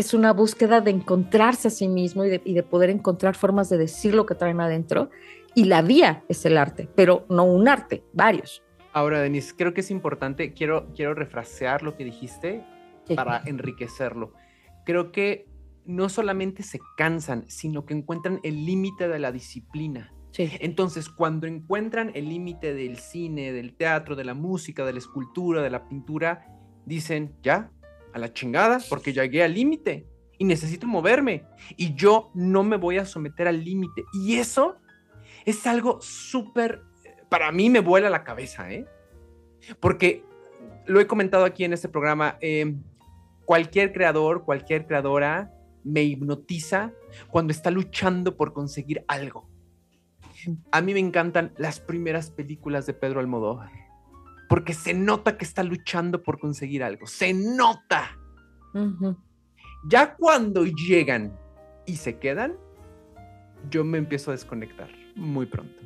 Es 0.01 0.15
una 0.15 0.33
búsqueda 0.33 0.81
de 0.81 0.93
encontrarse 0.93 1.69
a 1.69 1.71
sí 1.71 1.87
mismo 1.87 2.25
y 2.25 2.31
de, 2.31 2.41
y 2.47 2.55
de 2.55 2.63
poder 2.63 2.89
encontrar 2.89 3.35
formas 3.35 3.69
de 3.69 3.77
decir 3.77 4.15
lo 4.15 4.25
que 4.25 4.35
traen 4.35 4.59
adentro. 4.59 5.11
Y 5.55 5.65
la 5.65 5.83
vía 5.83 6.25
es 6.31 6.47
el 6.47 6.57
arte, 6.57 6.89
pero 6.95 7.27
no 7.29 7.45
un 7.45 7.69
arte, 7.69 8.03
varios. 8.15 8.63
Ahora, 8.95 9.21
Denis, 9.21 9.53
creo 9.53 9.75
que 9.75 9.83
es 9.83 9.91
importante, 9.91 10.55
quiero, 10.55 10.89
quiero 10.95 11.13
refrasear 11.13 11.83
lo 11.83 11.99
que 11.99 12.07
dijiste 12.07 12.65
Sí. 13.05 13.15
para 13.15 13.43
enriquecerlo. 13.45 14.33
Creo 14.87 15.13
que 15.13 15.47
no 15.85 16.09
solamente 16.09 16.63
se 16.63 16.81
cansan, 16.97 17.45
sino 17.49 17.85
que 17.85 17.93
encuentran 17.93 18.41
el 18.43 18.65
límite 18.65 19.07
de 19.07 19.19
la 19.19 19.33
disciplina. 19.33 20.15
Sí. 20.31 20.51
Entonces, 20.61 21.11
cuando 21.11 21.47
encuentran 21.47 22.11
el 22.15 22.31
límite 22.31 22.73
del 22.73 22.97
cine, 22.97 23.53
del 23.53 23.75
teatro, 23.75 24.17
de 24.17 24.25
la 24.25 24.33
música, 24.33 24.87
de 24.87 24.95
la 24.95 24.99
escultura, 24.99 25.61
de 25.61 25.69
la 25.69 25.89
pintura, 25.91 26.47
dicen, 26.87 27.35
ya, 27.43 27.71
a 28.13 28.19
la 28.19 28.33
chingada, 28.33 28.79
porque 28.89 29.13
llegué 29.13 29.43
al 29.43 29.55
límite 29.55 30.07
y 30.39 30.45
necesito 30.45 30.87
moverme. 30.87 31.45
Y 31.77 31.95
yo 31.95 32.31
no 32.35 32.63
me 32.63 32.77
voy 32.77 32.99
a 32.99 33.05
someter 33.05 33.47
al 33.49 33.65
límite. 33.65 34.05
Y 34.13 34.37
eso 34.37 34.77
es 35.45 35.67
algo 35.67 36.01
súper, 36.01 36.83
para 37.29 37.53
mí 37.53 37.71
me 37.71 37.81
vuela 37.81 38.11
la 38.11 38.25
cabeza, 38.25 38.71
¿eh? 38.73 38.87
Porque 39.79 40.25
lo 40.87 41.01
he 41.01 41.07
comentado 41.07 41.45
aquí 41.45 41.65
en 41.65 41.73
este 41.73 41.89
programa, 41.89 42.37
eh, 42.41 42.75
cualquier 43.45 43.93
creador, 43.93 44.45
cualquier 44.45 44.87
creadora 44.87 45.53
me 45.85 46.03
hipnotiza 46.03 46.93
cuando 47.29 47.53
está 47.53 47.71
luchando 47.71 48.37
por 48.37 48.53
conseguir 48.53 49.05
algo. 49.09 49.49
A 50.71 50.81
mí 50.81 50.95
me 50.95 51.01
encantan 51.01 51.53
las 51.59 51.81
primeras 51.81 52.31
películas 52.31 52.87
de 52.87 52.95
Pedro 52.95 53.21
Almodóvar, 53.21 53.71
porque 54.51 54.75
se 54.75 54.95
nota 54.95 55.39
que 55.39 55.45
está 55.45 55.63
luchando 55.63 56.25
por 56.25 56.41
conseguir 56.41 56.83
algo, 56.83 57.07
se 57.07 57.33
nota. 57.33 58.19
Ya 59.85 60.17
cuando 60.17 60.67
llegan 60.67 61.39
y 61.87 61.95
se 61.95 62.19
quedan, 62.19 62.57
yo 63.71 63.85
me 63.85 63.99
empiezo 63.99 64.33
a 64.33 64.35
desconectar 64.35 64.91
muy 65.15 65.47
pronto, 65.47 65.81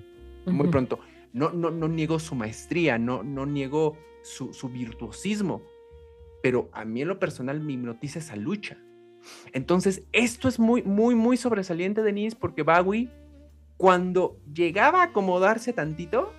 muy 0.47 0.69
pronto. 0.69 0.99
No, 1.35 1.51
no, 1.51 1.71
no 1.71 1.89
niego 1.89 2.19
su 2.19 2.35
maestría, 2.35 2.97
no, 2.97 3.23
no 3.23 3.45
niego 3.45 3.99
su, 4.23 4.55
su 4.55 4.71
virtuosismo, 4.71 5.61
pero 6.43 6.71
a 6.73 6.87
mí 6.87 7.03
en 7.03 7.09
lo 7.09 7.19
personal 7.19 7.61
me 7.61 7.75
hipnotiza 7.75 8.21
esa 8.21 8.35
lucha. 8.35 8.79
Entonces, 9.53 10.07
esto 10.13 10.49
es 10.49 10.59
muy, 10.59 10.83
muy, 10.83 11.15
muy 11.15 11.37
sobresaliente, 11.37 12.03
Denise, 12.03 12.35
porque 12.35 12.63
Bowie, 12.63 13.11
cuando 13.77 14.39
llegaba 14.55 15.03
a 15.03 15.07
acomodarse 15.09 15.75
tantito, 15.75 16.33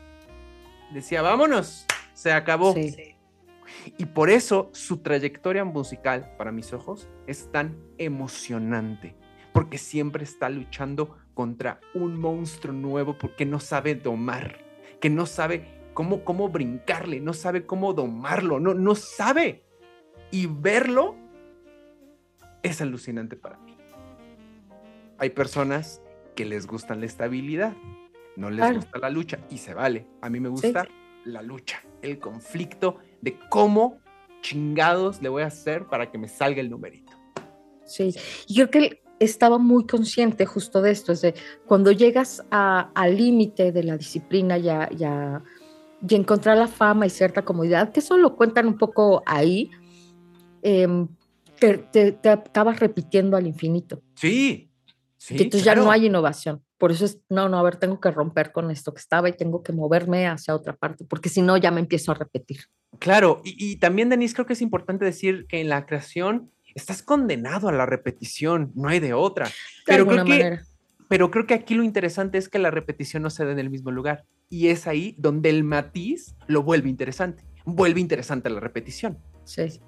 decía, 0.91 1.21
vámonos, 1.21 1.86
se 2.16 2.32
acabó. 2.32 2.74
Y 3.97 4.05
por 4.05 4.32
eso 4.32 4.70
su 4.74 4.97
trayectoria 4.97 5.63
musical, 5.63 6.34
para 6.38 6.51
mis 6.51 6.74
ojos, 6.74 7.07
es 7.28 7.51
tan 7.51 7.78
emocionante, 7.99 9.16
porque 9.53 9.78
siempre 9.78 10.24
está 10.24 10.49
luchando 10.49 11.18
contra 11.36 11.80
un 11.93 12.20
monstruo 12.20 12.74
nuevo 12.74 13.18
porque 13.18 13.45
no 13.45 13.59
sabe 13.59 13.93
domar, 13.93 14.59
que 14.99 15.09
no 15.09 15.26
sabe 15.26 15.84
cómo, 15.93 16.24
cómo 16.24 16.49
brincarle, 16.49 17.20
no 17.20 17.34
sabe 17.34 17.66
cómo 17.66 17.93
domarlo, 17.93 18.59
no, 18.59 18.74
no 18.74 18.95
sabe. 18.95 19.63
Y 20.32 20.47
verlo 20.47 21.16
es 22.63 22.82
alucinante 22.82 23.36
para 23.36 23.57
mí. 23.59 23.78
Hay 25.18 25.30
personas 25.32 26.01
que 26.36 26.45
les 26.45 26.68
gusta 26.68 26.95
la 26.95 27.05
estabilidad, 27.05 27.74
no 28.36 28.49
les 28.49 28.76
gusta 28.76 28.99
la 28.99 29.09
lucha 29.09 29.39
y 29.49 29.57
se 29.57 29.74
vale. 29.74 30.07
A 30.22 30.30
mí 30.30 30.39
me 30.39 30.49
gusta 30.49 30.88
la 31.26 31.41
lucha, 31.41 31.82
el 32.05 32.19
conflicto 32.19 32.97
de 33.21 33.37
cómo 33.49 33.99
chingados 34.41 35.21
le 35.21 35.29
voy 35.29 35.43
a 35.43 35.47
hacer 35.47 35.87
para 35.87 36.11
que 36.11 36.17
me 36.17 36.27
salga 36.27 36.61
el 36.61 36.69
numerito. 36.69 37.13
Sí, 37.85 38.15
y 38.47 38.55
creo 38.55 38.69
que 38.69 39.01
estaba 39.19 39.57
muy 39.57 39.85
consciente 39.85 40.45
justo 40.45 40.81
de 40.81 40.91
esto, 40.91 41.11
es 41.11 41.21
de 41.21 41.35
cuando 41.65 41.91
llegas 41.91 42.43
al 42.49 43.17
límite 43.17 43.71
de 43.71 43.83
la 43.83 43.97
disciplina 43.97 44.57
ya, 44.57 44.89
ya, 44.91 45.43
y 46.07 46.15
encontrar 46.15 46.57
la 46.57 46.67
fama 46.67 47.05
y 47.05 47.09
cierta 47.09 47.43
comodidad, 47.43 47.91
que 47.91 47.99
eso 47.99 48.17
lo 48.17 48.35
cuentan 48.35 48.67
un 48.67 48.77
poco 48.77 49.23
ahí, 49.25 49.71
eh, 50.61 50.87
te, 51.59 52.29
acabas 52.29 52.79
repitiendo 52.79 53.37
al 53.37 53.47
infinito. 53.47 54.01
Sí, 54.15 54.69
sí. 55.17 55.35
entonces 55.37 55.63
ya 55.63 55.75
no 55.75 55.89
hay 55.89 56.07
innovación. 56.07 56.64
Por 56.78 56.91
eso 56.91 57.05
es, 57.05 57.19
no, 57.30 57.47
no, 57.47 57.57
a 57.57 57.63
ver, 57.63 57.78
tengo 57.78 57.99
que 57.99 58.11
romper 58.11 58.51
con 58.51 58.69
esto 58.69 58.93
que 58.93 58.99
estaba 58.99 59.30
y 59.30 59.34
tengo 59.34 59.63
que 59.63 59.71
moverme 59.71 60.28
hacia 60.28 60.55
otra 60.55 60.76
parte, 60.76 61.05
porque 61.05 61.30
si 61.30 61.41
no 61.41 61.55
ya 61.55 61.71
me 61.71 61.80
empiezo 61.80 62.11
a 62.11 62.15
repetir. 62.15 62.65
Claro, 62.99 63.41
y, 63.43 63.78
también, 63.78 64.09
Denise, 64.09 64.34
creo 64.34 64.45
que 64.45 64.53
es 64.53 64.61
importante 64.61 65.05
decir 65.05 65.45
que 65.47 65.61
en 65.61 65.69
la 65.69 65.86
creación 65.86 66.51
estás 66.73 67.01
condenado 67.01 67.69
a 67.69 67.71
la 67.71 67.86
repetición, 67.86 68.71
no 68.76 68.89
hay 68.89 68.99
de 68.99 69.13
otra. 69.13 69.49
pero, 69.86 70.05
creo 70.05 70.26
que, 70.26 70.59
pero 71.07 71.32
creo 71.32 71.47
que 71.47 71.53
aquí 71.53 71.76
lo 71.76 71.84
interesante 71.84 72.38
es 72.38 72.49
que 72.49 72.59
la 72.59 72.71
repetición 72.71 73.23
no 73.23 73.30
se 73.30 73.45
da 73.45 73.51
en 73.51 73.59
el 73.59 73.69
mismo 73.69 73.91
lugar. 73.91 74.26
Y 74.49 74.67
es 74.67 74.86
ahí 74.86 75.15
donde 75.17 75.49
el 75.49 75.63
matiz 75.63 76.36
lo 76.47 76.63
vuelve 76.63 76.89
interesante. 76.89 77.43
Vuelve 77.65 77.99
interesante 77.99 78.49
la 78.49 78.59
repetición. 78.59 79.17
Sí. 79.43 79.80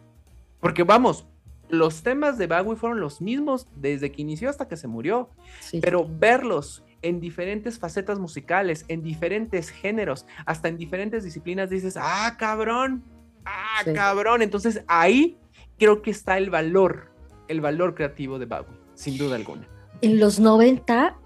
Porque 0.60 0.84
vamos, 0.84 1.28
los 1.70 2.03
temas 2.03 2.38
de 2.38 2.47
Bowie 2.47 2.76
fueron 2.76 2.99
los 2.99 3.22
mismos 3.22 3.68
desde 3.76 4.11
que 4.11 4.22
inició 4.22 4.49
hasta 4.49 4.68
que 4.68 4.78
se 4.78 4.88
murió, 4.88 5.30
pero 5.82 6.07
verlos 6.07 6.84
en 7.01 7.20
diferentes 7.20 7.78
facetas 7.80 8.20
musicales, 8.20 8.86
en 8.88 9.03
diferentes 9.03 9.70
géneros, 9.70 10.26
hasta 10.45 10.68
en 10.68 10.78
diferentes 10.78 11.24
disciplinas, 11.24 11.70
dices, 11.70 11.95
ah, 11.99 12.36
cabrón, 12.38 13.03
ah, 13.45 13.84
cabrón. 13.93 14.41
Entonces 14.41 14.84
ahí 14.88 15.38
creo 15.78 16.01
que 16.01 16.11
está 16.11 16.38
el 16.38 16.49
valor, 16.49 17.11
el 17.47 17.61
valor 17.61 17.95
creativo 17.95 18.39
de 18.39 18.45
Bowie, 18.45 18.78
sin 18.95 19.18
duda 19.18 19.36
alguna. 19.36 19.68
En 20.01 20.20
los 20.20 20.39
90, 20.39 21.18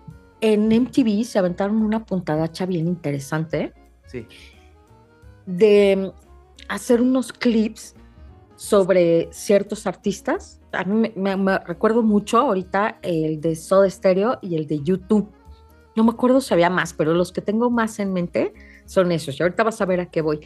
en 0.41 0.67
MTV 0.67 1.23
se 1.23 1.39
aventaron 1.39 1.81
una 1.81 2.05
puntadacha 2.05 2.65
bien 2.65 2.87
interesante. 2.87 3.73
Sí. 4.07 4.27
De 5.45 6.11
hacer 6.67 7.01
unos 7.01 7.31
clips 7.33 7.95
sobre 8.61 9.27
ciertos 9.31 9.87
artistas. 9.87 10.61
A 10.71 10.83
mí 10.83 11.11
me, 11.15 11.57
recuerdo 11.65 12.03
mucho 12.03 12.37
ahorita 12.37 12.99
el 13.01 13.41
de 13.41 13.55
Soda 13.55 13.89
Stereo 13.89 14.37
y 14.39 14.55
el 14.55 14.67
de 14.67 14.83
YouTube. 14.83 15.31
No 15.95 16.03
me 16.03 16.11
acuerdo 16.11 16.41
si 16.41 16.53
había 16.53 16.69
más, 16.69 16.93
pero 16.93 17.15
los 17.15 17.31
que 17.31 17.41
tengo 17.41 17.71
más 17.71 17.97
en 17.97 18.13
mente 18.13 18.53
son 18.85 19.11
esos. 19.11 19.39
Y 19.39 19.41
ahorita 19.41 19.63
vas 19.63 19.81
a 19.81 19.85
ver 19.85 19.99
a 19.99 20.11
qué 20.11 20.21
voy. 20.21 20.41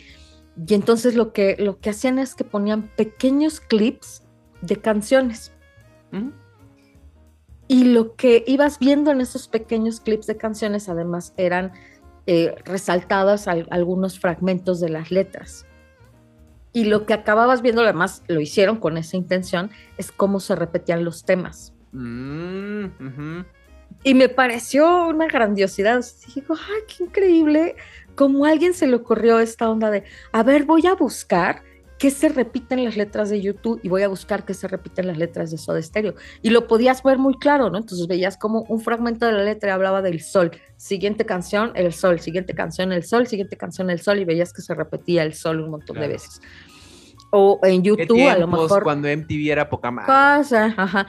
Y 0.65 0.75
entonces 0.75 1.15
lo 1.15 1.33
que, 1.33 1.57
lo 1.59 1.77
que 1.79 1.89
hacían 1.89 2.17
es 2.17 2.35
que 2.35 2.45
ponían 2.45 2.89
pequeños 2.95 3.59
clips 3.59 4.23
de 4.61 4.77
canciones. 4.77 5.51
Y 7.67 7.83
lo 7.83 8.15
que 8.15 8.45
ibas 8.47 8.79
viendo 8.79 9.11
en 9.11 9.19
esos 9.19 9.49
pequeños 9.49 9.99
clips 9.99 10.25
de 10.25 10.37
canciones, 10.37 10.87
además, 10.87 11.33
eran 11.35 11.73
eh, 12.27 12.55
resaltadas 12.63 13.49
algunos 13.49 14.21
fragmentos 14.21 14.79
de 14.79 14.87
las 14.87 15.11
letras. 15.11 15.65
Y 16.75 16.83
lo 16.83 17.05
que 17.05 17.13
acababas 17.13 17.61
viendo, 17.61 17.83
además 17.83 18.21
lo 18.27 18.41
hicieron 18.41 18.81
con 18.81 18.97
esa 18.97 19.15
intención, 19.15 19.71
es 19.97 20.11
cómo 20.11 20.41
se 20.41 20.57
repetían 20.57 21.05
los 21.05 21.23
temas. 21.23 21.73
Mm, 21.93 22.87
y 24.03 24.13
me 24.13 24.27
pareció 24.27 25.07
una 25.07 25.27
grandiosidad. 25.27 26.03
Digo, 26.35 26.53
ay, 26.53 26.81
qué 26.85 27.05
increíble. 27.05 27.77
Como 28.15 28.43
a 28.43 28.49
alguien 28.49 28.73
se 28.73 28.87
le 28.87 28.97
ocurrió 28.97 29.39
esta 29.39 29.69
onda 29.69 29.89
de, 29.89 30.03
a 30.33 30.43
ver, 30.43 30.65
voy 30.65 30.85
a 30.85 30.95
buscar 30.95 31.63
qué 31.97 32.11
se 32.11 32.29
repiten 32.29 32.83
las 32.83 32.97
letras 32.97 33.29
de 33.29 33.41
YouTube 33.41 33.79
y 33.83 33.89
voy 33.89 34.03
a 34.03 34.07
buscar 34.07 34.45
qué 34.45 34.53
se 34.53 34.67
repiten 34.67 35.07
las 35.07 35.17
letras 35.17 35.51
de 35.51 35.57
Soda 35.57 35.81
Stereo. 35.81 36.15
Y 36.41 36.49
lo 36.49 36.67
podías 36.67 37.01
ver 37.03 37.17
muy 37.17 37.35
claro, 37.35 37.69
¿no? 37.69 37.77
Entonces 37.77 38.07
veías 38.07 38.37
como 38.37 38.63
un 38.63 38.81
fragmento 38.81 39.25
de 39.25 39.31
la 39.31 39.43
letra 39.43 39.73
hablaba 39.73 40.01
del 40.01 40.21
sol. 40.21 40.51
Siguiente 40.77 41.25
canción, 41.25 41.71
el 41.75 41.93
sol. 41.93 42.19
Siguiente 42.19 42.53
canción, 42.53 42.91
el 42.91 43.03
sol. 43.03 43.27
Siguiente 43.27 43.57
canción, 43.57 43.89
el 43.89 44.01
sol. 44.01 44.19
Y 44.19 44.25
veías 44.25 44.51
que 44.51 44.61
se 44.61 44.73
repetía 44.73 45.23
el 45.23 45.33
sol 45.33 45.61
un 45.61 45.71
montón 45.71 45.99
de 45.99 46.07
veces. 46.07 46.41
O 47.31 47.59
en 47.63 47.83
YouTube 47.83 48.27
a 48.27 48.37
lo 48.37 48.47
mejor. 48.47 48.83
Cuando 48.83 49.07
MTV 49.07 49.51
era 49.51 49.69
poca 49.69 49.91
más. 49.91 50.05
Pasa, 50.05 50.73
ajá. 50.77 51.07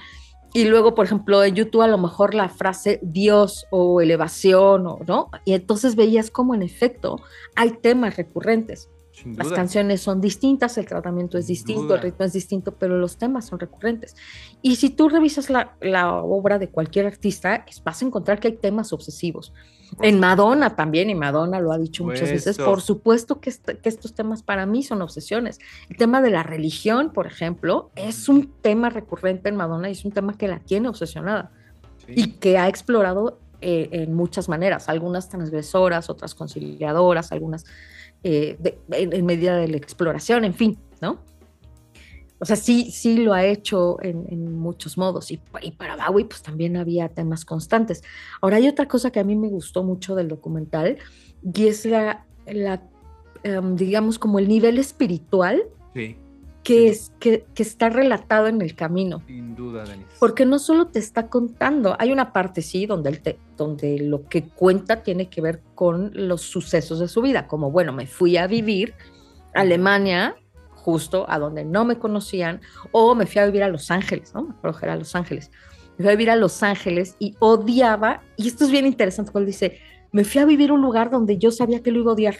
Y 0.55 0.65
luego, 0.65 0.95
por 0.95 1.05
ejemplo, 1.05 1.45
en 1.45 1.55
YouTube 1.55 1.83
a 1.83 1.89
lo 1.89 1.99
mejor 1.99 2.35
la 2.35 2.49
frase 2.49 2.99
Dios 3.03 3.67
o 3.71 4.01
elevación, 4.01 4.87
o, 4.87 5.01
¿no? 5.07 5.31
Y 5.45 5.53
entonces 5.53 5.97
veías 5.97 6.31
como 6.31 6.55
en 6.55 6.63
efecto 6.63 7.21
hay 7.57 7.73
temas 7.73 8.17
recurrentes. 8.17 8.89
Las 9.25 9.51
canciones 9.51 10.03
son 10.03 10.21
distintas, 10.21 10.77
el 10.77 10.87
tratamiento 10.87 11.39
es 11.39 11.47
distinto, 11.47 11.95
el 11.95 12.03
ritmo 12.03 12.25
es 12.27 12.33
distinto, 12.35 12.73
pero 12.73 12.99
los 12.99 13.17
temas 13.17 13.47
son 13.47 13.59
recurrentes. 13.59 14.15
Y 14.61 14.77
si 14.77 14.91
tú 14.91 15.09
revisas 15.09 15.49
la, 15.49 15.75
la 15.81 16.17
obra 16.17 16.59
de 16.59 16.69
cualquier 16.69 17.07
artista, 17.07 17.65
vas 17.85 18.03
a 18.03 18.05
encontrar 18.05 18.41
que 18.41 18.49
hay 18.49 18.57
temas 18.57 18.93
obsesivos. 18.93 19.55
En 20.03 20.21
Madonna 20.21 20.77
también, 20.77 21.09
y 21.09 21.15
Madonna 21.15 21.61
lo 21.61 21.73
ha 21.73 21.79
dicho 21.79 22.05
muchas 22.05 22.31
veces, 22.31 22.59
por 22.59 22.83
supuesto 22.83 23.41
que, 23.41 23.53
que, 23.83 23.89
estos 23.89 24.15
temas 24.15 24.43
para 24.43 24.67
mí 24.67 24.83
son 24.83 25.01
obsesiones. 25.01 25.61
El 25.89 25.97
tema 25.97 26.21
de 26.21 26.31
la 26.31 26.43
religión, 26.43 27.13
por 27.13 27.27
ejemplo, 27.27 27.91
es 27.95 28.29
un 28.29 28.53
tema 28.61 28.91
recurrente 28.91 29.49
en 29.49 29.57
Madonna 29.57 29.89
y 29.89 29.93
es 29.93 30.05
un 30.05 30.13
tema 30.13 30.37
que 30.37 30.49
la 30.49 30.59
tiene 30.59 30.89
obsesionada 30.89 31.53
y 32.09 32.33
que 32.33 32.59
ha 32.59 32.69
explorado 32.69 33.39
eh, 33.61 33.89
en 33.93 34.13
muchas 34.13 34.49
maneras, 34.49 34.89
algunas 34.89 35.29
transgresoras, 35.29 36.11
otras 36.11 36.35
conciliadoras, 36.35 37.33
algunas 37.33 37.65
eh, 38.23 38.57
en, 38.91 39.27
medida 39.27 39.57
de 39.57 39.69
la 39.69 39.77
exploración, 39.77 40.45
en 40.45 40.55
fin, 40.55 40.79
¿no? 41.01 41.21
O 42.39 42.45
sea, 42.45 42.57
sí, 42.57 42.91
sí 42.91 43.17
lo 43.19 43.33
ha 43.33 43.45
hecho 43.47 43.97
en, 44.03 44.59
muchos 44.59 44.99
modos. 44.99 45.31
Y, 45.31 45.39
para 45.71 45.97
Bowie, 46.11 46.27
pues 46.27 46.43
también 46.43 46.77
había 46.77 47.09
temas 47.09 47.45
constantes. 47.45 48.03
Ahora, 48.43 48.59
hay 48.59 48.69
otra 48.69 48.87
cosa 48.87 49.11
que 49.11 49.21
a 49.21 49.25
mí 49.25 49.37
me 49.37 49.49
gustó 49.49 49.83
mucho 49.83 50.15
del 50.15 50.29
documental, 50.29 50.99
y 51.43 51.67
es 51.67 51.87
la, 51.87 52.27
la 52.47 52.83
em, 53.43 53.77
digamos, 53.77 54.19
como 54.19 54.39
el 54.39 54.49
nivel 54.49 54.79
espiritual 54.79 55.63
que, 56.67 56.89
Es, 56.89 57.13
que, 57.21 57.47
que, 57.55 57.63
está 57.63 57.91
relatado 57.91 58.49
en 58.49 58.61
el 58.61 58.75
camino. 58.75 59.23
Sin 59.29 59.55
duda, 59.55 59.85
Denise. 59.85 60.17
Porque 60.19 60.45
no 60.45 60.59
solo 60.59 60.89
te 60.89 60.99
está 60.99 61.29
contando, 61.29 61.95
hay 62.01 62.11
una 62.11 62.33
parte, 62.33 62.61
sí, 62.61 62.87
donde, 62.87 63.13
te, 63.13 63.39
donde 63.57 64.01
lo 64.01 64.27
que 64.29 64.49
cuenta 64.49 65.05
tiene 65.05 65.29
que 65.29 65.41
ver 65.41 65.63
con 65.77 66.11
los 66.13 66.43
sucesos 66.43 66.99
de 66.99 67.07
su 67.07 67.23
vida, 67.23 67.47
como, 67.47 67.71
bueno, 67.71 67.93
me 67.93 68.09
fui 68.09 68.37
a 68.37 68.49
vivir 68.49 68.95
a 69.55 69.61
Alemania 69.61 70.35
justo 70.75 71.25
a 71.29 71.39
donde 71.39 71.65
no 71.65 71.85
me 71.85 72.01
conocían, 72.01 72.61
o 72.91 73.15
me 73.15 73.27
fui 73.27 73.41
a 73.41 73.47
vivir 73.47 73.63
a 73.63 73.69
Los 73.69 73.93
Ángeles, 73.93 74.35
¿no? 74.35 74.43
Me 74.43 74.51
acuerdo 74.51 74.81
que 74.81 74.87
era 74.87 74.97
Los 74.97 75.15
Ángeles. 75.15 75.53
Me 75.97 76.03
fui 76.03 76.09
a 76.09 76.17
vivir 76.17 76.31
a 76.31 76.37
Los 76.37 76.65
Ángeles 76.65 77.15
y 77.21 77.37
odiaba, 77.39 78.23
y 78.37 78.49
esto 78.49 78.65
es 78.65 78.73
bien 78.73 78.87
interesante 78.87 79.31
cuando 79.31 79.47
dice, 79.47 79.79
me 80.11 80.25
fui 80.25 80.41
a 80.41 80.45
vivir 80.45 80.71
a 80.71 80.73
un 80.73 80.83
lugar 80.83 81.13
donde 81.13 81.39
yo 81.39 81.53
sabía 81.53 81.81
que 81.81 81.93
lo 81.93 82.01
iba 82.01 82.11
a 82.11 82.15
odiar. 82.15 82.37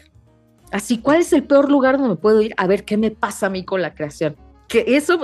Así, 0.71 0.99
¿cuál 0.99 1.21
es 1.21 1.31
el 1.33 1.43
peor 1.43 1.69
lugar 1.71 1.97
donde 1.97 2.09
me 2.09 2.15
puedo 2.15 2.41
ir 2.41 2.53
a 2.57 2.67
ver 2.67 2.83
qué 2.85 2.97
me 2.97 3.11
pasa 3.11 3.45
a 3.47 3.49
mí 3.49 3.63
con 3.63 3.81
la 3.81 3.95
creación? 3.95 4.35
Que 4.67 4.83
eso 4.87 5.19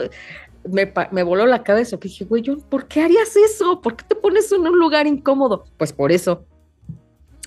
me, 0.64 0.94
me 1.12 1.24
voló 1.24 1.46
la 1.46 1.64
cabeza, 1.64 1.98
que 2.00 2.08
dije, 2.08 2.26
güey, 2.26 2.44
¿por 2.70 2.88
qué 2.88 3.02
harías 3.02 3.36
eso? 3.36 3.82
¿Por 3.82 3.96
qué 3.98 4.06
te 4.08 4.16
pones 4.16 4.52
en 4.52 4.62
un 4.62 4.80
lugar 4.80 5.06
incómodo? 5.08 5.66
Pues 5.78 5.91
por 5.91 6.12
eso. 6.12 6.46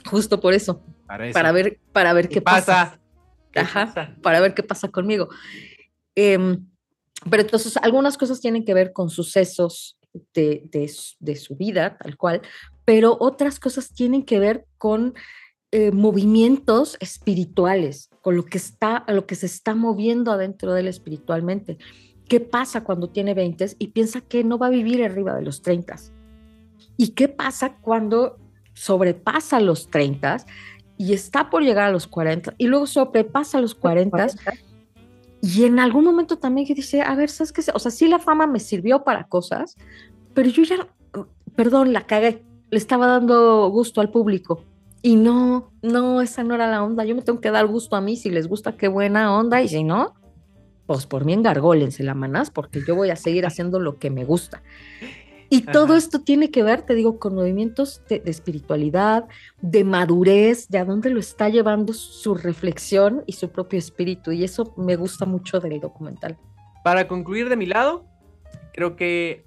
justo 0.09 0.41
por 0.41 0.53
eso, 0.55 0.83
Para, 1.07 1.27
eso. 1.27 1.35
para 1.35 1.53
ver, 1.53 1.79
para 1.93 2.13
ver 2.13 2.29
qué, 2.29 2.43
pasa. 2.43 2.99
¿Qué 3.51 3.61
Ajá, 3.61 3.87
pasa? 3.87 4.15
para 4.23 4.41
ver 4.41 4.55
qué 4.55 4.63
pasa 4.63 4.89
conmigo. 4.89 5.29
Em, 6.15 6.67
pero 7.31 7.43
entonces 7.43 7.77
algunas 7.79 8.19
cosas 8.19 8.41
tienen 8.41 8.65
que 8.65 8.75
ver 8.75 8.93
con 8.93 9.09
sucesos 9.11 9.99
de, 10.35 10.63
de 10.71 10.91
de 11.19 11.37
su 11.37 11.57
vida, 11.57 11.97
tal 11.99 12.17
cual, 12.17 12.43
pero 12.85 13.17
otras 13.21 13.59
cosas 13.59 13.93
tienen 13.93 14.23
que 14.25 14.39
ver 14.39 14.67
con 14.79 15.15
eh, 15.79 15.93
movimientos 15.93 16.97
espirituales, 17.01 18.09
con 18.23 18.35
lo 18.35 18.47
que 18.47 18.57
está, 18.57 19.05
lo 19.09 19.27
que 19.27 19.35
se 19.35 19.45
está 19.45 19.75
moviendo 19.75 20.33
adentro 20.33 20.73
de 20.73 20.81
él 20.81 20.89
espiritualmente. 20.89 21.77
¿Qué 22.31 22.41
pasa 22.41 22.83
cuando 22.83 23.11
tiene 23.11 23.35
20 23.35 23.77
y 23.79 23.89
piensa 23.89 24.23
que 24.23 24.43
no 24.43 24.57
va 24.57 24.69
a 24.69 24.71
vivir 24.71 25.05
arriba 25.05 25.35
de 25.35 25.43
los 25.43 25.61
30? 25.61 25.97
¿Y 26.97 27.09
qué 27.09 27.29
pasa 27.29 27.77
cuando 27.77 28.39
sobrepasa 28.73 29.61
los 29.61 29.91
30 29.91 30.39
y 30.97 31.13
está 31.13 31.51
por 31.51 31.63
llegar 31.63 31.89
a 31.89 31.93
los 31.93 32.07
40 32.07 32.55
y 32.57 32.69
luego 32.69 32.87
sobrepasa 32.87 33.61
los 33.61 33.75
40 33.75 34.29
y 35.43 35.65
en 35.65 35.79
algún 35.79 36.07
momento 36.07 36.39
también 36.39 36.67
que 36.67 36.75
dice, 36.75 37.03
a 37.03 37.15
ver, 37.15 37.29
¿sabes 37.29 37.53
qué? 37.53 37.63
O 37.75 37.79
sea, 37.79 37.91
sí 37.91 38.09
la 38.09 38.19
fama 38.19 38.47
me 38.47 38.61
sirvió 38.61 39.05
para 39.05 39.25
cosas, 39.25 39.77
pero 40.33 40.49
yo 40.49 40.63
ya, 40.63 40.89
perdón, 41.55 41.93
la 41.93 42.07
cagué, 42.07 42.43
le 42.71 42.79
estaba 42.79 43.07
dando 43.09 43.69
gusto 43.69 44.01
al 44.01 44.11
público. 44.11 44.65
Y 45.07 45.15
no, 45.15 45.71
no, 45.83 46.21
esa 46.21 46.43
no 46.43 46.57
era 46.57 46.67
la 46.69 46.83
onda. 46.83 47.05
Yo 47.05 47.15
me 47.15 47.23
tengo 47.23 47.41
que 47.41 47.53
dar 47.53 47.69
gusto 47.69 47.95
a 47.95 48.01
mí. 48.01 48.17
Si 48.17 48.29
les 48.29 48.49
gusta, 48.49 48.77
qué 48.77 48.89
buena 48.89 49.39
onda. 49.39 49.63
Y 49.63 49.69
si 49.69 49.85
no, 49.85 50.15
pues 50.87 51.07
por 51.07 51.25
mí 51.25 51.33
engargólense 51.33 52.03
la 52.03 52.15
manás, 52.15 52.51
porque 52.51 52.81
yo 52.85 52.97
voy 52.97 53.11
a 53.11 53.15
seguir 53.15 53.47
haciendo 53.47 53.79
lo 53.79 54.01
que 54.01 54.11
me 54.11 54.25
gusta. 54.25 54.65
Y 55.49 55.61
todo 55.61 55.95
esto 55.95 56.23
tiene 56.23 56.51
que 56.51 56.65
ver, 56.65 56.83
te 56.83 56.97
digo, 56.97 57.21
con 57.21 57.37
movimientos 57.37 58.03
de, 58.09 58.19
de 58.19 58.33
espiritualidad, 58.33 59.27
de 59.63 59.85
madurez, 59.85 60.67
de 60.67 60.79
a 60.79 60.85
dónde 60.85 61.11
lo 61.11 61.21
está 61.21 61.51
llevando 61.51 61.93
su 61.93 62.35
reflexión 62.35 63.23
y 63.27 63.35
su 63.35 63.51
propio 63.51 63.79
espíritu. 63.79 64.33
Y 64.33 64.43
eso 64.43 64.75
me 64.77 64.97
gusta 64.97 65.25
mucho 65.25 65.61
del 65.61 65.79
documental. 65.79 66.37
Para 66.83 67.07
concluir 67.07 67.49
de 67.49 67.55
mi 67.55 67.67
lado, 67.67 68.05
creo 68.73 68.97
que 68.97 69.45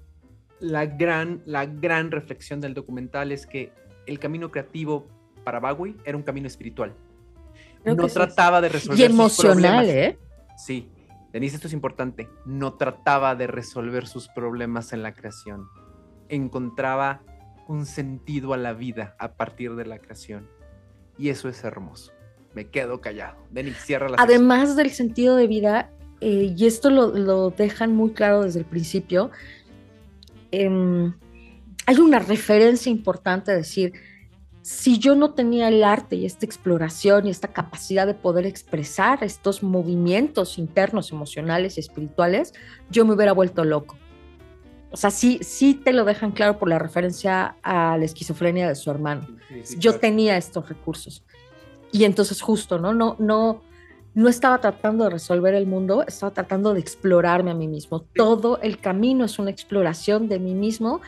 la 0.58 0.86
gran, 0.86 1.42
la 1.44 1.66
gran 1.66 2.10
reflexión 2.10 2.62
del 2.62 2.72
documental 2.72 3.30
es 3.30 3.46
que 3.46 3.74
el 4.06 4.18
camino 4.18 4.50
creativo 4.50 5.19
para 5.44 5.60
Bowie 5.60 5.96
era 6.04 6.16
un 6.16 6.22
camino 6.22 6.46
espiritual. 6.46 6.94
Creo 7.82 7.94
no 7.94 8.02
que 8.04 8.08
sí. 8.08 8.14
trataba 8.14 8.60
de 8.60 8.68
resolver 8.68 8.98
Y 8.98 9.02
sus 9.02 9.10
emocional, 9.10 9.84
problemas. 9.84 9.86
¿eh? 9.88 10.18
Sí, 10.56 10.88
Denise, 11.32 11.56
esto 11.56 11.68
es 11.68 11.72
importante. 11.72 12.28
No 12.44 12.74
trataba 12.74 13.34
de 13.34 13.46
resolver 13.46 14.06
sus 14.06 14.28
problemas 14.28 14.92
en 14.92 15.02
la 15.02 15.14
creación. 15.14 15.68
Encontraba 16.28 17.22
un 17.68 17.86
sentido 17.86 18.52
a 18.52 18.56
la 18.56 18.72
vida 18.72 19.14
a 19.18 19.32
partir 19.32 19.74
de 19.76 19.86
la 19.86 19.98
creación. 19.98 20.48
Y 21.16 21.28
eso 21.28 21.48
es 21.48 21.62
hermoso. 21.64 22.12
Me 22.54 22.66
quedo 22.68 23.00
callado. 23.00 23.36
Denise, 23.50 23.80
cierra 23.80 24.08
la. 24.08 24.16
Además 24.18 24.76
del 24.76 24.90
sentido 24.90 25.36
de 25.36 25.46
vida, 25.46 25.90
eh, 26.20 26.52
y 26.56 26.66
esto 26.66 26.90
lo, 26.90 27.08
lo 27.16 27.50
dejan 27.50 27.94
muy 27.94 28.10
claro 28.10 28.42
desde 28.42 28.58
el 28.58 28.64
principio, 28.64 29.30
em, 30.50 31.14
hay 31.86 31.96
una 31.98 32.18
referencia 32.18 32.90
importante 32.90 33.52
a 33.52 33.54
decir, 33.54 33.92
si 34.62 34.98
yo 34.98 35.14
no 35.14 35.32
tenía 35.32 35.68
el 35.68 35.82
arte 35.82 36.16
y 36.16 36.26
esta 36.26 36.44
exploración 36.44 37.26
y 37.26 37.30
esta 37.30 37.48
capacidad 37.48 38.06
de 38.06 38.14
poder 38.14 38.46
expresar 38.46 39.24
estos 39.24 39.62
movimientos 39.62 40.58
internos, 40.58 41.12
emocionales 41.12 41.76
y 41.76 41.80
espirituales, 41.80 42.52
yo 42.90 43.04
me 43.04 43.14
hubiera 43.14 43.32
vuelto 43.32 43.64
loco. 43.64 43.96
O 44.92 44.96
sea, 44.96 45.10
sí, 45.10 45.38
sí 45.42 45.74
te 45.74 45.92
lo 45.92 46.04
dejan 46.04 46.32
claro 46.32 46.58
por 46.58 46.68
la 46.68 46.78
referencia 46.78 47.56
a 47.62 47.96
la 47.96 48.04
esquizofrenia 48.04 48.68
de 48.68 48.74
su 48.74 48.90
hermano 48.90 49.26
Sí, 49.48 49.60
sí, 49.64 49.74
yo 49.78 49.92
claro. 49.92 50.00
tenía 50.00 50.36
estos 50.36 50.68
recursos. 50.68 51.22
Y 51.92 52.04
entonces 52.04 52.40
justo, 52.40 52.78
¿no? 52.78 52.92
No, 52.92 53.16
no, 53.18 53.62
no 54.14 54.28
estaba 54.28 54.60
tratando 54.60 55.04
de 55.04 55.10
resolver 55.10 55.54
el 55.54 55.66
mundo, 55.66 56.04
estaba 56.06 56.32
tratando 56.32 56.74
de 56.74 56.80
explorarme 56.80 57.50
a 57.50 57.54
mí 57.54 57.68
mismo. 57.68 58.00
Todo 58.14 58.60
el 58.60 58.78
camino 58.78 59.24
es 59.24 59.38
una 59.38 59.50
exploración 59.50 60.28
de 60.28 60.38
mí 60.38 60.54
mismo 60.54 61.00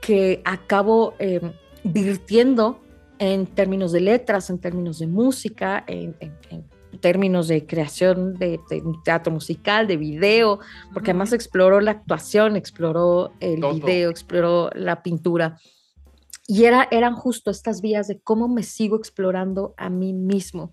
que 0.00 0.42
acabo 0.44 1.14
eh, 1.18 1.40
virtiendo 1.84 2.80
en 3.20 3.46
términos 3.46 3.92
de 3.92 4.00
letras, 4.00 4.50
en 4.50 4.58
términos 4.58 4.98
de 4.98 5.06
música, 5.06 5.84
en, 5.86 6.16
en- 6.18 6.34
en 6.50 6.98
términos 7.00 7.46
de 7.46 7.64
creación 7.66 8.34
de, 8.34 8.58
de 8.68 8.82
teatro 9.04 9.32
musical, 9.32 9.86
de 9.86 9.96
video, 9.96 10.58
porque 10.92 11.12
además 11.12 11.32
exploró 11.32 11.80
la 11.80 11.92
actuación, 11.92 12.56
exploró 12.56 13.32
el 13.38 13.60
Todo. 13.60 13.74
video, 13.74 14.10
exploró 14.10 14.70
la 14.74 15.02
pintura. 15.04 15.56
Y 16.48 16.64
era, 16.64 16.88
eran 16.90 17.14
justo 17.14 17.50
estas 17.52 17.80
vías 17.80 18.08
de 18.08 18.18
cómo 18.18 18.48
me 18.48 18.64
sigo 18.64 18.96
explorando 18.96 19.72
a 19.76 19.88
mí 19.88 20.12
mismo. 20.12 20.72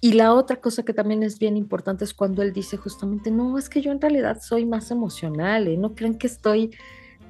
Y 0.00 0.12
la 0.14 0.32
otra 0.32 0.56
cosa 0.60 0.84
que 0.84 0.94
también 0.94 1.22
es 1.22 1.38
bien 1.38 1.56
importante 1.56 2.04
es 2.04 2.14
cuando 2.14 2.42
él 2.42 2.52
dice 2.52 2.76
justamente, 2.78 3.30
no, 3.30 3.58
es 3.58 3.68
que 3.68 3.82
yo 3.82 3.92
en 3.92 4.00
realidad 4.00 4.38
soy 4.40 4.64
más 4.64 4.90
emocional, 4.90 5.68
¿eh? 5.68 5.76
no 5.76 5.94
crean 5.94 6.16
que 6.16 6.28
estoy 6.28 6.70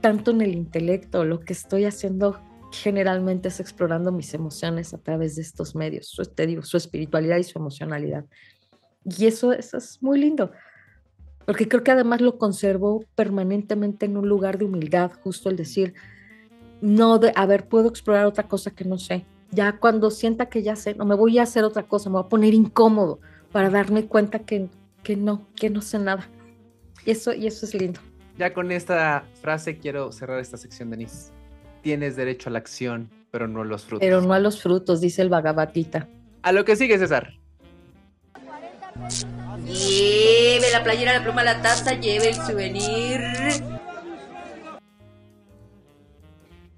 tanto 0.00 0.30
en 0.30 0.42
el 0.42 0.54
intelecto, 0.54 1.24
lo 1.24 1.40
que 1.40 1.52
estoy 1.54 1.84
haciendo 1.86 2.38
generalmente 2.82 3.48
es 3.48 3.60
explorando 3.60 4.12
mis 4.12 4.32
emociones 4.34 4.94
a 4.94 4.98
través 4.98 5.36
de 5.36 5.42
estos 5.42 5.74
medios, 5.74 6.08
su, 6.08 6.24
te 6.24 6.46
digo, 6.46 6.62
su 6.62 6.76
espiritualidad 6.76 7.38
y 7.38 7.44
su 7.44 7.58
emocionalidad. 7.58 8.24
Y 9.04 9.26
eso, 9.26 9.52
eso 9.52 9.76
es 9.76 10.02
muy 10.02 10.18
lindo, 10.18 10.50
porque 11.44 11.68
creo 11.68 11.82
que 11.82 11.92
además 11.92 12.20
lo 12.20 12.38
conservó 12.38 13.04
permanentemente 13.14 14.06
en 14.06 14.16
un 14.16 14.28
lugar 14.28 14.58
de 14.58 14.64
humildad, 14.64 15.12
justo 15.22 15.48
el 15.48 15.56
decir, 15.56 15.94
no 16.80 17.18
de, 17.18 17.32
a 17.34 17.46
ver, 17.46 17.68
puedo 17.68 17.88
explorar 17.88 18.26
otra 18.26 18.48
cosa 18.48 18.70
que 18.70 18.84
no 18.84 18.98
sé. 18.98 19.24
Ya 19.52 19.78
cuando 19.78 20.10
sienta 20.10 20.46
que 20.46 20.62
ya 20.62 20.76
sé, 20.76 20.94
no 20.94 21.04
me 21.04 21.14
voy 21.14 21.38
a 21.38 21.44
hacer 21.44 21.64
otra 21.64 21.84
cosa, 21.84 22.10
me 22.10 22.14
voy 22.14 22.24
a 22.24 22.28
poner 22.28 22.52
incómodo 22.52 23.20
para 23.52 23.70
darme 23.70 24.06
cuenta 24.06 24.40
que, 24.40 24.68
que 25.02 25.16
no, 25.16 25.46
que 25.54 25.70
no 25.70 25.80
sé 25.82 25.98
nada. 25.98 26.28
Y 27.04 27.12
eso, 27.12 27.32
y 27.32 27.46
eso 27.46 27.64
es 27.64 27.74
lindo. 27.74 28.00
Ya 28.36 28.52
con 28.52 28.70
esta 28.72 29.24
frase 29.40 29.78
quiero 29.78 30.10
cerrar 30.12 30.40
esta 30.40 30.56
sección, 30.56 30.90
Denise. 30.90 31.35
Tienes 31.86 32.16
derecho 32.16 32.48
a 32.48 32.52
la 32.52 32.58
acción, 32.58 33.12
pero 33.30 33.46
no 33.46 33.60
a 33.60 33.64
los 33.64 33.84
frutos. 33.84 34.00
Pero 34.00 34.20
no 34.20 34.34
a 34.34 34.40
los 34.40 34.60
frutos, 34.60 35.00
dice 35.00 35.22
el 35.22 35.28
Bhagavad-gita. 35.28 36.08
A 36.42 36.50
lo 36.50 36.64
que 36.64 36.74
sigue, 36.74 36.98
César. 36.98 37.34
Lleve 39.64 40.68
la 40.72 40.82
playera, 40.82 41.12
la 41.12 41.22
pluma, 41.22 41.44
la 41.44 41.62
taza, 41.62 41.92
lleve 41.94 42.30
el 42.30 42.34
souvenir. 42.34 43.20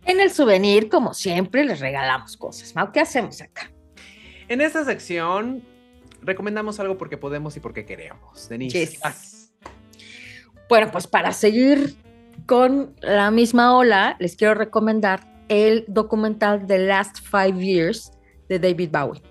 En 0.04 0.20
el 0.20 0.30
souvenir, 0.30 0.90
como 0.90 1.14
siempre, 1.14 1.64
les 1.64 1.80
regalamos 1.80 2.36
cosas. 2.36 2.74
Mau, 2.74 2.92
¿Qué 2.92 3.00
hacemos 3.00 3.40
acá? 3.40 3.70
En 4.46 4.61
esta 4.61 4.84
sección 4.84 5.62
recomendamos 6.20 6.80
algo 6.80 6.98
porque 6.98 7.16
podemos 7.16 7.56
y 7.56 7.61
porque 7.61 7.86
queremos. 7.86 8.46
Denise. 8.50 8.78
Yes. 8.78 9.54
Bueno, 10.68 10.90
pues 10.92 11.06
para 11.06 11.32
seguir 11.32 11.96
con 12.49 12.94
la 13.03 13.30
misma 13.30 13.76
ola, 13.76 14.16
les 14.20 14.34
quiero 14.34 14.55
recomendar 14.55 15.20
el 15.49 15.84
documental 15.86 16.66
The 16.66 16.78
Last 16.78 17.18
Five 17.20 17.62
Years 17.62 18.11
de 18.49 18.59
David 18.59 18.90
Bowie. 18.90 19.28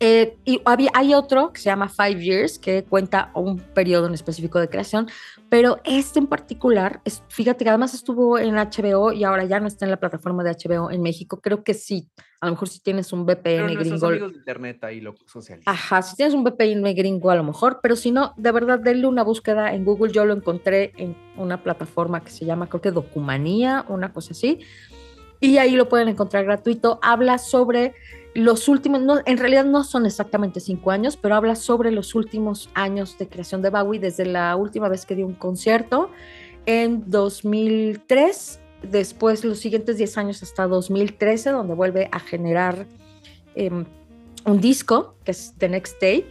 Eh, 0.00 0.36
y 0.44 0.60
había, 0.64 0.90
hay 0.92 1.14
otro 1.14 1.52
que 1.52 1.60
se 1.60 1.66
llama 1.66 1.88
Five 1.88 2.20
Years, 2.20 2.58
que 2.58 2.84
cuenta 2.84 3.30
un 3.34 3.58
periodo 3.58 4.06
en 4.06 4.14
específico 4.14 4.58
de 4.58 4.68
creación, 4.68 5.08
pero 5.48 5.78
este 5.84 6.18
en 6.18 6.26
particular, 6.26 7.00
es, 7.04 7.22
fíjate 7.28 7.64
que 7.64 7.70
además 7.70 7.94
estuvo 7.94 8.38
en 8.38 8.56
HBO 8.56 9.12
y 9.12 9.22
ahora 9.22 9.44
ya 9.44 9.60
no 9.60 9.68
está 9.68 9.84
en 9.84 9.92
la 9.92 9.98
plataforma 9.98 10.42
de 10.42 10.50
HBO 10.50 10.90
en 10.90 11.00
México. 11.00 11.40
Creo 11.40 11.62
que 11.62 11.74
sí, 11.74 12.08
a 12.40 12.46
lo 12.46 12.52
mejor 12.52 12.68
si 12.68 12.80
tienes 12.80 13.12
un 13.12 13.24
Pero 13.24 13.40
VPN 13.40 13.74
nuestros 13.74 13.88
gringo. 13.88 14.06
amigos 14.06 14.32
de 14.32 14.38
internet 14.38 14.84
ahí 14.84 15.00
lo 15.00 15.14
socializan. 15.26 15.72
Ajá, 15.72 16.02
si 16.02 16.16
tienes 16.16 16.34
un 16.34 16.42
VPN 16.42 16.92
gringo 16.94 17.30
a 17.30 17.36
lo 17.36 17.44
mejor, 17.44 17.78
pero 17.80 17.94
si 17.94 18.10
no, 18.10 18.34
de 18.36 18.50
verdad, 18.50 18.80
denle 18.80 19.06
una 19.06 19.22
búsqueda 19.22 19.72
en 19.74 19.84
Google. 19.84 20.12
Yo 20.12 20.24
lo 20.24 20.34
encontré 20.34 20.92
en 20.96 21.16
una 21.36 21.62
plataforma 21.62 22.24
que 22.24 22.30
se 22.30 22.44
llama, 22.44 22.68
creo 22.68 22.80
que 22.80 22.90
Documanía, 22.90 23.84
una 23.88 24.12
cosa 24.12 24.32
así. 24.32 24.58
Y 25.40 25.58
ahí 25.58 25.76
lo 25.76 25.88
pueden 25.88 26.08
encontrar 26.08 26.44
gratuito. 26.44 26.98
Habla 27.02 27.38
sobre 27.38 27.94
los 28.34 28.68
últimos, 28.68 29.00
no, 29.00 29.20
en 29.24 29.38
realidad 29.38 29.64
no 29.64 29.84
son 29.84 30.06
exactamente 30.06 30.58
cinco 30.60 30.90
años, 30.90 31.16
pero 31.16 31.36
habla 31.36 31.54
sobre 31.54 31.90
los 31.92 32.14
últimos 32.14 32.68
años 32.74 33.16
de 33.18 33.28
creación 33.28 33.62
de 33.62 33.70
Bowie 33.70 34.00
desde 34.00 34.26
la 34.26 34.56
última 34.56 34.88
vez 34.88 35.06
que 35.06 35.14
dio 35.14 35.26
un 35.26 35.34
concierto 35.34 36.10
en 36.66 37.08
2003, 37.10 38.60
después 38.90 39.44
los 39.44 39.58
siguientes 39.58 39.96
10 39.98 40.18
años 40.18 40.42
hasta 40.42 40.66
2013, 40.66 41.50
donde 41.50 41.74
vuelve 41.74 42.08
a 42.10 42.18
generar 42.20 42.86
em, 43.54 43.84
un 44.44 44.60
disco, 44.60 45.14
que 45.24 45.30
es 45.30 45.54
The 45.58 45.68
Next 45.68 46.00
Day, 46.00 46.26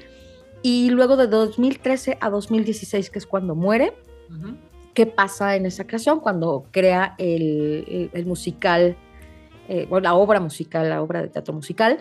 y 0.62 0.90
luego 0.90 1.18
de 1.18 1.28
2013 1.28 2.18
a 2.22 2.30
2016, 2.30 3.10
que 3.10 3.20
es 3.20 3.26
cuando 3.26 3.56
muere, 3.56 3.94
qué 4.94 5.06
pasa 5.06 5.56
en 5.56 5.66
esa 5.66 5.86
creación 5.86 6.20
cuando 6.20 6.66
crea 6.72 7.16
el, 7.18 7.86
el- 7.88 8.10
el 8.14 8.26
musical, 8.26 8.96
eh, 9.68 9.86
bueno, 9.90 10.04
la 10.04 10.16
obra 10.16 10.40
musical, 10.40 10.90
la 10.90 11.02
obra 11.02 11.22
de 11.22 11.28
teatro 11.30 11.54
musical, 11.54 12.00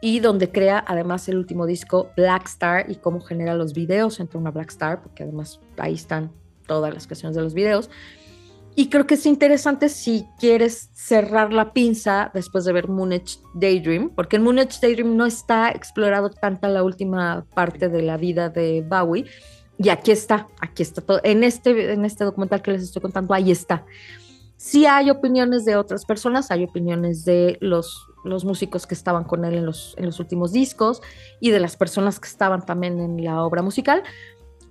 y 0.00 0.20
donde 0.20 0.50
crea 0.50 0.84
además 0.86 1.28
el 1.28 1.38
último 1.38 1.66
disco 1.66 2.10
Black 2.16 2.46
Star 2.46 2.90
y 2.90 2.96
cómo 2.96 3.20
genera 3.20 3.54
los 3.54 3.72
videos 3.72 4.20
entre 4.20 4.38
una 4.38 4.50
Black 4.50 4.70
Star, 4.70 5.02
porque 5.02 5.22
además 5.22 5.60
ahí 5.78 5.94
están 5.94 6.30
todas 6.66 6.92
las 6.92 7.06
canciones 7.06 7.36
de 7.36 7.42
los 7.42 7.54
videos. 7.54 7.90
Y 8.78 8.90
creo 8.90 9.06
que 9.06 9.14
es 9.14 9.24
interesante 9.24 9.88
si 9.88 10.26
quieres 10.38 10.90
cerrar 10.92 11.50
la 11.50 11.72
pinza 11.72 12.30
después 12.34 12.66
de 12.66 12.74
ver 12.74 12.88
Moonage 12.88 13.38
Daydream, 13.54 14.10
porque 14.10 14.36
en 14.36 14.42
Moonage 14.42 14.78
Daydream 14.82 15.16
no 15.16 15.24
está 15.24 15.70
explorado 15.70 16.28
tanta 16.28 16.68
la 16.68 16.82
última 16.82 17.46
parte 17.54 17.88
de 17.88 18.02
la 18.02 18.18
vida 18.18 18.50
de 18.50 18.84
Bowie. 18.86 19.24
Y 19.78 19.88
aquí 19.88 20.10
está, 20.10 20.48
aquí 20.60 20.82
está 20.82 21.00
todo. 21.00 21.20
En 21.22 21.42
este, 21.42 21.92
en 21.92 22.04
este 22.04 22.24
documental 22.24 22.60
que 22.60 22.72
les 22.72 22.82
estoy 22.82 23.00
contando, 23.00 23.32
ahí 23.32 23.50
está. 23.50 23.86
Sí 24.56 24.86
hay 24.86 25.10
opiniones 25.10 25.64
de 25.64 25.76
otras 25.76 26.04
personas, 26.04 26.50
hay 26.50 26.64
opiniones 26.64 27.24
de 27.24 27.58
los, 27.60 28.06
los 28.24 28.44
músicos 28.44 28.86
que 28.86 28.94
estaban 28.94 29.24
con 29.24 29.44
él 29.44 29.54
en 29.54 29.66
los, 29.66 29.94
en 29.98 30.06
los 30.06 30.18
últimos 30.18 30.52
discos 30.52 31.02
y 31.40 31.50
de 31.50 31.60
las 31.60 31.76
personas 31.76 32.18
que 32.18 32.28
estaban 32.28 32.64
también 32.64 32.98
en 33.00 33.22
la 33.22 33.44
obra 33.44 33.62
musical, 33.62 34.02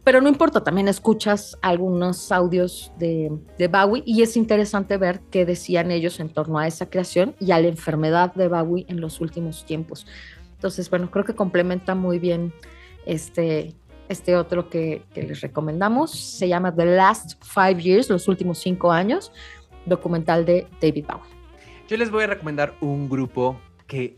pero 0.06 0.22
no 0.22 0.30
importa, 0.30 0.64
también 0.64 0.88
escuchas 0.88 1.58
algunos 1.64 2.32
audios 2.32 2.92
de, 3.00 3.32
de, 3.58 3.68
Bowie 3.68 4.04
y 4.06 4.22
es 4.22 4.38
interesante 4.38 4.98
ver 4.98 5.22
qué 5.32 5.48
decían 5.48 5.90
ellos 5.90 6.20
en 6.20 6.30
torno 6.30 6.60
a 6.60 6.68
esa 6.68 6.92
creación 6.92 7.36
y 7.40 7.52
a 7.52 7.60
la 7.60 7.68
enfermedad 7.68 8.32
de 8.36 8.48
Bowie 8.48 8.86
en 8.88 9.02
los 9.02 9.20
últimos 9.20 9.66
tiempos. 9.66 10.06
Entonces, 10.54 10.92
bueno, 10.92 11.10
creo 11.10 11.26
que 11.26 11.34
complementa 11.34 11.96
muy 11.96 12.20
bien 12.20 12.54
este, 13.08 13.76
este 14.08 14.38
otro 14.38 14.70
que, 14.70 15.04
que 15.12 15.24
les 15.24 15.42
recomendamos. 15.42 16.12
Se 16.12 16.48
llama 16.48 16.76
The 16.76 16.86
Last 16.86 17.44
Five 17.44 17.82
Years, 17.82 18.08
los 18.08 18.28
últimos 18.28 18.60
cinco 18.60 18.92
años, 18.92 19.32
documental 19.86 20.46
de 20.46 20.68
David 20.82 21.06
Bowie. 21.06 21.36
Yo 21.88 21.98
les 21.98 22.10
voy 22.10 22.24
a 22.24 22.28
recomendar 22.28 22.74
un 22.82 23.08
grupo 23.10 23.60
que 23.88 24.18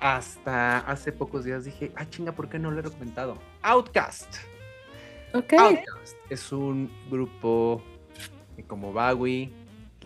hasta 0.00 0.78
hace 0.78 1.12
pocos 1.12 1.44
días 1.44 1.64
dije, 1.64 1.92
ah, 1.94 2.08
chinga, 2.08 2.32
¿por 2.32 2.48
qué 2.48 2.58
no 2.58 2.70
lo 2.70 2.80
he 2.80 2.82
recomendado? 2.82 3.38
Outcast. 3.62 4.36
Ok. 5.34 5.52
Outcast 5.52 6.16
es 6.30 6.52
un 6.52 6.90
grupo 7.10 7.82
que 8.56 8.64
como 8.64 8.92
Bowie 8.92 9.52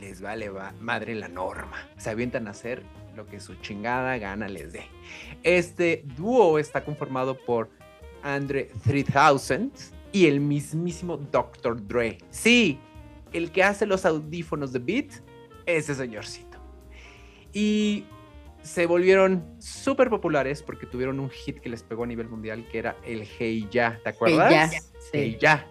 les 0.00 0.20
vale 0.20 0.50
va 0.50 0.72
madre 0.80 1.14
la 1.14 1.28
norma. 1.28 1.88
Se 1.96 2.11
avientan 2.11 2.46
a 2.48 2.50
hacer 2.50 2.82
lo 3.16 3.26
que 3.26 3.40
su 3.40 3.54
chingada 3.57 4.18
gana 4.18 4.48
les 4.48 4.72
dé. 4.72 4.84
Este 5.42 6.04
dúo 6.16 6.59
está 6.59 6.84
conformado 6.84 7.38
por 7.38 7.70
Andre 8.22 8.70
3000 8.84 9.72
y 10.12 10.26
el 10.26 10.40
mismísimo 10.40 11.16
Dr. 11.16 11.86
Dre. 11.86 12.18
Sí, 12.30 12.78
el 13.32 13.50
que 13.50 13.62
hace 13.62 13.86
los 13.86 14.04
audífonos 14.06 14.72
de 14.72 14.78
Beat, 14.78 15.10
ese 15.66 15.94
señorcito. 15.94 16.58
Y 17.52 18.04
se 18.62 18.86
volvieron 18.86 19.44
súper 19.58 20.10
populares 20.10 20.62
porque 20.62 20.86
tuvieron 20.86 21.20
un 21.20 21.30
hit 21.30 21.60
que 21.60 21.68
les 21.68 21.82
pegó 21.82 22.04
a 22.04 22.06
nivel 22.06 22.28
mundial 22.28 22.66
que 22.70 22.78
era 22.78 22.96
el 23.04 23.22
Hey 23.38 23.68
Ya, 23.70 24.00
¿te 24.02 24.10
acuerdas? 24.10 24.50
Hey 24.50 24.68
Ya, 24.72 24.80
sí. 24.80 25.08
Hey 25.12 25.38
Ya. 25.40 25.66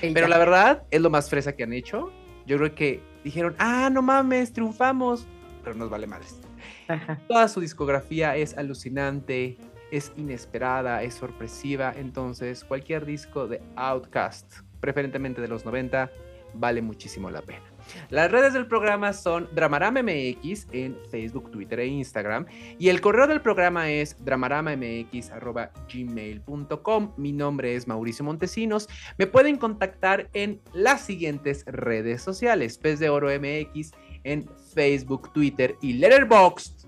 Hey 0.00 0.10
Pero 0.12 0.26
Ya. 0.26 0.30
la 0.30 0.38
verdad 0.38 0.82
es 0.90 1.00
lo 1.00 1.10
más 1.10 1.30
fresa 1.30 1.54
que 1.54 1.62
han 1.62 1.72
hecho. 1.72 2.12
Yo 2.46 2.56
creo 2.58 2.74
que 2.74 3.00
dijeron, 3.24 3.54
ah, 3.58 3.88
no 3.92 4.02
mames, 4.02 4.52
triunfamos. 4.52 5.26
Pero 5.62 5.76
nos 5.76 5.90
vale 5.90 6.06
madres. 6.06 6.40
Ajá. 6.88 7.20
Toda 7.28 7.46
su 7.48 7.60
discografía 7.60 8.36
es 8.36 8.56
alucinante, 8.58 9.56
es 9.92 10.12
inesperada, 10.16 11.02
es 11.02 11.14
sorpresiva. 11.14 11.92
Entonces, 11.96 12.64
cualquier 12.64 13.04
disco 13.06 13.46
de 13.46 13.62
Outkast, 13.76 14.60
preferentemente 14.80 15.40
de 15.40 15.48
los 15.48 15.64
90, 15.64 16.10
vale 16.54 16.82
muchísimo 16.82 17.30
la 17.30 17.42
pena. 17.42 17.70
Las 18.10 18.30
redes 18.30 18.52
del 18.52 18.66
programa 18.66 19.12
son 19.12 19.48
Dramarama 19.52 20.00
MX 20.02 20.68
en 20.72 20.96
Facebook, 21.10 21.50
Twitter 21.50 21.80
e 21.80 21.86
Instagram. 21.86 22.46
Y 22.78 22.88
el 22.88 23.00
correo 23.00 23.26
del 23.26 23.40
programa 23.40 23.90
es 23.90 24.14
dramaramamx.gmail.com. 24.24 27.12
Mi 27.16 27.32
nombre 27.32 27.74
es 27.74 27.88
Mauricio 27.88 28.24
Montesinos. 28.24 28.88
Me 29.18 29.26
pueden 29.26 29.56
contactar 29.56 30.30
en 30.34 30.60
las 30.72 31.00
siguientes 31.02 31.64
redes 31.66 32.22
sociales: 32.22 32.78
Pez 32.78 33.00
de 33.00 33.08
Oro 33.08 33.28
MX 33.28 33.90
en 34.24 34.48
Facebook, 34.74 35.32
Twitter 35.32 35.76
y 35.80 35.94
Letterboxd. 35.94 36.86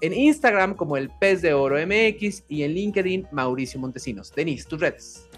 En 0.00 0.12
Instagram 0.12 0.74
como 0.74 0.96
el 0.96 1.08
Pez 1.20 1.40
de 1.40 1.54
Oro 1.54 1.76
MX 1.78 2.42
y 2.48 2.64
en 2.64 2.74
LinkedIn 2.74 3.28
Mauricio 3.32 3.78
Montesinos. 3.80 4.32
Denise, 4.34 4.68
tus 4.68 4.80
redes. 4.80 5.28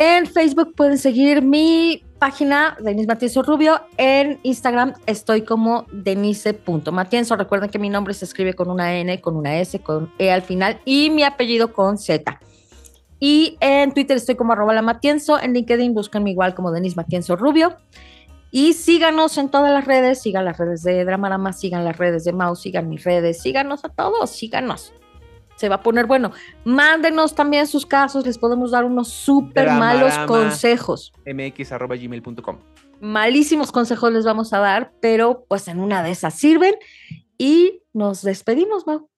En 0.00 0.28
Facebook 0.28 0.76
pueden 0.76 0.96
seguir 0.96 1.42
mi 1.42 2.04
página, 2.20 2.76
Denise 2.78 3.08
Matienzo 3.08 3.42
Rubio. 3.42 3.80
En 3.96 4.38
Instagram 4.44 4.94
estoy 5.06 5.42
como 5.42 5.86
denise.matienzo. 5.90 7.34
Recuerden 7.34 7.68
que 7.68 7.80
mi 7.80 7.88
nombre 7.88 8.14
se 8.14 8.24
escribe 8.24 8.54
con 8.54 8.70
una 8.70 8.96
N, 8.96 9.20
con 9.20 9.34
una 9.34 9.58
S, 9.58 9.80
con 9.80 10.12
E 10.18 10.30
al 10.30 10.42
final 10.42 10.80
y 10.84 11.10
mi 11.10 11.24
apellido 11.24 11.72
con 11.72 11.98
Z. 11.98 12.40
Y 13.18 13.56
en 13.58 13.92
Twitter 13.92 14.16
estoy 14.16 14.36
como 14.36 14.52
arroba 14.52 14.72
la 14.72 14.82
Matienzo. 14.82 15.40
En 15.40 15.52
LinkedIn 15.52 15.94
búsquenme 15.94 16.30
igual 16.30 16.54
como 16.54 16.70
Denise 16.70 16.94
Matienzo 16.94 17.34
Rubio. 17.34 17.76
Y 18.52 18.74
síganos 18.74 19.36
en 19.36 19.48
todas 19.48 19.72
las 19.72 19.84
redes, 19.84 20.22
sigan 20.22 20.44
las 20.44 20.58
redes 20.58 20.84
de 20.84 21.04
Dramarama, 21.04 21.52
sigan 21.52 21.84
las 21.84 21.98
redes 21.98 22.22
de 22.22 22.32
Mouse, 22.32 22.60
sigan 22.60 22.88
mis 22.88 23.02
redes, 23.02 23.42
síganos 23.42 23.84
a 23.84 23.88
todos, 23.88 24.30
síganos. 24.30 24.92
Se 25.58 25.68
va 25.68 25.76
a 25.76 25.82
poner 25.82 26.06
bueno. 26.06 26.30
Mándenos 26.64 27.34
también 27.34 27.66
sus 27.66 27.84
casos, 27.84 28.24
les 28.24 28.38
podemos 28.38 28.70
dar 28.70 28.84
unos 28.84 29.08
súper 29.08 29.70
malos 29.72 30.16
consejos. 30.26 31.12
mx.gmail.com. 31.26 32.58
Malísimos 33.00 33.72
consejos 33.72 34.12
les 34.12 34.24
vamos 34.24 34.52
a 34.52 34.60
dar, 34.60 34.92
pero 35.00 35.44
pues 35.48 35.66
en 35.68 35.80
una 35.80 36.02
de 36.02 36.12
esas 36.12 36.34
sirven. 36.34 36.76
Y 37.36 37.82
nos 37.92 38.22
despedimos, 38.22 38.86
Mau. 38.86 39.10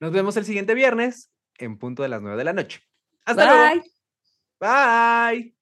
Nos 0.00 0.12
vemos 0.12 0.36
el 0.36 0.44
siguiente 0.44 0.74
viernes 0.74 1.30
en 1.58 1.78
punto 1.78 2.04
de 2.04 2.08
las 2.08 2.22
9 2.22 2.36
de 2.36 2.44
la 2.44 2.52
noche. 2.52 2.80
Hasta 3.24 3.44
luego. 3.44 3.82
Bye. 4.60 5.40
Bye. 5.40 5.54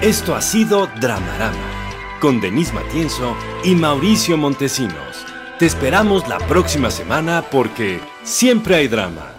Esto 0.00 0.34
ha 0.34 0.40
sido 0.40 0.88
Dramarama, 1.00 2.18
con 2.20 2.40
Denise 2.40 2.72
Matienzo 2.72 3.36
y 3.62 3.74
Mauricio 3.74 4.36
Montesinos. 4.36 5.24
Te 5.58 5.66
esperamos 5.66 6.26
la 6.28 6.38
próxima 6.38 6.90
semana 6.90 7.44
porque 7.52 8.00
siempre 8.24 8.76
hay 8.76 8.88
drama. 8.88 9.31